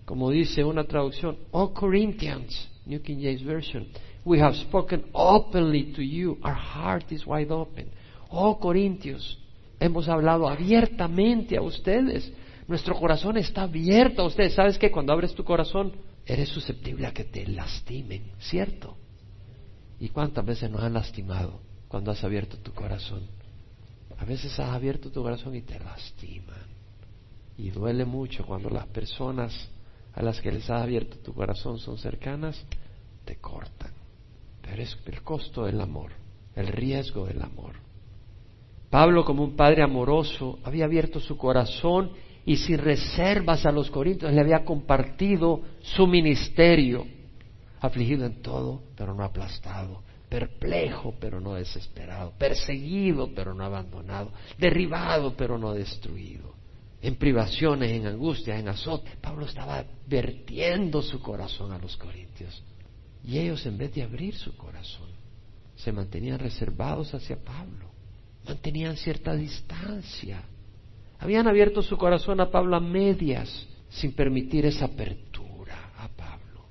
Como 0.06 0.30
dice 0.30 0.63
una 0.63 0.84
traducción, 0.84 1.38
oh 1.52 1.74
Corinthians, 1.74 2.72
New 2.86 3.02
King 3.02 3.17
James 3.17 3.43
Version, 3.43 3.88
We 4.26 4.40
have 4.40 4.56
spoken 4.56 5.06
openly 5.14 5.94
to 5.94 6.04
you. 6.04 6.38
Our 6.44 6.54
heart 6.54 7.12
is 7.12 7.26
wide 7.26 7.52
open. 7.52 7.90
Oh 8.30 8.60
Corintios, 8.60 9.40
hemos 9.80 10.08
hablado 10.08 10.48
abiertamente 10.48 11.58
a 11.58 11.62
ustedes. 11.62 12.32
Nuestro 12.68 12.96
corazón 12.96 13.38
está 13.38 13.64
abierto 13.64 14.22
a 14.22 14.26
ustedes. 14.26 14.54
¿Sabes 14.54 14.78
que 14.78 14.92
cuando 14.92 15.14
abres 15.14 15.34
tu 15.34 15.44
corazón 15.44 15.94
eres 16.26 16.50
susceptible 16.50 17.08
a 17.08 17.14
que 17.14 17.24
te 17.24 17.48
lastimen, 17.48 18.32
¿cierto? 18.40 18.96
¿Y 20.00 20.10
cuántas 20.10 20.46
veces 20.46 20.70
nos 20.70 20.84
han 20.84 20.94
lastimado 20.94 21.60
cuando 21.88 22.12
has 22.12 22.24
abierto 22.24 22.58
tu 22.58 22.74
corazón? 22.74 23.24
A 24.18 24.26
veces 24.26 24.60
has 24.60 24.70
abierto 24.70 25.10
tu 25.12 25.24
corazón 25.24 25.56
y 25.56 25.62
te 25.62 25.80
lastiman. 25.80 26.68
Y 27.58 27.72
duele 27.72 28.06
mucho 28.06 28.46
cuando 28.46 28.70
las 28.70 28.86
personas 28.88 29.70
a 30.14 30.22
las 30.22 30.40
que 30.42 30.52
les 30.52 30.70
has 30.70 30.84
abierto 30.84 31.18
tu 31.18 31.34
corazón 31.34 31.80
son 31.80 31.98
cercanas, 31.98 32.64
te 33.26 33.38
cortan. 33.38 33.99
Pero 34.70 34.84
es 34.84 34.98
el 35.06 35.22
costo 35.24 35.66
del 35.66 35.82
amor, 35.82 36.12
el 36.56 36.67
riesgo 36.67 37.26
del 37.26 37.42
amor. 37.42 37.74
Pablo, 38.90 39.26
como 39.26 39.44
un 39.44 39.56
padre 39.56 39.84
amoroso, 39.84 40.60
había 40.63 40.86
abierto 40.86 41.20
su 41.20 41.38
corazón 41.38 42.12
y 42.46 42.56
sin 42.58 42.78
reservas 42.78 43.65
a 43.65 43.72
los 43.72 43.90
corintios 43.90 44.34
le 44.34 44.42
había 44.42 44.63
compartido 44.63 45.62
su 45.82 46.08
ministerio, 46.08 47.06
afligido 47.80 48.26
en 48.26 48.42
todo, 48.42 48.84
pero 48.96 49.13
no 49.13 49.24
aplastado, 49.24 50.04
perplejo, 50.28 51.15
pero 51.20 51.40
no 51.40 51.56
desesperado, 51.56 52.34
perseguido, 52.38 53.30
pero 53.36 53.54
no 53.54 53.63
abandonado, 53.63 54.32
derribado, 54.58 55.36
pero 55.36 55.58
no 55.58 55.74
destruido, 55.74 56.54
en 57.02 57.15
privaciones, 57.15 57.92
en 57.92 58.06
angustias, 58.06 58.60
en 58.60 58.67
azote. 58.67 59.12
Pablo 59.22 59.46
estaba 59.46 59.84
vertiendo 60.08 61.02
su 61.02 61.20
corazón 61.22 61.72
a 61.72 61.80
los 61.80 61.98
corintios. 61.98 62.63
Y 63.24 63.38
ellos 63.38 63.65
en 63.65 63.78
vez 63.78 63.94
de 63.94 64.04
abrir 64.04 64.36
su 64.36 64.56
corazón, 64.56 65.10
se 65.76 65.92
mantenían 65.92 66.40
reservados 66.40 67.13
hacia 67.13 67.38
Pablo, 67.38 67.92
mantenían 68.46 68.98
cierta 68.98 69.34
distancia. 69.34 70.44
Habían 71.20 71.48
abierto 71.48 71.82
su 71.82 71.98
corazón 71.98 72.40
a 72.40 72.50
Pablo 72.50 72.76
a 72.76 72.80
medias, 72.80 73.67
sin 73.90 74.13
permitir 74.13 74.65
esa 74.65 74.86
apertura 74.86 75.92
a 75.98 76.08
Pablo. 76.10 76.65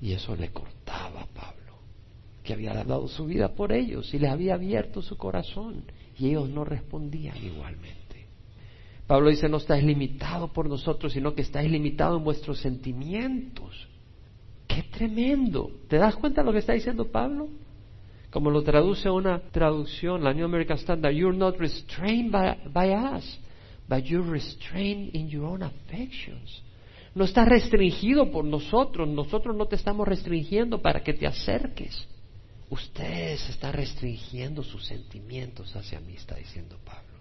Y 0.00 0.12
eso 0.12 0.36
le 0.36 0.50
cortaba 0.50 1.22
a 1.22 1.26
Pablo, 1.26 1.78
que 2.42 2.52
había 2.52 2.74
dado 2.74 3.08
su 3.08 3.26
vida 3.26 3.54
por 3.54 3.72
ellos 3.72 4.12
y 4.14 4.18
les 4.18 4.30
había 4.30 4.54
abierto 4.54 5.02
su 5.02 5.16
corazón 5.16 5.84
y 6.18 6.28
ellos 6.28 6.48
no 6.48 6.64
respondían 6.64 7.36
igualmente. 7.42 8.04
Pablo 9.06 9.30
dice, 9.30 9.48
no 9.48 9.58
estáis 9.58 9.84
limitado 9.84 10.52
por 10.52 10.68
nosotros, 10.68 11.12
sino 11.12 11.34
que 11.34 11.42
estáis 11.42 11.70
limitado 11.70 12.16
en 12.16 12.24
vuestros 12.24 12.60
sentimientos. 12.60 13.88
¡Qué 14.66 14.82
tremendo! 14.84 15.70
¿Te 15.88 15.98
das 15.98 16.16
cuenta 16.16 16.40
de 16.40 16.46
lo 16.46 16.52
que 16.52 16.58
está 16.58 16.72
diciendo 16.72 17.10
Pablo? 17.10 17.48
Como 18.30 18.50
lo 18.50 18.62
traduce 18.62 19.08
una 19.08 19.38
traducción, 19.38 20.24
la 20.24 20.32
New 20.32 20.44
American 20.44 20.76
Standard, 20.78 21.14
you're 21.14 21.36
not 21.36 21.56
restrained 21.56 22.32
by, 22.32 22.92
us, 22.92 23.38
but 23.88 24.04
you're 24.04 24.28
restrained 24.28 25.14
in 25.14 25.28
your 25.28 25.44
own 25.44 25.62
affections. 25.62 26.62
No 27.14 27.24
estás 27.24 27.48
restringido 27.48 28.32
por 28.32 28.44
nosotros, 28.44 29.08
nosotros 29.08 29.54
no 29.54 29.66
te 29.66 29.76
estamos 29.76 30.08
restringiendo 30.08 30.82
para 30.82 31.04
que 31.04 31.14
te 31.14 31.28
acerques. 31.28 32.08
Ustedes 32.70 33.48
están 33.50 33.72
restringiendo 33.74 34.64
sus 34.64 34.84
sentimientos 34.84 35.76
hacia 35.76 36.00
mí, 36.00 36.14
está 36.14 36.34
diciendo 36.34 36.76
Pablo. 36.84 37.20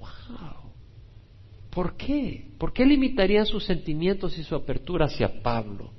¡Wow! 0.00 0.72
¿Por 1.70 1.96
qué? 1.96 2.48
¿Por 2.58 2.72
qué 2.72 2.84
limitarían 2.84 3.46
sus 3.46 3.64
sentimientos 3.64 4.36
y 4.36 4.42
su 4.42 4.56
apertura 4.56 5.06
hacia 5.06 5.42
Pablo? 5.42 5.92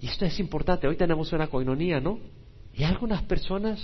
Y 0.00 0.08
esto 0.08 0.24
es 0.24 0.38
importante. 0.38 0.86
Hoy 0.86 0.96
tenemos 0.96 1.32
una 1.32 1.48
coinonía, 1.48 2.00
¿no? 2.00 2.18
Y 2.74 2.84
algunas 2.84 3.22
personas, 3.22 3.80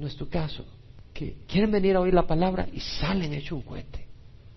es 0.00 0.16
tu 0.16 0.28
caso, 0.28 0.66
que 1.14 1.36
quieren 1.46 1.70
venir 1.70 1.96
a 1.96 2.00
oír 2.00 2.14
la 2.14 2.26
palabra 2.26 2.68
y 2.72 2.80
salen 2.80 3.32
hecho 3.32 3.56
un 3.56 3.62
cohete. 3.62 4.06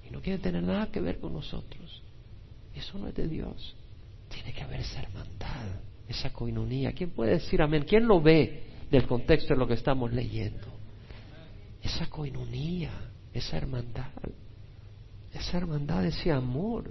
Y 0.07 0.11
no 0.11 0.21
quieren 0.21 0.41
tener 0.41 0.63
nada 0.63 0.87
que 0.87 0.99
ver 0.99 1.19
con 1.19 1.33
nosotros. 1.33 2.01
Eso 2.73 2.97
no 2.97 3.07
es 3.07 3.15
de 3.15 3.27
Dios. 3.27 3.75
Tiene 4.29 4.53
que 4.53 4.63
haber 4.63 4.81
esa 4.81 5.01
hermandad, 5.01 5.79
esa 6.07 6.33
coinonía. 6.33 6.93
¿Quién 6.93 7.11
puede 7.11 7.31
decir 7.31 7.61
amén? 7.61 7.85
¿Quién 7.87 8.07
lo 8.07 8.21
ve 8.21 8.63
del 8.89 9.05
contexto 9.05 9.53
de 9.53 9.59
lo 9.59 9.67
que 9.67 9.75
estamos 9.75 10.11
leyendo? 10.11 10.67
Esa 11.81 12.09
coinonía, 12.09 12.91
esa 13.33 13.57
hermandad 13.57 14.11
esa 15.35 15.57
hermandad, 15.57 16.05
ese 16.05 16.31
amor. 16.31 16.89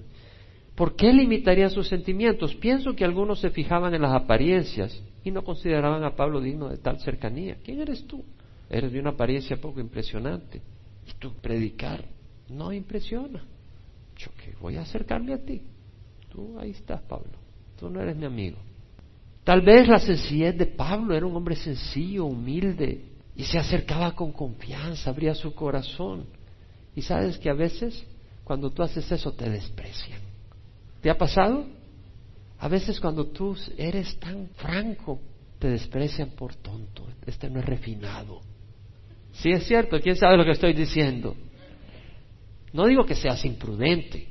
¿Por 0.75 0.97
qué 0.97 1.13
limitarían 1.13 1.71
sus 1.71 1.89
sentimientos? 1.89 2.55
Pienso 2.57 2.95
que 2.95 3.05
algunos 3.05 3.41
se 3.41 3.51
fijaban 3.51 3.95
en 3.95 4.03
las 4.03 4.13
apariencias 4.13 5.01
y 5.23 5.31
no 5.31 5.45
consideraban 5.45 6.03
a 6.03 6.17
Pablo 6.17 6.41
digno 6.41 6.69
de 6.69 6.79
tal 6.79 6.99
cercanía. 7.01 7.57
¿Quién 7.65 7.81
eres 7.81 8.05
tú? 8.07 8.25
Eres 8.69 8.93
de 8.93 8.99
una 8.99 9.11
apariencia 9.11 9.57
poco 9.57 9.81
impresionante. 9.81 10.61
Y 11.07 11.13
tu 11.19 11.33
predicar 11.35 12.05
no 12.49 12.73
impresiona. 12.73 13.45
Yo 14.17 14.29
que 14.43 14.55
voy 14.61 14.77
a 14.77 14.83
acercarme 14.83 15.35
a 15.35 15.39
ti. 15.39 15.63
Tú 16.29 16.59
ahí 16.59 16.71
estás, 16.71 17.01
Pablo. 17.03 17.33
Tú 17.79 17.89
no 17.89 18.01
eres 18.01 18.17
mi 18.17 18.25
amigo. 18.25 18.59
Tal 19.45 19.61
vez 19.61 19.87
la 19.87 19.99
sencillez 19.99 20.57
de 20.57 20.67
Pablo 20.67 21.15
era 21.15 21.27
un 21.27 21.37
hombre 21.37 21.55
sencillo, 21.55 22.25
humilde, 22.25 23.05
y 23.37 23.45
se 23.45 23.59
acercaba 23.59 24.13
con 24.13 24.33
confianza, 24.33 25.11
abría 25.11 25.35
su 25.35 25.55
corazón. 25.55 26.25
Y 26.97 27.03
sabes 27.03 27.39
que 27.39 27.51
a 27.51 27.55
veces 27.55 28.07
cuando 28.43 28.71
tú 28.71 28.83
haces 28.83 29.11
eso 29.13 29.33
te 29.33 29.49
desprecian. 29.49 30.34
¿Te 31.05 31.11
ha 31.11 31.19
pasado? 31.19 31.67
A 32.59 32.67
veces 32.67 32.99
cuando 32.99 33.27
tú 33.27 33.55
eres 33.77 34.19
tan 34.19 34.49
franco, 34.55 35.21
te 35.59 35.69
desprecian 35.69 36.31
por 36.31 36.55
tonto. 36.55 37.07
Este 37.27 37.51
no 37.51 37.61
es 37.61 37.67
refinado. 37.67 38.41
Sí 39.33 39.51
es 39.51 39.67
cierto, 39.67 40.01
¿quién 40.01 40.17
sabe 40.17 40.39
lo 40.39 40.47
que 40.47 40.53
estoy 40.53 40.73
diciendo? 40.73 41.37
No 42.73 42.87
digo 42.87 43.05
que 43.05 43.17
seas 43.17 43.45
imprudente. 43.45 44.29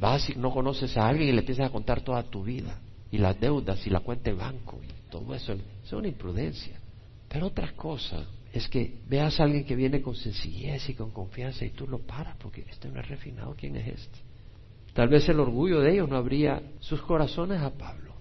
Vas 0.00 0.30
y 0.30 0.36
no 0.36 0.52
conoces 0.52 0.96
a 0.96 1.06
alguien 1.06 1.28
y 1.28 1.32
le 1.32 1.40
empiezas 1.40 1.66
a 1.66 1.70
contar 1.70 2.00
toda 2.00 2.22
tu 2.22 2.42
vida 2.42 2.80
y 3.10 3.18
las 3.18 3.38
deudas 3.38 3.86
y 3.86 3.90
la 3.90 4.00
cuenta 4.00 4.30
de 4.30 4.36
banco 4.36 4.80
y 4.82 5.10
todo 5.10 5.34
eso. 5.34 5.52
Es 5.84 5.92
una 5.92 6.08
imprudencia. 6.08 6.80
Pero 7.28 7.48
otra 7.48 7.72
cosa 7.72 8.24
es 8.54 8.66
que 8.68 9.00
veas 9.06 9.38
a 9.38 9.42
alguien 9.42 9.66
que 9.66 9.76
viene 9.76 10.00
con 10.00 10.16
sencillez 10.16 10.88
y 10.88 10.94
con 10.94 11.10
confianza 11.10 11.66
y 11.66 11.72
tú 11.72 11.86
lo 11.86 11.98
paras 11.98 12.36
porque 12.38 12.64
este 12.70 12.88
no 12.88 13.00
es 13.00 13.06
refinado, 13.06 13.54
¿quién 13.54 13.76
es 13.76 13.86
este? 13.86 14.18
Tal 14.96 15.08
vez 15.08 15.28
el 15.28 15.38
orgullo 15.38 15.80
de 15.80 15.92
ellos 15.92 16.08
no 16.08 16.16
abría 16.16 16.62
sus 16.80 17.02
corazones 17.02 17.60
a 17.60 17.70
Pablo. 17.70 18.14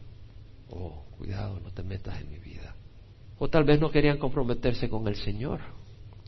Oh, 0.70 1.06
cuidado, 1.18 1.60
no 1.62 1.72
te 1.72 1.82
metas 1.82 2.20
en 2.20 2.30
mi 2.30 2.38
vida. 2.38 2.76
O 3.40 3.50
tal 3.50 3.64
vez 3.64 3.80
no 3.80 3.90
querían 3.90 4.18
comprometerse 4.18 4.90
con 4.90 5.08
el 5.08 5.16
Señor, 5.16 5.62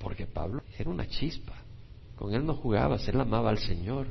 porque 0.02 0.26
Pablo 0.26 0.64
era 0.80 0.90
una 0.90 1.06
chispa. 1.06 1.54
Con 2.16 2.34
él 2.34 2.46
no 2.46 2.56
jugabas, 2.56 3.08
él 3.10 3.20
amaba 3.20 3.50
al 3.50 3.60
Señor 3.60 4.08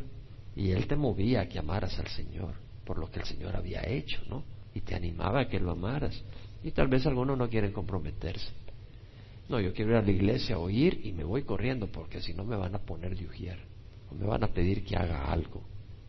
y 0.54 0.70
él 0.70 0.86
te 0.86 0.94
movía 0.94 1.40
a 1.40 1.48
que 1.48 1.58
amaras 1.58 1.98
al 1.98 2.08
Señor 2.08 2.66
por 2.86 2.98
lo 2.98 3.10
que 3.10 3.18
el 3.18 3.26
Señor 3.26 3.56
había 3.56 3.82
hecho, 3.86 4.22
¿no? 4.30 4.44
Y 4.72 4.80
te 4.80 4.94
animaba 4.94 5.40
a 5.40 5.48
que 5.48 5.58
lo 5.58 5.72
amaras. 5.72 6.22
Y 6.62 6.70
tal 6.70 6.88
vez 6.88 7.04
algunos 7.06 7.36
no 7.36 7.48
quieren 7.48 7.72
comprometerse. 7.72 8.52
No, 9.48 9.60
yo 9.60 9.72
quiero 9.72 9.92
ir 9.92 9.96
a 9.96 10.02
la 10.02 10.10
iglesia 10.10 10.54
a 10.54 10.58
oír 10.58 11.00
y 11.04 11.12
me 11.12 11.24
voy 11.24 11.42
corriendo 11.42 11.88
porque 11.88 12.20
si 12.20 12.32
no 12.32 12.44
me 12.44 12.56
van 12.56 12.74
a 12.74 12.78
poner 12.78 13.16
de 13.16 13.26
ujier 13.26 13.58
o 14.10 14.14
me 14.14 14.26
van 14.26 14.44
a 14.44 14.48
pedir 14.48 14.84
que 14.84 14.96
haga 14.96 15.30
algo. 15.30 15.62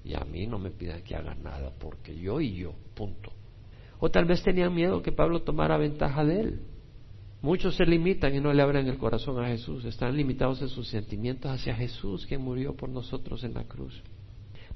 Y 0.08 0.14
a 0.14 0.22
mí 0.22 0.48
no 0.48 0.58
me 0.58 0.72
pidan 0.72 1.02
que 1.02 1.16
haga 1.16 1.36
nada 1.36 1.74
porque 1.78 2.18
yo 2.18 2.40
y 2.40 2.56
yo, 2.56 2.74
punto. 2.96 3.32
O 4.00 4.10
tal 4.10 4.24
vez 4.26 4.42
tenían 4.42 4.74
miedo 4.74 5.02
que 5.02 5.12
Pablo 5.12 5.42
tomara 5.42 5.78
ventaja 5.78 6.24
de 6.24 6.40
él. 6.40 6.62
Muchos 7.42 7.76
se 7.76 7.86
limitan 7.86 8.34
y 8.34 8.40
no 8.40 8.54
le 8.54 8.62
abren 8.62 8.88
el 8.88 8.98
corazón 8.98 9.44
a 9.44 9.48
Jesús. 9.48 9.84
Están 9.84 10.16
limitados 10.16 10.62
en 10.62 10.70
sus 10.70 10.88
sentimientos 10.88 11.52
hacia 11.52 11.76
Jesús 11.76 12.26
que 12.26 12.38
murió 12.38 12.74
por 12.76 12.90
nosotros 12.90 13.44
en 13.44 13.56
la 13.56 13.66
cruz. 13.66 14.02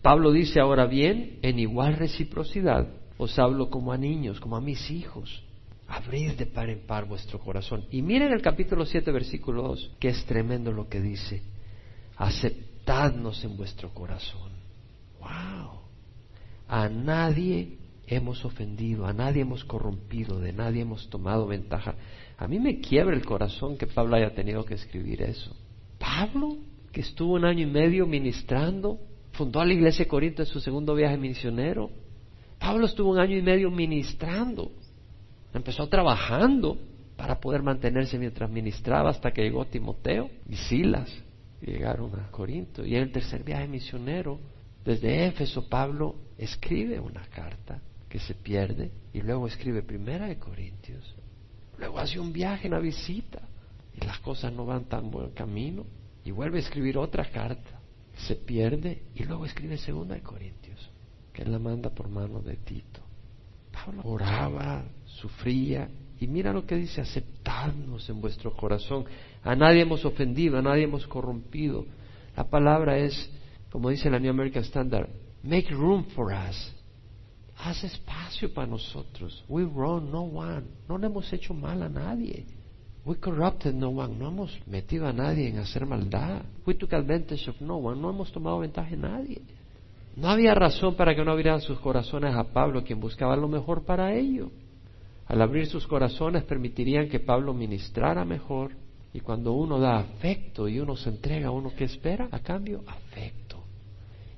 Pablo 0.02 0.32
dice 0.32 0.60
ahora 0.60 0.86
bien, 0.86 1.40
en 1.42 1.60
igual 1.60 1.96
reciprocidad, 1.96 2.90
os 3.18 3.40
hablo 3.40 3.70
como 3.70 3.94
a 3.94 3.98
niños, 3.98 4.40
como 4.40 4.58
a 4.58 4.62
mis 4.62 4.92
hijos 4.92 5.44
abrid 5.88 6.34
de 6.34 6.46
par 6.46 6.70
en 6.70 6.86
par 6.86 7.06
vuestro 7.06 7.40
corazón. 7.40 7.86
Y 7.92 8.02
miren 8.02 8.32
el 8.32 8.42
capítulo 8.42 8.86
7, 8.86 9.12
versículo 9.12 9.64
2, 9.64 9.92
que 10.00 10.10
es 10.10 10.26
tremendo 10.26 10.72
lo 10.72 10.88
que 10.88 11.02
dice. 11.02 11.42
Aceptadnos 12.18 13.44
en 13.44 13.58
vuestro 13.58 13.94
corazón. 13.94 14.61
¡Wow! 15.22 15.82
A 16.68 16.90
nadie 16.90 17.78
hemos 18.08 18.44
ofendido, 18.44 19.06
a 19.06 19.14
nadie 19.14 19.42
hemos 19.42 19.64
corrompido, 19.64 20.40
de 20.40 20.52
nadie 20.52 20.82
hemos 20.82 21.10
tomado 21.10 21.48
ventaja. 21.48 21.96
A 22.38 22.48
mí 22.48 22.60
me 22.60 22.80
quiebra 22.80 23.16
el 23.16 23.26
corazón 23.26 23.78
que 23.78 23.88
Pablo 23.88 24.16
haya 24.18 24.34
tenido 24.34 24.66
que 24.66 24.74
escribir 24.74 25.22
eso. 25.22 25.56
Pablo, 25.98 26.58
que 26.92 27.02
estuvo 27.02 27.36
un 27.36 27.46
año 27.46 27.62
y 27.62 27.72
medio 27.72 28.06
ministrando, 28.06 29.00
fundó 29.32 29.64
la 29.64 29.74
iglesia 29.74 30.06
de 30.06 30.10
Corinto 30.10 30.42
en 30.42 30.48
su 30.48 30.60
segundo 30.60 30.94
viaje 30.96 31.18
misionero. 31.18 31.90
Pablo 32.60 32.86
estuvo 32.86 33.12
un 33.12 33.20
año 33.20 33.38
y 33.38 33.42
medio 33.42 33.72
ministrando. 33.72 34.72
Empezó 35.54 35.88
trabajando 35.88 36.78
para 37.16 37.40
poder 37.40 37.62
mantenerse 37.62 38.18
mientras 38.18 38.50
ministraba 38.50 39.12
hasta 39.12 39.32
que 39.32 39.44
llegó 39.44 39.66
Timoteo 39.66 40.30
y 40.50 40.56
Silas. 40.56 41.10
llegaron 41.62 42.12
a 42.20 42.32
Corinto. 42.32 42.86
Y 42.86 42.96
en 42.96 43.04
el 43.04 43.12
tercer 43.12 43.44
viaje 43.44 43.68
misionero, 43.68 44.40
desde 44.86 45.28
Éfeso, 45.28 45.68
Pablo 45.70 46.16
escribe 46.38 47.00
una 47.00 47.22
carta 47.28 47.80
que 48.10 48.20
se 48.20 48.34
pierde 48.34 48.92
y 49.14 49.22
luego 49.22 49.48
escribe 49.48 49.84
primera 49.84 50.28
de 50.28 50.38
Corintios. 50.38 51.16
Luego 51.78 52.00
hace 52.00 52.20
un 52.20 52.34
viaje, 52.34 52.68
una 52.68 52.80
visita 52.80 53.42
y 53.96 54.06
las 54.06 54.20
cosas 54.20 54.52
no 54.54 54.66
van 54.66 54.86
tan 54.86 55.12
buen 55.12 55.32
camino 55.32 55.86
y 56.24 56.32
vuelve 56.32 56.58
a 56.58 56.62
escribir 56.62 56.98
otra 56.98 57.30
carta. 57.32 57.80
Se 58.28 58.36
pierde 58.36 59.04
y 59.16 59.24
luego 59.24 59.46
escribe 59.46 59.78
segunda 59.78 60.16
de 60.16 60.22
Corintios, 60.22 60.90
que 61.34 61.44
él 61.44 61.52
la 61.52 61.60
manda 61.60 61.90
por 61.90 62.10
mano 62.10 62.42
de 62.42 62.58
Tito. 62.58 63.02
Pablo 63.72 64.02
oraba, 64.04 64.84
sufría. 65.06 65.90
Y 66.20 66.28
mira 66.28 66.54
lo 66.54 66.66
que 66.66 66.76
dice, 66.76 67.02
aceptadnos 67.02 68.08
en 68.10 68.22
vuestro 68.22 68.54
corazón. 68.54 69.06
A 69.44 69.56
nadie 69.56 69.82
hemos 69.82 70.06
ofendido, 70.06 70.58
a 70.58 70.62
nadie 70.62 70.84
hemos 70.84 71.08
corrompido. 71.08 71.86
La 72.36 72.48
palabra 72.48 72.98
es, 72.98 73.30
como 73.72 73.90
dice 73.90 74.10
la 74.10 74.20
New 74.20 74.30
American 74.30 74.64
Standard, 74.64 75.10
make 75.44 75.74
room 75.74 76.06
for 76.14 76.32
us. 76.34 76.74
Haz 77.56 77.84
espacio 77.84 78.54
para 78.54 78.68
nosotros. 78.68 79.44
We 79.48 79.64
wrong 79.64 80.12
no 80.12 80.24
one. 80.24 80.64
No 80.90 80.98
le 80.98 81.08
hemos 81.08 81.32
hecho 81.32 81.54
mal 81.54 81.82
a 81.84 81.90
nadie. 81.90 82.46
We 83.06 83.16
corrupted 83.16 83.74
no 83.74 83.90
one. 83.90 84.18
No 84.18 84.28
hemos 84.28 84.60
metido 84.68 85.08
a 85.08 85.14
nadie 85.14 85.48
en 85.48 85.60
hacer 85.60 85.86
maldad. 85.86 86.42
We 86.66 86.74
took 86.74 86.94
advantage 86.94 87.50
of 87.50 87.62
no 87.62 87.78
one. 87.78 88.02
No 88.02 88.10
hemos 88.10 88.32
tomado 88.32 88.60
ventaja 88.60 88.90
de 88.90 88.98
nadie. 88.98 89.42
No 90.16 90.30
había 90.30 90.54
razón 90.54 90.96
para 90.96 91.16
que 91.16 91.24
no 91.24 91.32
abrieran 91.32 91.62
sus 91.62 91.80
corazones 91.80 92.36
a 92.36 92.44
Pablo, 92.52 92.84
quien 92.84 93.00
buscaba 93.00 93.36
lo 93.36 93.48
mejor 93.48 93.86
para 93.86 94.14
ellos. 94.14 94.50
Al 95.28 95.42
abrir 95.42 95.68
sus 95.68 95.88
corazones 95.88 96.44
permitirían 96.44 97.08
que 97.08 97.20
Pablo 97.20 97.54
ministrara 97.54 98.26
mejor. 98.26 98.72
Y 99.14 99.20
cuando 99.20 99.54
uno 99.54 99.80
da 99.80 99.98
afecto 100.00 100.68
y 100.68 100.80
uno 100.80 100.96
se 100.96 101.10
entrega 101.10 101.52
uno 101.52 101.74
que 101.76 101.86
espera, 101.86 102.28
a 102.32 102.40
cambio, 102.40 102.84
afecto. 102.88 103.51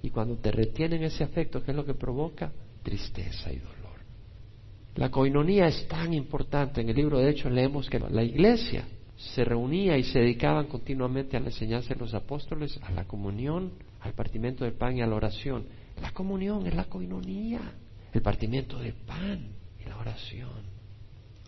Y 0.04 0.10
cuando 0.10 0.36
te 0.36 0.52
retienen 0.52 1.02
ese 1.04 1.24
afecto, 1.24 1.64
¿qué 1.64 1.72
es 1.72 1.78
lo 1.78 1.86
que 1.86 1.94
provoca? 1.94 2.52
Tristeza 2.84 3.52
y 3.54 3.58
dolor. 3.58 3.74
La 4.96 5.10
coinonía 5.10 5.66
es 5.68 5.88
tan 5.88 6.14
importante. 6.14 6.82
En 6.82 6.90
el 6.90 6.96
libro 6.96 7.18
de 7.18 7.30
Hechos 7.30 7.52
leemos 7.52 7.90
que 7.90 8.00
la 8.00 8.22
iglesia 8.22 8.86
se 9.16 9.46
reunía 9.46 9.98
y 9.98 10.04
se 10.04 10.20
dedicaban 10.20 10.68
continuamente 10.68 11.38
a 11.38 11.40
la 11.40 11.48
enseñanza 11.48 11.94
de 11.94 12.02
los 12.02 12.14
apóstoles, 12.14 12.78
a 12.84 12.92
la 12.92 13.06
comunión, 13.06 13.72
al 14.02 14.14
partimiento 14.14 14.66
del 14.66 14.74
pan 14.74 14.98
y 14.98 15.02
a 15.02 15.08
la 15.08 15.16
oración. 15.16 15.66
La 16.02 16.12
comunión 16.12 16.68
es 16.68 16.76
la 16.76 16.86
coinonía, 16.86 17.62
el 18.12 18.22
partimiento 18.22 18.80
del 18.80 18.94
pan 18.94 19.54
y 19.80 19.88
la 19.88 19.98
oración. 19.98 20.74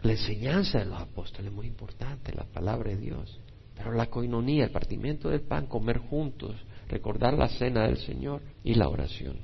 La 0.01 0.13
enseñanza 0.13 0.79
de 0.79 0.85
los 0.85 1.01
apóstoles 1.01 1.47
es 1.47 1.53
muy 1.53 1.67
importante, 1.67 2.31
la 2.33 2.45
palabra 2.45 2.91
de 2.91 2.97
Dios. 2.97 3.37
Pero 3.75 3.91
la 3.91 4.05
coinonía, 4.05 4.63
el 4.63 4.71
partimiento 4.71 5.29
del 5.29 5.41
pan, 5.41 5.67
comer 5.67 5.97
juntos, 5.97 6.55
recordar 6.87 7.33
la 7.33 7.47
cena 7.47 7.87
del 7.87 7.97
Señor 7.97 8.41
y 8.63 8.75
la 8.75 8.89
oración. 8.89 9.37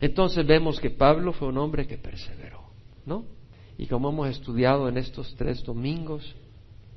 Entonces 0.00 0.46
vemos 0.46 0.80
que 0.80 0.90
Pablo 0.90 1.32
fue 1.32 1.48
un 1.48 1.58
hombre 1.58 1.86
que 1.86 1.98
perseveró, 1.98 2.70
¿no? 3.06 3.24
Y 3.78 3.86
como 3.86 4.10
hemos 4.10 4.28
estudiado 4.28 4.88
en 4.88 4.98
estos 4.98 5.34
tres 5.36 5.62
domingos, 5.64 6.34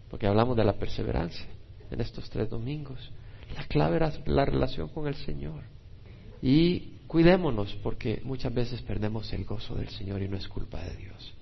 porque 0.10 0.28
hablamos 0.28 0.56
de 0.58 0.64
la 0.64 0.74
perseverancia, 0.74 1.48
en 1.90 2.02
estos 2.02 2.30
tres 2.30 2.50
domingos, 2.50 3.12
la 3.56 3.64
clave 3.66 3.98
era 3.98 4.12
la 4.26 4.46
relación 4.46 4.90
con 4.90 5.08
el 5.08 5.16
Señor. 5.16 5.64
Y 6.42 6.98
cuidémonos 7.08 7.74
porque 7.82 8.22
muchas 8.24 8.54
veces 8.54 8.82
perdemos 8.82 9.32
el 9.34 9.46
gozo 9.46 9.76
del 9.76 9.90
Señor 9.90 10.22
y 10.22 10.28
no 10.28 10.38
es 10.38 10.48
culpa 10.48 10.82
de 10.84 10.96
Dios, 10.98 11.34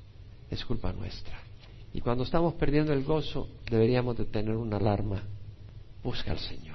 es 0.49 0.63
culpa 0.63 0.93
nuestra. 0.93 1.37
Y 1.93 2.01
cuando 2.01 2.23
estamos 2.23 2.53
perdiendo 2.55 2.93
el 2.93 3.03
gozo, 3.03 3.49
deberíamos 3.69 4.17
de 4.17 4.25
tener 4.25 4.55
una 4.55 4.77
alarma. 4.77 5.23
Busca 6.03 6.31
al 6.31 6.39
Señor, 6.39 6.74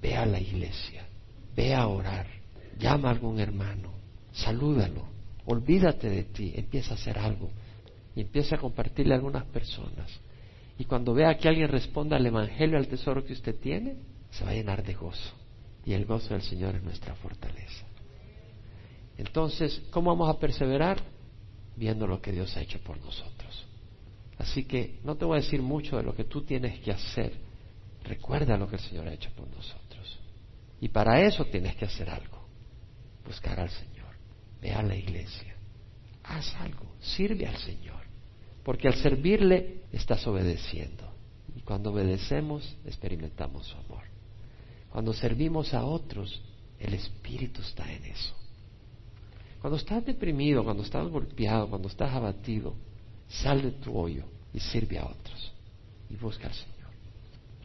ve 0.00 0.16
a 0.16 0.26
la 0.26 0.40
iglesia, 0.40 1.06
ve 1.54 1.74
a 1.74 1.86
orar, 1.88 2.26
llama 2.78 3.08
a 3.08 3.12
algún 3.12 3.40
hermano, 3.40 3.92
salúdalo, 4.32 5.06
olvídate 5.46 6.08
de 6.08 6.24
ti, 6.24 6.52
empieza 6.56 6.92
a 6.92 6.96
hacer 6.96 7.18
algo 7.18 7.50
y 8.14 8.20
empieza 8.20 8.56
a 8.56 8.58
compartirle 8.58 9.14
a 9.14 9.16
algunas 9.16 9.44
personas. 9.44 10.10
Y 10.78 10.84
cuando 10.84 11.14
vea 11.14 11.36
que 11.38 11.48
alguien 11.48 11.68
responda 11.68 12.16
al 12.16 12.26
Evangelio, 12.26 12.76
al 12.76 12.88
tesoro 12.88 13.24
que 13.24 13.32
usted 13.32 13.54
tiene, 13.56 13.96
se 14.30 14.44
va 14.44 14.50
a 14.50 14.54
llenar 14.54 14.82
de 14.82 14.94
gozo. 14.94 15.34
Y 15.84 15.92
el 15.92 16.04
gozo 16.04 16.34
del 16.34 16.42
Señor 16.42 16.74
es 16.74 16.82
nuestra 16.82 17.14
fortaleza. 17.14 17.86
Entonces, 19.16 19.82
¿cómo 19.90 20.10
vamos 20.10 20.28
a 20.28 20.38
perseverar? 20.38 21.00
Viendo 21.76 22.06
lo 22.06 22.20
que 22.20 22.32
Dios 22.32 22.56
ha 22.56 22.62
hecho 22.62 22.78
por 22.80 22.98
nosotros. 22.98 23.66
Así 24.38 24.64
que 24.64 24.98
no 25.04 25.16
te 25.16 25.24
voy 25.24 25.38
a 25.38 25.42
decir 25.42 25.62
mucho 25.62 25.96
de 25.96 26.02
lo 26.02 26.14
que 26.14 26.24
tú 26.24 26.42
tienes 26.42 26.78
que 26.80 26.92
hacer. 26.92 27.32
Recuerda 28.04 28.56
lo 28.56 28.68
que 28.68 28.76
el 28.76 28.82
Señor 28.82 29.08
ha 29.08 29.14
hecho 29.14 29.30
por 29.34 29.48
nosotros. 29.48 29.85
Y 30.80 30.88
para 30.88 31.20
eso 31.22 31.44
tienes 31.46 31.74
que 31.76 31.86
hacer 31.86 32.10
algo. 32.10 32.46
Buscar 33.24 33.58
al 33.60 33.70
Señor. 33.70 34.14
Ve 34.60 34.72
a 34.72 34.82
la 34.82 34.94
iglesia. 34.94 35.54
Haz 36.24 36.54
algo. 36.56 36.94
Sirve 37.00 37.46
al 37.46 37.56
Señor. 37.56 38.02
Porque 38.62 38.88
al 38.88 38.94
servirle 38.94 39.82
estás 39.92 40.26
obedeciendo. 40.26 41.12
Y 41.54 41.60
cuando 41.60 41.90
obedecemos 41.90 42.76
experimentamos 42.84 43.66
su 43.66 43.76
amor. 43.76 44.04
Cuando 44.90 45.12
servimos 45.12 45.72
a 45.74 45.84
otros, 45.84 46.42
el 46.78 46.94
Espíritu 46.94 47.62
está 47.62 47.90
en 47.92 48.04
eso. 48.04 48.34
Cuando 49.60 49.78
estás 49.78 50.04
deprimido, 50.04 50.62
cuando 50.62 50.82
estás 50.82 51.08
golpeado, 51.08 51.68
cuando 51.68 51.88
estás 51.88 52.12
abatido, 52.12 52.74
sal 53.28 53.62
de 53.62 53.72
tu 53.72 53.96
hoyo 53.96 54.24
y 54.52 54.60
sirve 54.60 54.98
a 54.98 55.06
otros 55.06 55.52
y 56.08 56.16
busca 56.16 56.46
al 56.46 56.54
Señor. 56.54 56.75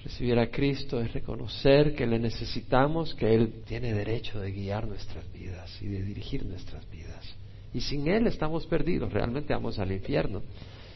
Recibir 0.04 0.40
a 0.40 0.50
Cristo 0.50 1.00
es 1.00 1.14
reconocer 1.14 1.94
que 1.96 2.08
le 2.08 2.18
necesitamos, 2.18 3.14
que 3.14 3.34
Él 3.34 3.62
tiene 3.68 3.94
derecho 3.94 4.40
de 4.40 4.52
guiar 4.52 4.88
nuestras 4.88 5.32
vidas 5.32 5.80
y 5.82 5.88
de 5.88 6.02
dirigir 6.02 6.46
nuestras 6.46 6.90
vidas. 6.90 7.36
Y 7.74 7.82
sin 7.82 8.08
Él 8.08 8.26
estamos 8.26 8.66
perdidos, 8.66 9.14
realmente 9.14 9.54
vamos 9.54 9.78
al 9.78 9.92
infierno. 9.92 10.42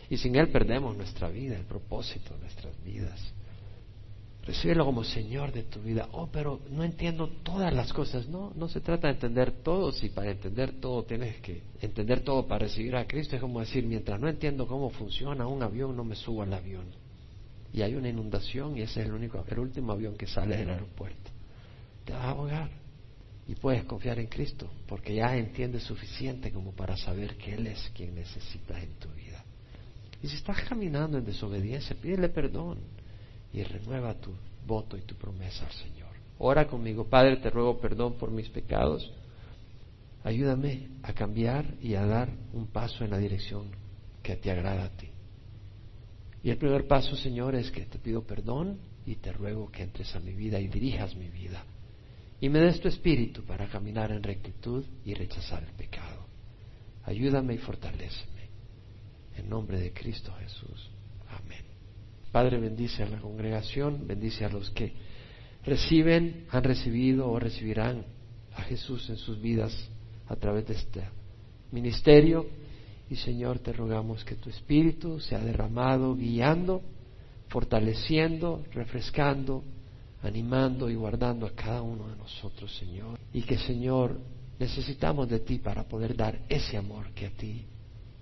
Y 0.10 0.18
sin 0.18 0.36
Él 0.36 0.50
perdemos 0.50 0.98
nuestra 0.98 1.30
vida, 1.30 1.56
el 1.56 1.66
propósito 1.66 2.34
de 2.34 2.42
nuestras 2.42 2.84
vidas. 2.84 3.34
Recíbelo 4.46 4.86
como 4.86 5.04
Señor 5.04 5.52
de 5.52 5.64
tu 5.64 5.82
vida. 5.82 6.08
Oh, 6.12 6.28
pero 6.28 6.62
no 6.70 6.84
entiendo 6.84 7.28
todas 7.44 7.74
las 7.74 7.92
cosas. 7.94 8.28
No, 8.28 8.54
no 8.56 8.68
se 8.68 8.80
trata 8.80 9.08
de 9.08 9.14
entender 9.16 9.52
todo. 9.64 9.92
Si 9.92 10.10
para 10.10 10.32
entender 10.32 10.80
todo 10.80 11.04
tienes 11.04 11.38
que 11.42 11.64
entender 11.82 12.22
todo 12.22 12.46
para 12.46 12.66
recibir 12.66 12.96
a 12.96 13.08
Cristo, 13.08 13.36
es 13.36 13.42
como 13.42 13.60
decir, 13.60 13.86
mientras 13.86 14.20
no 14.20 14.28
entiendo 14.28 14.68
cómo 14.68 14.92
funciona 14.92 15.48
un 15.48 15.64
avión, 15.64 15.96
no 15.96 16.04
me 16.04 16.16
subo 16.16 16.44
al 16.44 16.54
avión. 16.54 17.05
Y 17.76 17.82
hay 17.82 17.94
una 17.94 18.08
inundación 18.08 18.78
y 18.78 18.84
ese 18.84 19.02
es 19.02 19.08
el 19.08 19.12
único, 19.12 19.44
el 19.46 19.60
último 19.60 19.92
avión 19.92 20.16
que 20.16 20.28
sale 20.28 20.56
del 20.56 20.70
aeropuerto. 20.70 21.30
Te 22.06 22.14
vas 22.14 22.24
a 22.24 22.30
ahogar. 22.30 22.70
Y 23.50 23.56
puedes 23.56 23.84
confiar 23.84 24.18
en 24.18 24.28
Cristo, 24.28 24.70
porque 24.88 25.14
ya 25.14 25.36
entiendes 25.36 25.84
suficiente 25.84 26.54
como 26.54 26.72
para 26.72 26.96
saber 26.96 27.36
que 27.36 27.54
Él 27.54 27.68
es 27.68 27.92
quien 27.94 28.16
necesitas 28.16 28.82
en 28.82 28.94
tu 28.94 29.10
vida. 29.10 29.44
Y 30.24 30.30
si 30.30 30.38
estás 30.38 30.62
caminando 30.70 31.18
en 31.18 31.26
desobediencia, 31.26 31.98
pídele 32.02 32.30
perdón 32.30 32.80
y 33.52 33.62
renueva 33.62 34.14
tu 34.14 34.32
voto 34.66 34.96
y 34.96 35.02
tu 35.02 35.16
promesa 35.16 35.66
al 35.66 35.74
Señor. 35.74 36.12
Ora 36.38 36.68
conmigo, 36.68 37.04
Padre, 37.04 37.36
te 37.38 37.50
ruego 37.50 37.78
perdón 37.82 38.14
por 38.14 38.32
mis 38.32 38.48
pecados. 38.48 39.12
Ayúdame 40.24 40.88
a 41.04 41.12
cambiar 41.12 41.66
y 41.82 41.96
a 41.96 42.06
dar 42.06 42.30
un 42.54 42.68
paso 42.68 43.04
en 43.04 43.12
la 43.12 43.18
dirección 43.18 43.70
que 44.24 44.38
te 44.38 44.50
agrada 44.50 44.86
a 44.86 44.90
ti. 44.92 45.10
Y 46.46 46.52
el 46.52 46.58
primer 46.58 46.86
paso, 46.86 47.16
Señor, 47.16 47.56
es 47.56 47.72
que 47.72 47.88
te 47.88 47.98
pido 47.98 48.22
perdón 48.22 48.78
y 49.04 49.16
te 49.16 49.34
ruego 49.34 49.72
que 49.72 49.82
entres 49.82 50.16
a 50.16 50.20
mi 50.20 50.32
vida 50.32 50.60
y 50.60 50.68
dirijas 50.68 51.16
mi 51.16 51.28
vida. 51.28 51.64
Y 52.40 52.50
me 52.50 52.60
des 52.60 52.80
tu 52.80 52.88
espíritu 52.88 53.44
para 53.46 53.66
caminar 53.68 54.12
en 54.12 54.22
rectitud 54.22 54.86
y 55.04 55.16
rechazar 55.16 55.64
el 55.64 55.72
pecado. 55.72 56.28
Ayúdame 57.06 57.56
y 57.56 57.58
fortaléceme. 57.58 58.50
En 59.36 59.50
nombre 59.50 59.80
de 59.80 59.92
Cristo 59.92 60.32
Jesús. 60.34 60.92
Amén. 61.30 61.66
Padre, 62.32 62.60
bendice 62.60 63.02
a 63.02 63.10
la 63.10 63.18
congregación, 63.18 64.06
bendice 64.06 64.46
a 64.46 64.50
los 64.50 64.70
que 64.70 64.94
reciben, 65.64 66.46
han 66.52 66.64
recibido 66.64 67.28
o 67.28 67.40
recibirán 67.40 68.06
a 68.56 68.62
Jesús 68.62 69.10
en 69.10 69.18
sus 69.18 69.42
vidas 69.42 69.76
a 70.28 70.36
través 70.36 70.68
de 70.68 70.76
este 70.76 71.02
ministerio. 71.72 72.46
Y 73.10 73.16
Señor, 73.16 73.60
te 73.60 73.72
rogamos 73.72 74.24
que 74.24 74.36
tu 74.36 74.50
Espíritu 74.50 75.20
sea 75.20 75.40
derramado, 75.40 76.16
guiando, 76.16 76.82
fortaleciendo, 77.50 78.64
refrescando, 78.74 79.64
animando 80.24 80.90
y 80.90 80.96
guardando 80.96 81.46
a 81.46 81.52
cada 81.52 81.82
uno 81.82 82.08
de 82.08 82.16
nosotros, 82.16 82.76
Señor. 82.78 83.20
Y 83.32 83.44
que, 83.44 83.58
Señor, 83.58 84.20
necesitamos 84.58 85.30
de 85.30 85.40
ti 85.40 85.60
para 85.60 85.84
poder 85.84 86.16
dar 86.16 86.40
ese 86.50 86.78
amor 86.78 87.12
que 87.12 87.28
a 87.28 87.32
ti 87.32 87.66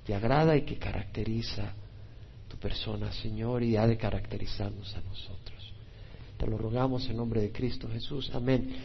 te 0.05 0.13
agrada 0.13 0.57
y 0.57 0.63
que 0.63 0.77
caracteriza 0.77 1.73
persona, 2.63 3.11
Señor, 3.11 3.61
y 3.61 3.75
ha 3.75 3.85
de 3.85 3.97
caracterizarnos 3.97 4.95
a 4.95 5.01
nosotros. 5.01 5.73
Te 6.37 6.47
lo 6.47 6.57
rogamos 6.57 7.05
en 7.09 7.17
nombre 7.17 7.41
de 7.41 7.51
Cristo 7.51 7.89
Jesús. 7.91 8.31
Amén. 8.33 8.73